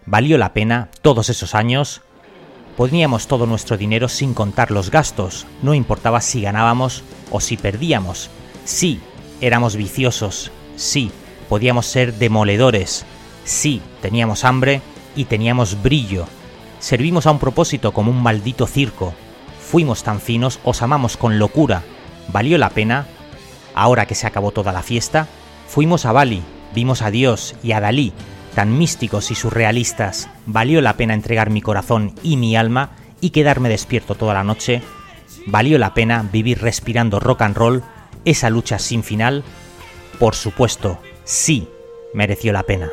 ¿Valió 0.04 0.36
la 0.36 0.52
pena 0.52 0.90
todos 1.00 1.30
esos 1.30 1.54
años? 1.54 2.02
Poníamos 2.76 3.28
todo 3.28 3.46
nuestro 3.46 3.78
dinero 3.78 4.10
sin 4.10 4.34
contar 4.34 4.72
los 4.72 4.90
gastos, 4.90 5.46
no 5.62 5.72
importaba 5.72 6.20
si 6.20 6.42
ganábamos 6.42 7.02
o 7.30 7.40
si 7.40 7.56
perdíamos. 7.56 8.28
Sí, 8.66 9.00
éramos 9.42 9.76
viciosos, 9.76 10.52
sí, 10.76 11.10
podíamos 11.48 11.86
ser 11.86 12.14
demoledores, 12.14 13.04
sí, 13.44 13.82
teníamos 14.00 14.44
hambre 14.44 14.80
y 15.16 15.26
teníamos 15.26 15.82
brillo. 15.82 16.26
Servimos 16.78 17.26
a 17.26 17.32
un 17.32 17.38
propósito 17.38 17.92
como 17.92 18.10
un 18.10 18.22
maldito 18.22 18.66
circo. 18.66 19.12
Fuimos 19.60 20.04
tan 20.04 20.20
finos, 20.20 20.60
os 20.64 20.80
amamos 20.80 21.16
con 21.16 21.38
locura. 21.38 21.82
¿Valió 22.28 22.56
la 22.56 22.70
pena? 22.70 23.06
Ahora 23.74 24.06
que 24.06 24.14
se 24.14 24.26
acabó 24.26 24.52
toda 24.52 24.72
la 24.72 24.82
fiesta, 24.82 25.26
fuimos 25.66 26.06
a 26.06 26.12
Bali, 26.12 26.42
vimos 26.74 27.02
a 27.02 27.10
Dios 27.10 27.54
y 27.62 27.72
a 27.72 27.80
Dalí, 27.80 28.12
tan 28.54 28.76
místicos 28.78 29.30
y 29.30 29.34
surrealistas. 29.34 30.28
¿Valió 30.46 30.80
la 30.80 30.96
pena 30.96 31.14
entregar 31.14 31.50
mi 31.50 31.62
corazón 31.62 32.14
y 32.22 32.36
mi 32.36 32.56
alma 32.56 32.90
y 33.20 33.30
quedarme 33.30 33.68
despierto 33.68 34.14
toda 34.14 34.34
la 34.34 34.44
noche? 34.44 34.82
¿Valió 35.46 35.78
la 35.78 35.94
pena 35.94 36.28
vivir 36.30 36.60
respirando 36.60 37.18
rock 37.18 37.42
and 37.42 37.56
roll 37.56 37.82
esa 38.24 38.50
lucha 38.50 38.78
sin 38.78 39.02
final? 39.02 39.44
Por 40.18 40.34
supuesto, 40.34 40.98
sí, 41.24 41.68
mereció 42.14 42.52
la 42.52 42.62
pena. 42.62 42.90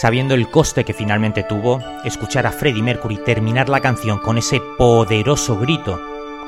Sabiendo 0.00 0.32
el 0.32 0.48
coste 0.48 0.86
que 0.86 0.94
finalmente 0.94 1.42
tuvo, 1.42 1.78
escuchar 2.06 2.46
a 2.46 2.52
Freddie 2.52 2.82
Mercury 2.82 3.18
terminar 3.18 3.68
la 3.68 3.80
canción 3.80 4.18
con 4.18 4.38
ese 4.38 4.58
poderoso 4.78 5.58
grito, 5.58 6.00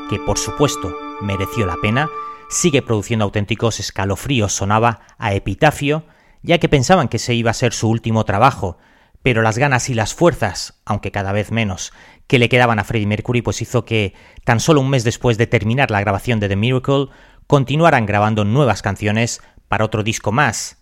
que 0.08 0.18
por 0.18 0.38
supuesto 0.38 0.96
mereció 1.20 1.66
la 1.66 1.76
pena, 1.76 2.08
sigue 2.48 2.80
produciendo 2.80 3.26
auténticos 3.26 3.78
escalofríos, 3.78 4.54
sonaba 4.54 5.00
a 5.18 5.34
epitafio, 5.34 6.06
ya 6.40 6.56
que 6.56 6.70
pensaban 6.70 7.08
que 7.08 7.18
ese 7.18 7.34
iba 7.34 7.50
a 7.50 7.54
ser 7.54 7.74
su 7.74 7.90
último 7.90 8.24
trabajo, 8.24 8.78
pero 9.22 9.42
las 9.42 9.58
ganas 9.58 9.90
y 9.90 9.94
las 9.94 10.14
fuerzas, 10.14 10.80
aunque 10.86 11.10
cada 11.10 11.32
vez 11.32 11.52
menos, 11.52 11.92
que 12.28 12.38
le 12.38 12.48
quedaban 12.48 12.78
a 12.78 12.84
Freddie 12.84 13.06
Mercury, 13.06 13.42
pues 13.42 13.60
hizo 13.60 13.84
que, 13.84 14.14
tan 14.44 14.60
solo 14.60 14.80
un 14.80 14.88
mes 14.88 15.04
después 15.04 15.36
de 15.36 15.46
terminar 15.46 15.90
la 15.90 16.00
grabación 16.00 16.40
de 16.40 16.48
The 16.48 16.56
Miracle, 16.56 17.08
continuaran 17.46 18.06
grabando 18.06 18.46
nuevas 18.46 18.80
canciones 18.80 19.42
para 19.68 19.84
otro 19.84 20.02
disco 20.02 20.32
más. 20.32 20.78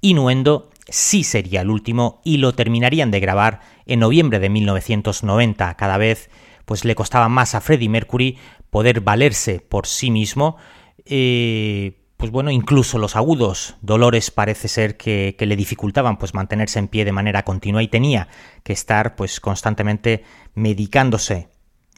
Innuendo 0.00 0.70
sí 0.88 1.24
sería 1.24 1.60
el 1.60 1.70
último 1.70 2.20
y 2.24 2.38
lo 2.38 2.54
terminarían 2.54 3.10
de 3.10 3.20
grabar 3.20 3.60
en 3.86 4.00
noviembre 4.00 4.38
de 4.38 4.48
1990. 4.48 5.74
Cada 5.74 5.98
vez 5.98 6.30
pues 6.64 6.84
le 6.84 6.94
costaba 6.94 7.28
más 7.28 7.54
a 7.54 7.60
Freddie 7.60 7.88
Mercury 7.88 8.38
poder 8.70 9.00
valerse 9.00 9.60
por 9.60 9.86
sí 9.86 10.10
mismo. 10.10 10.56
eh, 11.04 11.94
pues 12.18 12.32
bueno, 12.32 12.50
incluso 12.50 12.98
los 12.98 13.14
agudos 13.14 13.76
dolores 13.80 14.32
parece 14.32 14.66
ser 14.66 14.96
que, 14.96 15.36
que 15.38 15.46
le 15.46 15.54
dificultaban 15.54 16.18
pues 16.18 16.34
mantenerse 16.34 16.80
en 16.80 16.88
pie 16.88 17.04
de 17.04 17.12
manera 17.12 17.44
continua 17.44 17.80
y 17.80 17.86
tenía 17.86 18.26
que 18.64 18.72
estar 18.72 19.14
pues 19.14 19.38
constantemente 19.38 20.24
medicándose. 20.54 21.48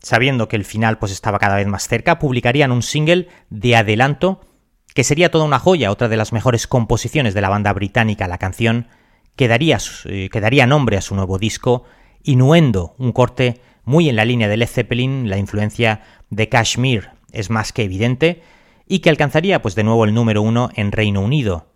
Sabiendo 0.03 0.47
que 0.47 0.57
el 0.57 0.67
final 0.67 0.99
pues 0.99 1.11
estaba 1.11 1.39
cada 1.39 1.57
vez 1.57 1.67
más 1.67 1.89
cerca, 1.89 2.19
publicarían 2.19 2.71
un 2.71 2.83
single 2.83 3.29
de 3.49 3.77
adelanto 3.77 4.43
que 4.95 5.05
sería 5.05 5.31
toda 5.31 5.45
una 5.45 5.59
joya, 5.59 5.91
otra 5.91 6.09
de 6.09 6.17
las 6.17 6.33
mejores 6.33 6.67
composiciones 6.67 7.35
de 7.35 7.41
la 7.41 7.49
banda 7.49 7.73
británica, 7.73 8.29
la 8.29 8.39
canción 8.39 8.89
que 9.37 9.49
daría, 9.49 9.79
eh, 10.05 10.67
nombre 10.67 10.97
a 10.97 11.03
su 11.03 11.15
nuevo 11.15 11.39
disco, 11.39 11.85
Innuendo, 12.23 12.95
un 12.99 13.13
corte 13.13 13.63
muy 13.85 14.11
en 14.11 14.17
la 14.17 14.27
línea 14.27 14.49
de 14.49 14.59
Led 14.59 14.69
Zeppelin, 14.69 15.31
la 15.31 15.39
influencia 15.39 16.03
de 16.29 16.49
Kashmir 16.51 17.11
es 17.33 17.49
más 17.49 17.73
que 17.73 17.83
evidente, 17.83 18.43
y 18.87 18.99
que 18.99 19.11
alcanzaría 19.11 19.63
pues 19.63 19.75
de 19.75 19.85
nuevo 19.85 20.05
el 20.05 20.15
número 20.15 20.43
uno 20.43 20.71
en 20.75 20.93
Reino 20.93 21.21
Unido. 21.21 21.69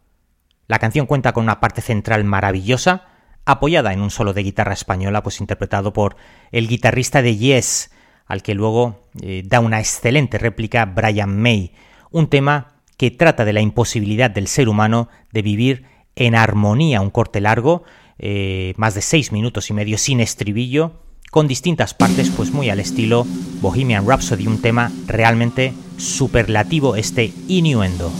La 0.66 0.78
canción 0.78 1.06
cuenta 1.06 1.32
con 1.32 1.44
una 1.44 1.60
parte 1.60 1.80
central 1.80 2.24
maravillosa, 2.24 3.06
apoyada 3.46 3.92
en 3.92 4.00
un 4.00 4.10
solo 4.10 4.32
de 4.32 4.42
guitarra 4.42 4.72
española, 4.72 5.22
pues 5.22 5.40
interpretado 5.40 5.92
por 5.92 6.16
el 6.50 6.68
guitarrista 6.68 7.22
de 7.22 7.36
Yes, 7.36 7.90
al 8.26 8.42
que 8.42 8.54
luego 8.54 9.02
eh, 9.22 9.42
da 9.44 9.60
una 9.60 9.80
excelente 9.80 10.38
réplica 10.38 10.86
Brian 10.86 11.40
May, 11.40 11.72
un 12.10 12.28
tema 12.28 12.73
que 12.96 13.10
trata 13.10 13.44
de 13.44 13.52
la 13.52 13.60
imposibilidad 13.60 14.30
del 14.30 14.48
ser 14.48 14.68
humano 14.68 15.08
de 15.32 15.42
vivir 15.42 15.84
en 16.16 16.34
armonía, 16.34 17.00
un 17.00 17.10
corte 17.10 17.40
largo, 17.40 17.84
eh, 18.18 18.74
más 18.76 18.94
de 18.94 19.02
seis 19.02 19.32
minutos 19.32 19.70
y 19.70 19.74
medio 19.74 19.98
sin 19.98 20.20
estribillo, 20.20 21.00
con 21.30 21.48
distintas 21.48 21.94
partes, 21.94 22.30
pues 22.30 22.52
muy 22.52 22.70
al 22.70 22.78
estilo 22.78 23.26
Bohemian 23.60 24.06
Rhapsody, 24.06 24.46
un 24.46 24.62
tema 24.62 24.92
realmente 25.06 25.72
superlativo 25.96 26.94
este 26.94 27.32
innuendo. 27.48 28.12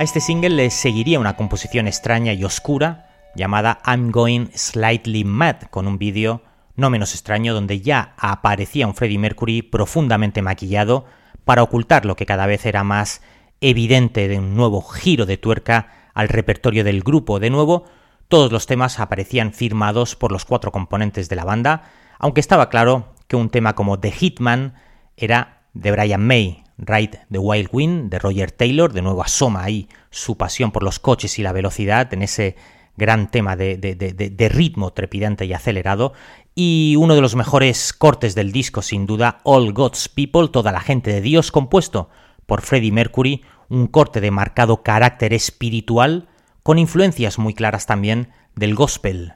A 0.00 0.02
este 0.02 0.20
single 0.20 0.56
le 0.56 0.70
seguiría 0.70 1.20
una 1.20 1.36
composición 1.36 1.86
extraña 1.86 2.32
y 2.32 2.42
oscura 2.42 3.10
llamada 3.34 3.82
I'm 3.86 4.10
Going 4.10 4.46
Slightly 4.54 5.24
Mad, 5.24 5.64
con 5.68 5.86
un 5.86 5.98
vídeo 5.98 6.40
no 6.74 6.88
menos 6.88 7.12
extraño 7.12 7.52
donde 7.52 7.82
ya 7.82 8.14
aparecía 8.16 8.86
un 8.86 8.94
Freddie 8.94 9.18
Mercury 9.18 9.60
profundamente 9.60 10.40
maquillado 10.40 11.04
para 11.44 11.62
ocultar 11.62 12.06
lo 12.06 12.16
que 12.16 12.24
cada 12.24 12.46
vez 12.46 12.64
era 12.64 12.82
más 12.82 13.20
evidente 13.60 14.26
de 14.26 14.38
un 14.38 14.56
nuevo 14.56 14.80
giro 14.80 15.26
de 15.26 15.36
tuerca 15.36 15.92
al 16.14 16.30
repertorio 16.30 16.82
del 16.82 17.02
grupo. 17.02 17.38
De 17.38 17.50
nuevo, 17.50 17.84
todos 18.28 18.50
los 18.50 18.64
temas 18.64 19.00
aparecían 19.00 19.52
firmados 19.52 20.16
por 20.16 20.32
los 20.32 20.46
cuatro 20.46 20.72
componentes 20.72 21.28
de 21.28 21.36
la 21.36 21.44
banda, 21.44 21.90
aunque 22.18 22.40
estaba 22.40 22.70
claro 22.70 23.12
que 23.28 23.36
un 23.36 23.50
tema 23.50 23.74
como 23.74 24.00
The 24.00 24.12
Hitman 24.12 24.72
era 25.18 25.60
de 25.74 25.90
Brian 25.90 26.26
May, 26.26 26.64
Ride 26.82 27.20
the 27.30 27.38
Wild 27.38 27.68
Wind 27.72 28.10
de 28.10 28.18
Roger 28.18 28.50
Taylor, 28.52 28.92
de 28.92 29.02
nuevo 29.02 29.22
asoma 29.22 29.62
ahí 29.62 29.88
su 30.10 30.36
pasión 30.36 30.72
por 30.72 30.82
los 30.82 30.98
coches 30.98 31.38
y 31.38 31.42
la 31.42 31.52
velocidad 31.52 32.12
en 32.14 32.22
ese 32.22 32.56
gran 32.96 33.30
tema 33.30 33.54
de, 33.56 33.76
de- 33.76 33.94
de- 33.94 34.12
de- 34.12 34.48
ritmo 34.48 34.92
trepidante 34.92 35.44
y 35.46 35.52
acelerado, 35.52 36.12
y 36.54 36.96
uno 36.98 37.14
de 37.14 37.20
los 37.20 37.36
mejores 37.36 37.92
cortes 37.92 38.34
del 38.34 38.52
disco, 38.52 38.82
sin 38.82 39.06
duda, 39.06 39.38
All 39.44 39.72
God's 39.72 40.08
People, 40.08 40.48
toda 40.48 40.72
la 40.72 40.80
gente 40.80 41.12
de 41.12 41.20
Dios, 41.20 41.50
compuesto 41.52 42.10
por 42.46 42.62
Freddie 42.62 42.92
Mercury, 42.92 43.42
un 43.68 43.86
corte 43.86 44.20
de 44.20 44.30
marcado 44.30 44.82
carácter 44.82 45.32
espiritual, 45.32 46.28
con 46.62 46.78
influencias 46.78 47.38
muy 47.38 47.54
claras 47.54 47.86
también 47.86 48.32
del 48.56 48.74
gospel. 48.74 49.32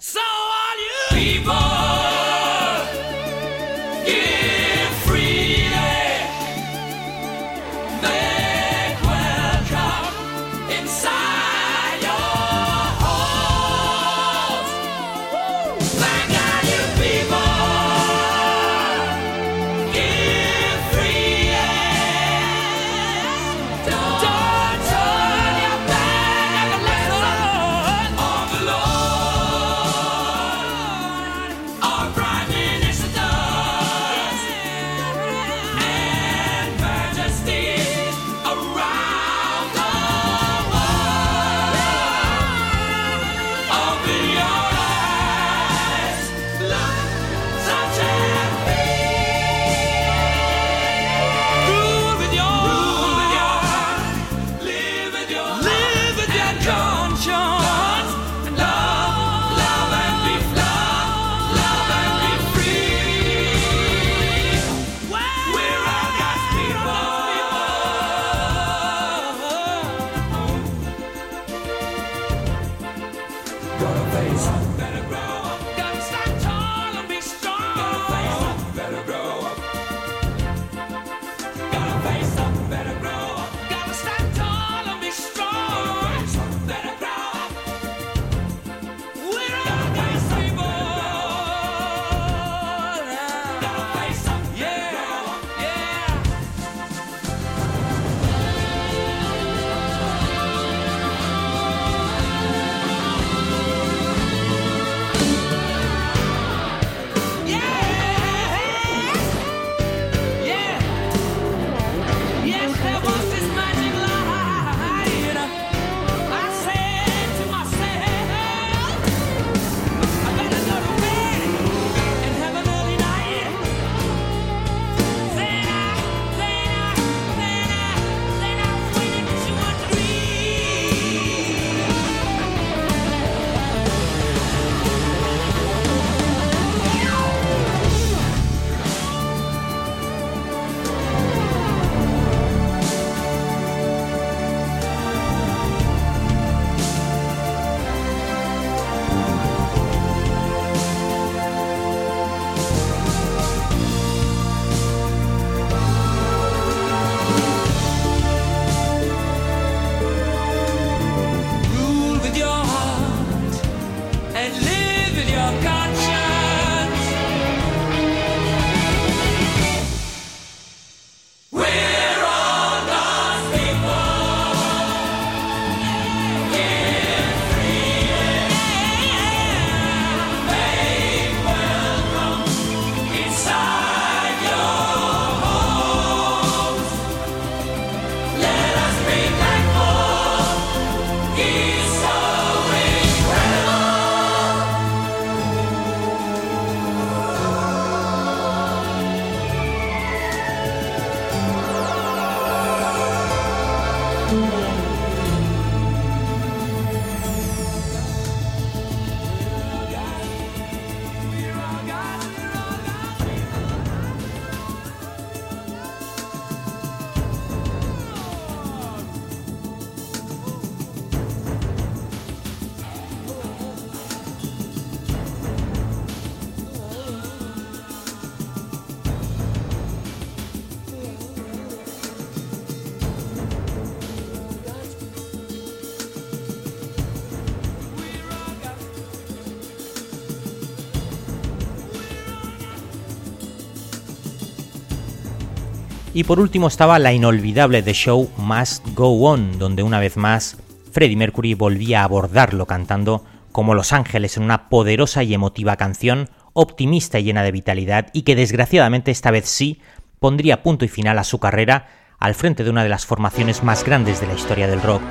Y 246.15 246.23
por 246.23 246.39
último 246.39 246.69
estaba 246.69 247.01
la 247.01 247.13
inolvidable 247.13 247.83
The 247.83 247.93
Show 247.93 248.31
Must 248.37 248.87
Go 248.95 249.29
On, 249.29 249.59
donde 249.59 249.83
una 249.83 249.99
vez 249.99 250.17
más 250.17 250.57
Freddie 250.93 251.17
Mercury 251.17 251.55
volvía 251.55 252.01
a 252.01 252.05
abordarlo 252.05 252.67
cantando 252.67 253.25
como 253.51 253.75
Los 253.75 253.93
Ángeles 253.93 254.37
en 254.37 254.45
una 254.45 254.69
poderosa 254.69 255.25
y 255.25 255.35
emotiva 255.35 255.75
canción, 255.75 256.31
optimista 256.53 257.19
y 257.19 257.25
llena 257.25 257.43
de 257.43 257.51
vitalidad, 257.51 258.11
y 258.13 258.23
que 258.23 258.37
desgraciadamente 258.37 259.11
esta 259.11 259.33
vez 259.33 259.49
sí 259.49 259.81
pondría 260.21 260.63
punto 260.63 260.85
y 260.85 260.89
final 260.89 261.19
a 261.19 261.25
su 261.25 261.41
carrera 261.41 261.89
al 262.21 262.37
frente 262.37 262.63
de 262.63 262.71
una 262.71 262.85
de 262.85 262.91
las 262.91 263.07
formaciones 263.07 263.65
más 263.65 263.85
grandes 263.85 264.21
de 264.21 264.29
la 264.29 264.35
historia 264.35 264.69
del 264.69 264.83
rock. 264.83 265.03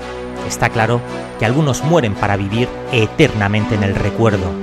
Está 0.47 0.69
claro 0.69 1.01
que 1.37 1.45
algunos 1.45 1.83
mueren 1.83 2.15
para 2.15 2.37
vivir 2.37 2.69
eternamente 2.93 3.75
en 3.75 3.83
el 3.83 3.93
recuerdo. 3.93 4.62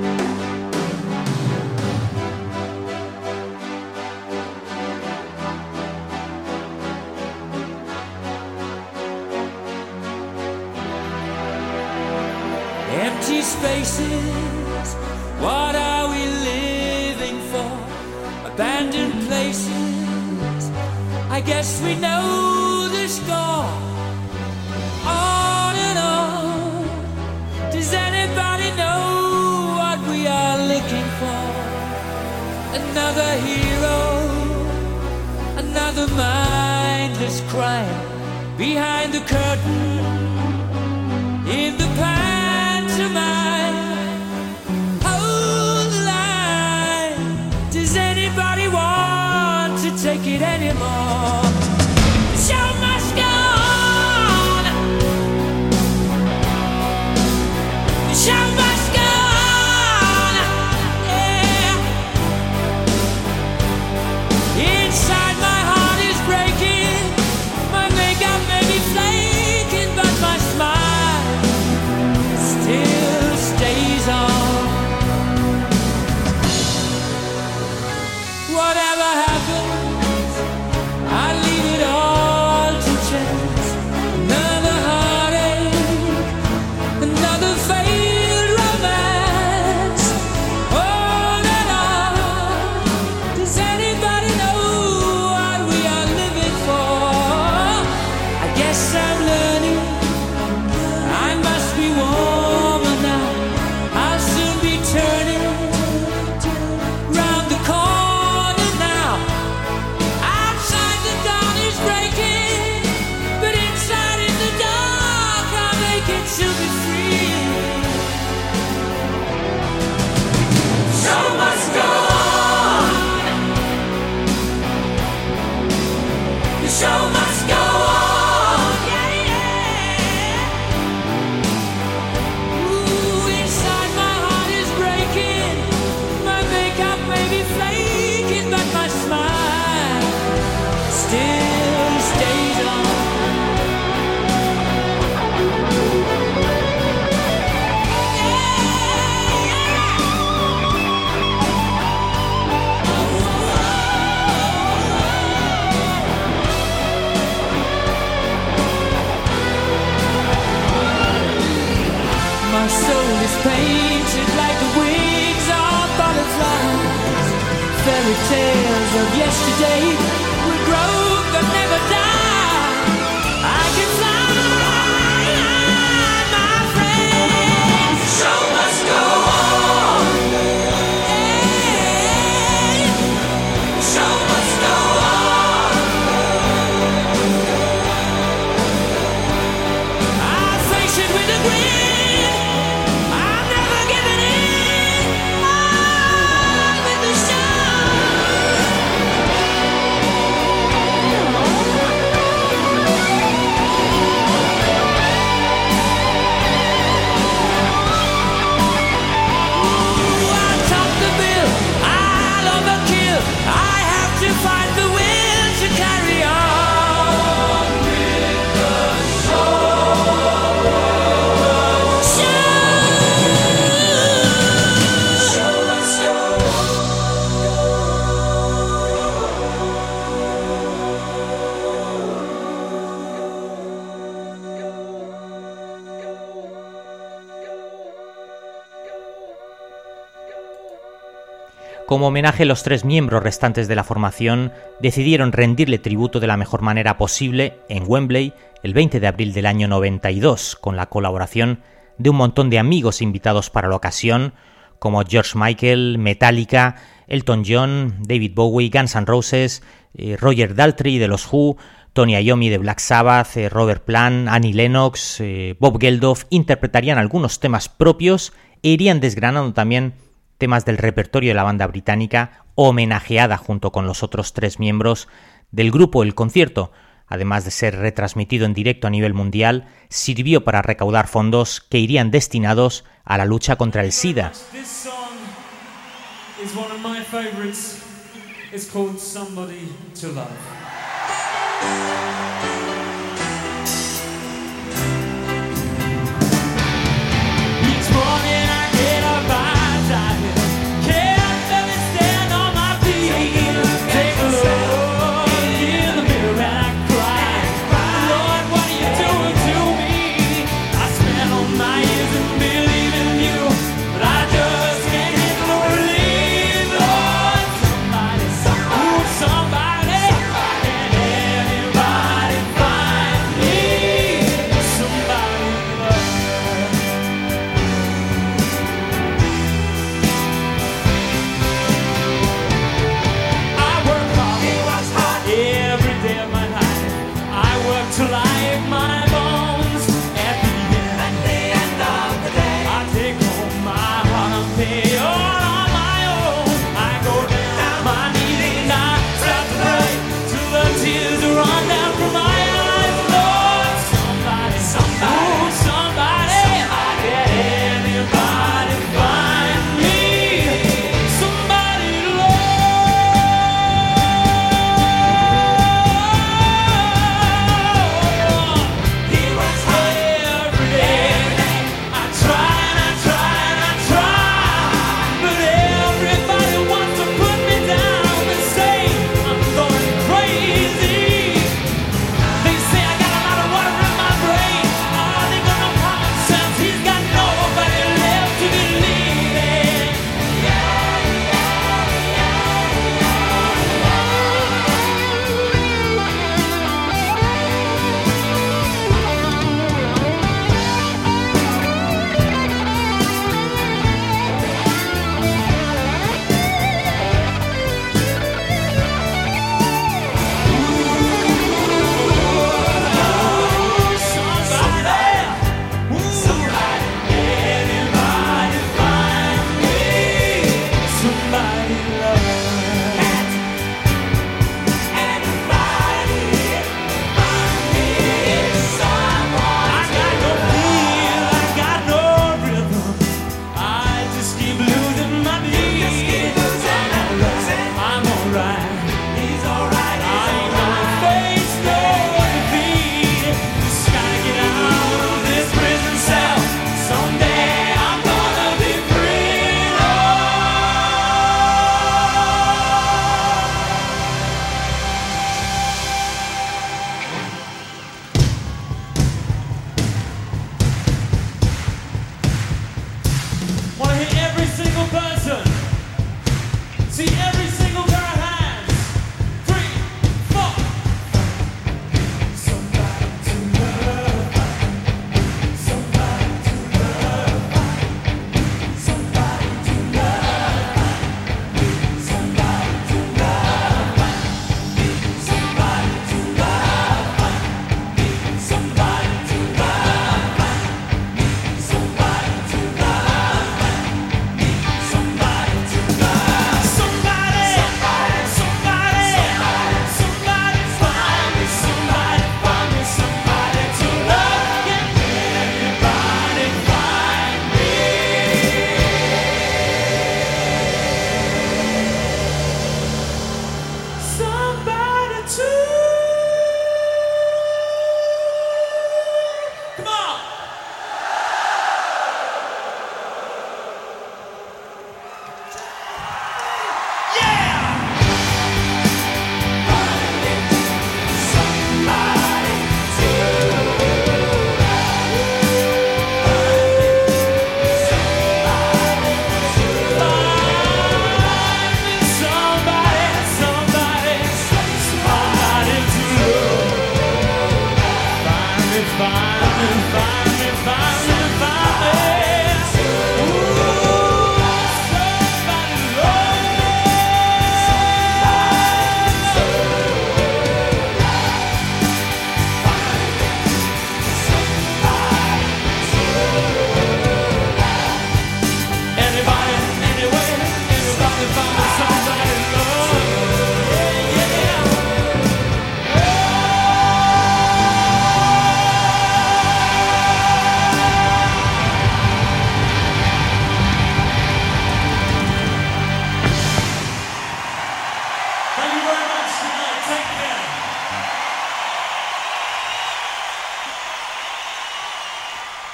Como 242.01 242.09
homenaje, 242.09 242.47
los 242.47 242.63
tres 242.63 242.87
miembros 242.87 243.23
restantes 243.23 243.69
de 243.69 243.75
la 243.75 243.85
formación 243.85 244.53
decidieron 244.81 245.33
rendirle 245.33 245.77
tributo 245.77 246.19
de 246.19 246.27
la 246.27 246.39
mejor 246.39 246.63
manera 246.63 246.97
posible 246.97 247.59
en 247.69 247.85
Wembley 247.87 248.33
el 248.63 248.73
20 248.73 249.01
de 249.01 249.07
abril 249.07 249.35
del 249.35 249.45
año 249.45 249.69
92, 249.69 250.57
con 250.59 250.77
la 250.77 250.87
colaboración 250.87 251.61
de 251.99 252.09
un 252.09 252.17
montón 252.17 252.49
de 252.49 252.59
amigos 252.59 253.03
invitados 253.03 253.51
para 253.51 253.69
la 253.69 253.77
ocasión, 253.77 254.33
como 254.79 255.05
George 255.05 255.33
Michael, 255.35 255.99
Metallica, 255.99 256.77
Elton 257.07 257.45
John, 257.47 257.97
David 258.01 258.33
Bowie, 258.35 258.71
Guns 258.73 258.97
N' 258.97 259.05
Roses, 259.05 259.63
eh, 259.93 260.17
Roger 260.19 260.55
Daltrey 260.55 260.97
de 260.97 261.07
los 261.07 261.31
Who, 261.31 261.59
Tony 261.93 262.19
Iommi 262.19 262.49
de 262.49 262.57
Black 262.57 262.79
Sabbath, 262.79 263.37
eh, 263.37 263.51
Robert 263.51 263.85
Plant, 263.85 264.27
Annie 264.27 264.55
Lennox, 264.55 265.21
eh, 265.21 265.55
Bob 265.61 265.79
Geldof 265.79 266.25
interpretarían 266.31 266.97
algunos 266.97 267.41
temas 267.41 267.69
propios 267.69 268.33
e 268.63 268.71
irían 268.71 269.01
desgranando 269.01 269.53
también 269.53 269.93
temas 270.41 270.65
del 270.65 270.79
repertorio 270.79 271.31
de 271.31 271.35
la 271.35 271.45
banda 271.45 271.69
británica, 271.69 272.45
homenajeada 272.57 273.37
junto 273.37 273.71
con 273.71 273.87
los 273.87 274.03
otros 274.03 274.33
tres 274.33 274.59
miembros 274.59 275.07
del 275.53 275.71
grupo. 275.71 276.03
El 276.03 276.17
concierto, 276.17 276.73
además 277.07 277.45
de 277.45 277.53
ser 277.53 277.77
retransmitido 277.77 278.47
en 278.47 278.55
directo 278.55 278.89
a 278.89 278.91
nivel 278.91 279.15
mundial, 279.15 279.69
sirvió 279.89 280.43
para 280.43 280.63
recaudar 280.63 281.07
fondos 281.07 281.61
que 281.61 281.79
irían 281.79 282.11
destinados 282.11 282.85
a 283.05 283.19
la 283.19 283.27
lucha 283.27 283.55
contra 283.55 283.85
el 283.85 283.93
SIDA. 283.93 284.33
This 284.53 284.67
song 284.67 285.11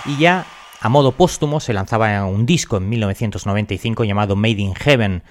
Y 0.08 0.18
ya 0.18 0.46
a 0.80 0.88
modo 0.88 1.12
póstumo 1.12 1.58
se 1.58 1.72
lanzaba 1.72 2.24
un 2.26 2.46
disco 2.46 2.76
en 2.76 2.88
1995 2.88 4.04
llamado 4.04 4.36
Made 4.36 4.60
in 4.60 4.74
Heaven. 4.74 5.24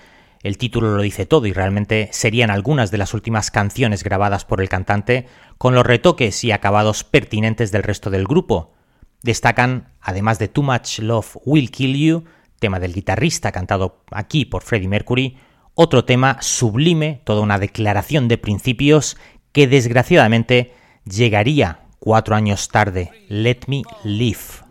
El 0.44 0.58
título 0.58 0.96
lo 0.96 1.02
dice 1.02 1.26
todo 1.26 1.46
y 1.46 1.54
realmente 1.54 2.10
serían 2.12 2.50
algunas 2.50 2.92
de 2.92 2.98
las 2.98 3.14
últimas 3.14 3.52
canciones 3.52 4.04
grabadas 4.04 4.44
por 4.44 4.60
el 4.62 4.68
cantante 4.68 5.28
con 5.58 5.76
los 5.76 5.86
retoques 5.86 6.44
y 6.44 6.52
acabados 6.52 7.04
pertinentes 7.06 7.72
del 7.72 7.84
resto 7.84 8.10
del 8.10 8.26
grupo. 8.26 8.74
Destacan, 9.22 9.94
además 10.02 10.40
de 10.40 10.50
Too 10.50 10.64
Much 10.64 11.00
Love 11.00 11.38
Will 11.46 11.72
Kill 11.72 11.96
You, 11.96 12.24
tema 12.60 12.80
del 12.80 12.94
guitarrista 12.94 13.52
cantado 13.52 14.04
aquí 14.12 14.44
por 14.44 14.62
Freddie 14.62 14.90
Mercury, 14.90 15.38
otro 15.74 16.04
tema 16.04 16.38
sublime, 16.42 17.22
toda 17.24 17.42
una 17.42 17.60
declaración 17.60 18.28
de 18.28 18.38
principios 18.38 19.16
que 19.52 19.68
desgraciadamente 19.68 20.74
llegaría 21.06 21.85
cuatro 22.06 22.36
años 22.36 22.70
tarde, 22.70 23.12
Let 23.30 23.62
Me 23.66 23.82
Live. 24.04 24.62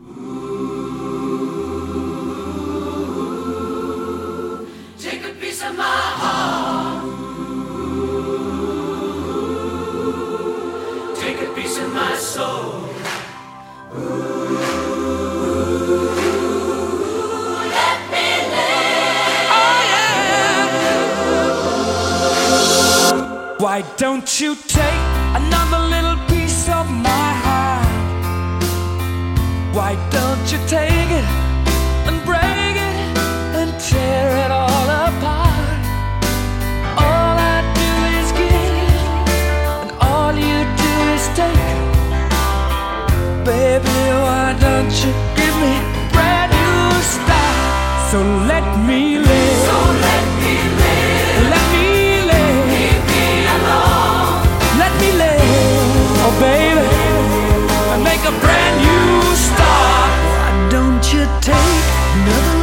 Why 23.59 23.83
don't 23.97 24.41
you 24.41 24.55
take 24.69 24.79
another 25.35 25.64
Why 29.75 29.97
don't 30.11 30.53
you 30.53 30.59
take 30.69 31.11
it 31.11 31.27
and 32.07 32.25
break 32.25 32.77
it 32.89 32.97
and 33.59 33.71
tear 33.81 34.31
it 34.45 34.51
all 34.53 34.89
apart? 35.05 35.81
All 36.97 37.37
I 37.55 37.59
do 37.81 37.91
is 38.21 38.31
give, 38.39 39.03
and 39.83 39.91
all 40.01 40.33
you 40.33 40.59
do 40.83 40.93
is 41.17 41.27
take. 41.35 41.83
Baby, 43.45 43.99
why 44.25 44.55
don't 44.61 44.95
you 45.03 45.13
give 45.35 45.57
me 45.65 45.75
a 45.75 46.09
brand 46.15 46.51
new 46.55 47.03
start? 47.03 48.11
So 48.13 48.19
let 48.47 48.64
another 62.27 62.54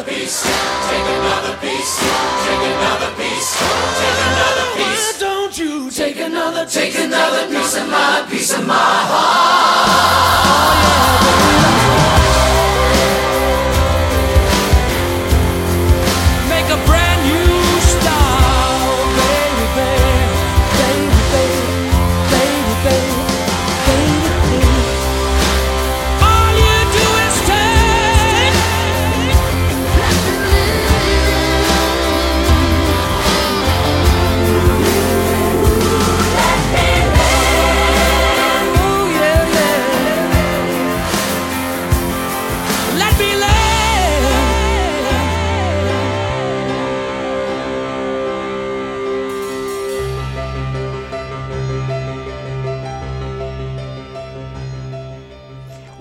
Take 0.00 0.08
another 0.08 1.56
piece. 1.60 1.98
Take 2.00 2.64
another 2.72 3.12
piece. 3.20 3.52
Take 4.00 4.20
another 4.24 4.66
piece. 4.76 5.12
Why 5.12 5.16
don't 5.20 5.58
you 5.58 5.90
take 5.90 6.16
another? 6.16 6.64
Take 6.64 6.98
another 6.98 7.48
piece 7.48 7.76
of 7.76 7.88
my 7.90 8.26
piece 8.30 8.56
of 8.56 8.66
my 8.66 8.76
Make 8.76 10.49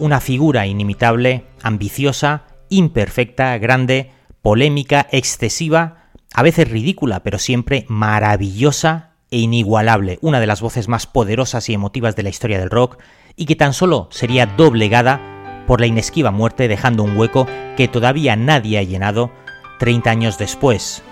una 0.09 0.21
figura 0.21 0.65
inimitable, 0.65 1.45
ambiciosa, 1.61 2.45
imperfecta, 2.69 3.55
grande, 3.59 4.09
polémica, 4.41 5.05
excesiva, 5.11 6.09
a 6.33 6.41
veces 6.41 6.67
ridícula, 6.67 7.21
pero 7.21 7.37
siempre 7.37 7.85
maravillosa 7.89 9.11
e 9.29 9.37
inigualable, 9.37 10.17
una 10.23 10.39
de 10.39 10.47
las 10.47 10.61
voces 10.61 10.87
más 10.87 11.05
poderosas 11.05 11.69
y 11.69 11.75
emotivas 11.75 12.15
de 12.15 12.23
la 12.23 12.29
historia 12.29 12.57
del 12.57 12.71
rock, 12.71 12.97
y 13.35 13.45
que 13.45 13.55
tan 13.55 13.71
solo 13.71 14.07
sería 14.09 14.47
doblegada 14.47 15.21
por 15.67 15.79
la 15.79 15.85
inesquiva 15.85 16.31
muerte 16.31 16.67
dejando 16.67 17.03
un 17.03 17.15
hueco 17.15 17.45
que 17.77 17.87
todavía 17.87 18.35
nadie 18.35 18.79
ha 18.79 18.83
llenado 18.83 19.29
30 19.77 20.09
años 20.09 20.39
después. 20.39 21.03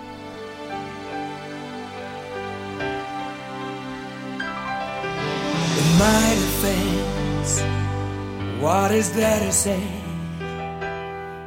What 8.60 8.90
is 8.90 9.12
there 9.12 9.40
to 9.40 9.52
say? 9.52 9.82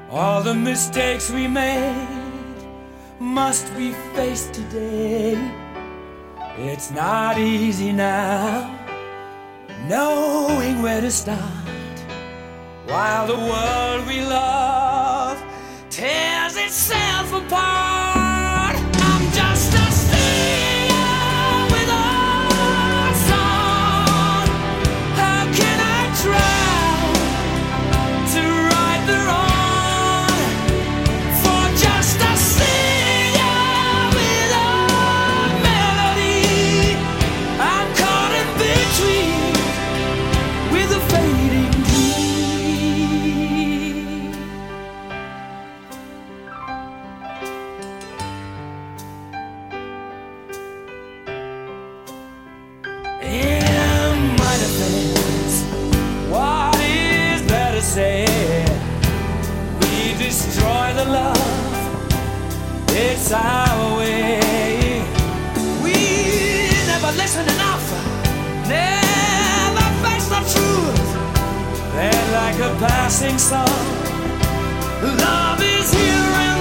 All 0.09 0.41
the 0.43 0.53
mistakes 0.53 1.29
we 1.29 1.47
made 1.47 2.07
must 3.19 3.75
be 3.75 3.91
faced 4.15 4.53
today. 4.53 5.37
It's 6.57 6.91
not 6.91 7.37
easy 7.37 7.91
now, 7.91 8.77
knowing 9.87 10.81
where 10.81 11.01
to 11.01 11.11
start, 11.11 11.97
while 12.87 13.27
the 13.27 13.37
world 13.37 14.07
we 14.07 14.21
love 14.21 15.41
tears 15.89 16.55
itself 16.55 17.33
apart. 17.33 18.20
It's 63.01 63.31
our 63.31 63.97
way. 63.97 65.01
We 65.83 65.95
never 66.91 67.11
listen 67.17 67.45
enough, 67.55 67.85
never 68.67 69.87
face 70.03 70.27
the 70.29 70.41
truth. 70.53 71.09
Then, 71.95 72.23
like 72.39 72.59
a 72.59 72.71
passing 72.85 73.37
song, 73.37 73.85
love 75.01 75.61
is 75.61 75.93
here 75.93 76.31
and 76.45 76.60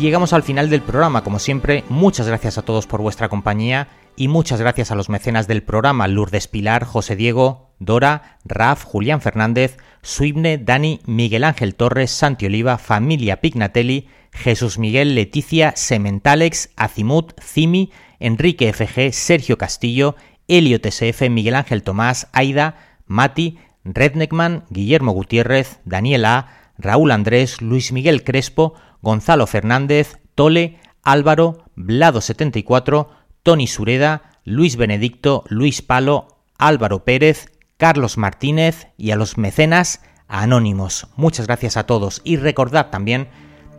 Llegamos 0.00 0.32
al 0.32 0.42
final 0.42 0.70
del 0.70 0.80
programa, 0.80 1.22
como 1.22 1.38
siempre, 1.38 1.84
muchas 1.90 2.26
gracias 2.26 2.56
a 2.56 2.62
todos 2.62 2.86
por 2.86 3.02
vuestra 3.02 3.28
compañía 3.28 3.88
y 4.16 4.28
muchas 4.28 4.58
gracias 4.58 4.90
a 4.90 4.94
los 4.94 5.10
mecenas 5.10 5.46
del 5.46 5.62
programa, 5.62 6.08
Lourdes 6.08 6.48
Pilar, 6.48 6.84
José 6.84 7.16
Diego, 7.16 7.74
Dora, 7.80 8.38
Raf, 8.46 8.82
Julián 8.82 9.20
Fernández, 9.20 9.76
Suibne, 10.00 10.56
Dani, 10.56 11.00
Miguel 11.04 11.44
Ángel 11.44 11.74
Torres, 11.74 12.12
Santi 12.12 12.46
Oliva, 12.46 12.78
Familia 12.78 13.42
Pignatelli, 13.42 14.08
Jesús 14.32 14.78
Miguel, 14.78 15.14
Leticia, 15.14 15.74
Sementalex, 15.76 16.70
Azimut, 16.76 17.38
Cimi, 17.38 17.92
Enrique 18.20 18.72
FG, 18.72 19.12
Sergio 19.12 19.58
Castillo, 19.58 20.16
Elio 20.48 20.80
TSF, 20.80 21.28
Miguel 21.28 21.56
Ángel 21.56 21.82
Tomás, 21.82 22.28
Aida, 22.32 22.96
Mati, 23.04 23.58
Redneckman, 23.84 24.64
Guillermo 24.70 25.12
Gutiérrez, 25.12 25.80
Daniel 25.84 26.24
A, 26.24 26.72
Raúl 26.78 27.10
Andrés, 27.10 27.60
Luis 27.60 27.92
Miguel 27.92 28.24
Crespo, 28.24 28.72
Gonzalo 29.02 29.46
Fernández, 29.46 30.18
Tole, 30.34 30.78
Álvaro, 31.02 31.64
Blado74, 31.76 33.08
Tony 33.42 33.66
Sureda, 33.66 34.38
Luis 34.44 34.76
Benedicto, 34.76 35.44
Luis 35.48 35.82
Palo, 35.82 36.28
Álvaro 36.58 37.04
Pérez, 37.04 37.52
Carlos 37.76 38.18
Martínez 38.18 38.88
y 38.96 39.10
a 39.10 39.16
los 39.16 39.38
mecenas 39.38 40.02
anónimos. 40.28 41.08
Muchas 41.16 41.46
gracias 41.46 41.76
a 41.76 41.84
todos 41.84 42.20
y 42.24 42.36
recordad 42.36 42.90
también 42.90 43.28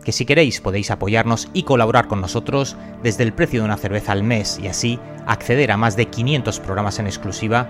que 0.04 0.12
si 0.12 0.26
queréis 0.26 0.60
podéis 0.60 0.90
apoyarnos 0.90 1.48
y 1.52 1.62
colaborar 1.62 2.08
con 2.08 2.20
nosotros 2.20 2.76
desde 3.02 3.22
el 3.22 3.32
precio 3.32 3.60
de 3.60 3.66
una 3.66 3.76
cerveza 3.76 4.12
al 4.12 4.24
mes 4.24 4.58
y 4.60 4.66
así 4.66 4.98
acceder 5.26 5.70
a 5.70 5.76
más 5.76 5.96
de 5.96 6.06
500 6.06 6.58
programas 6.60 6.98
en 6.98 7.06
exclusiva 7.06 7.68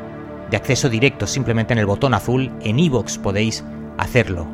de 0.51 0.57
acceso 0.57 0.89
directo 0.89 1.27
simplemente 1.27 1.73
en 1.73 1.79
el 1.79 1.87
botón 1.87 2.15
azul 2.15 2.51
en 2.63 2.79
iVoox 2.79 3.19
podéis 3.19 3.65
hacerlo. 3.99 4.47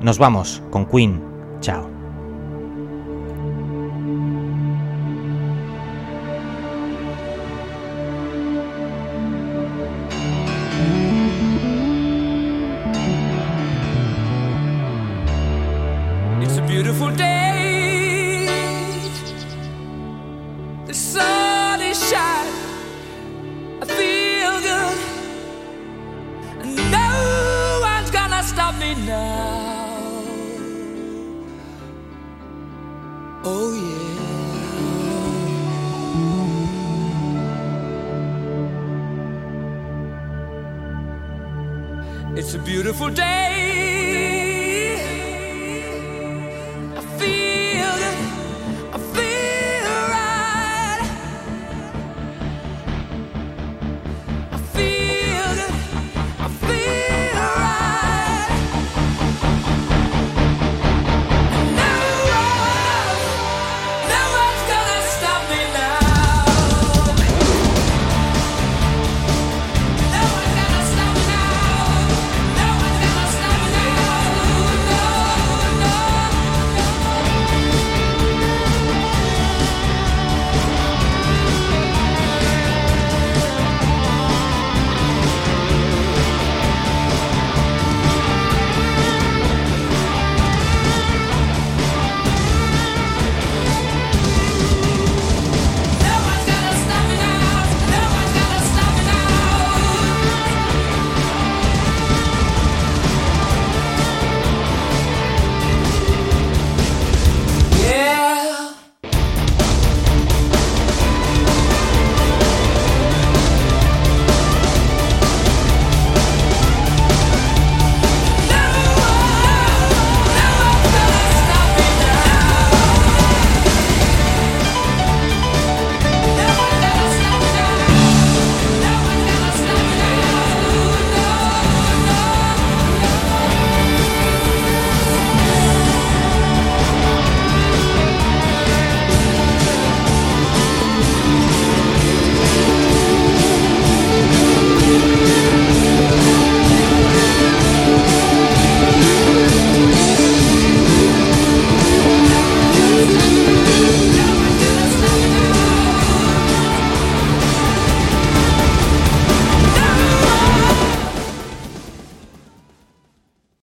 Nos 0.00 0.18
vamos 0.18 0.62
con 0.70 0.86
Queen. 0.86 1.22
Chao. 1.60 1.89
Beautiful 42.82 43.10
day. 43.10 43.89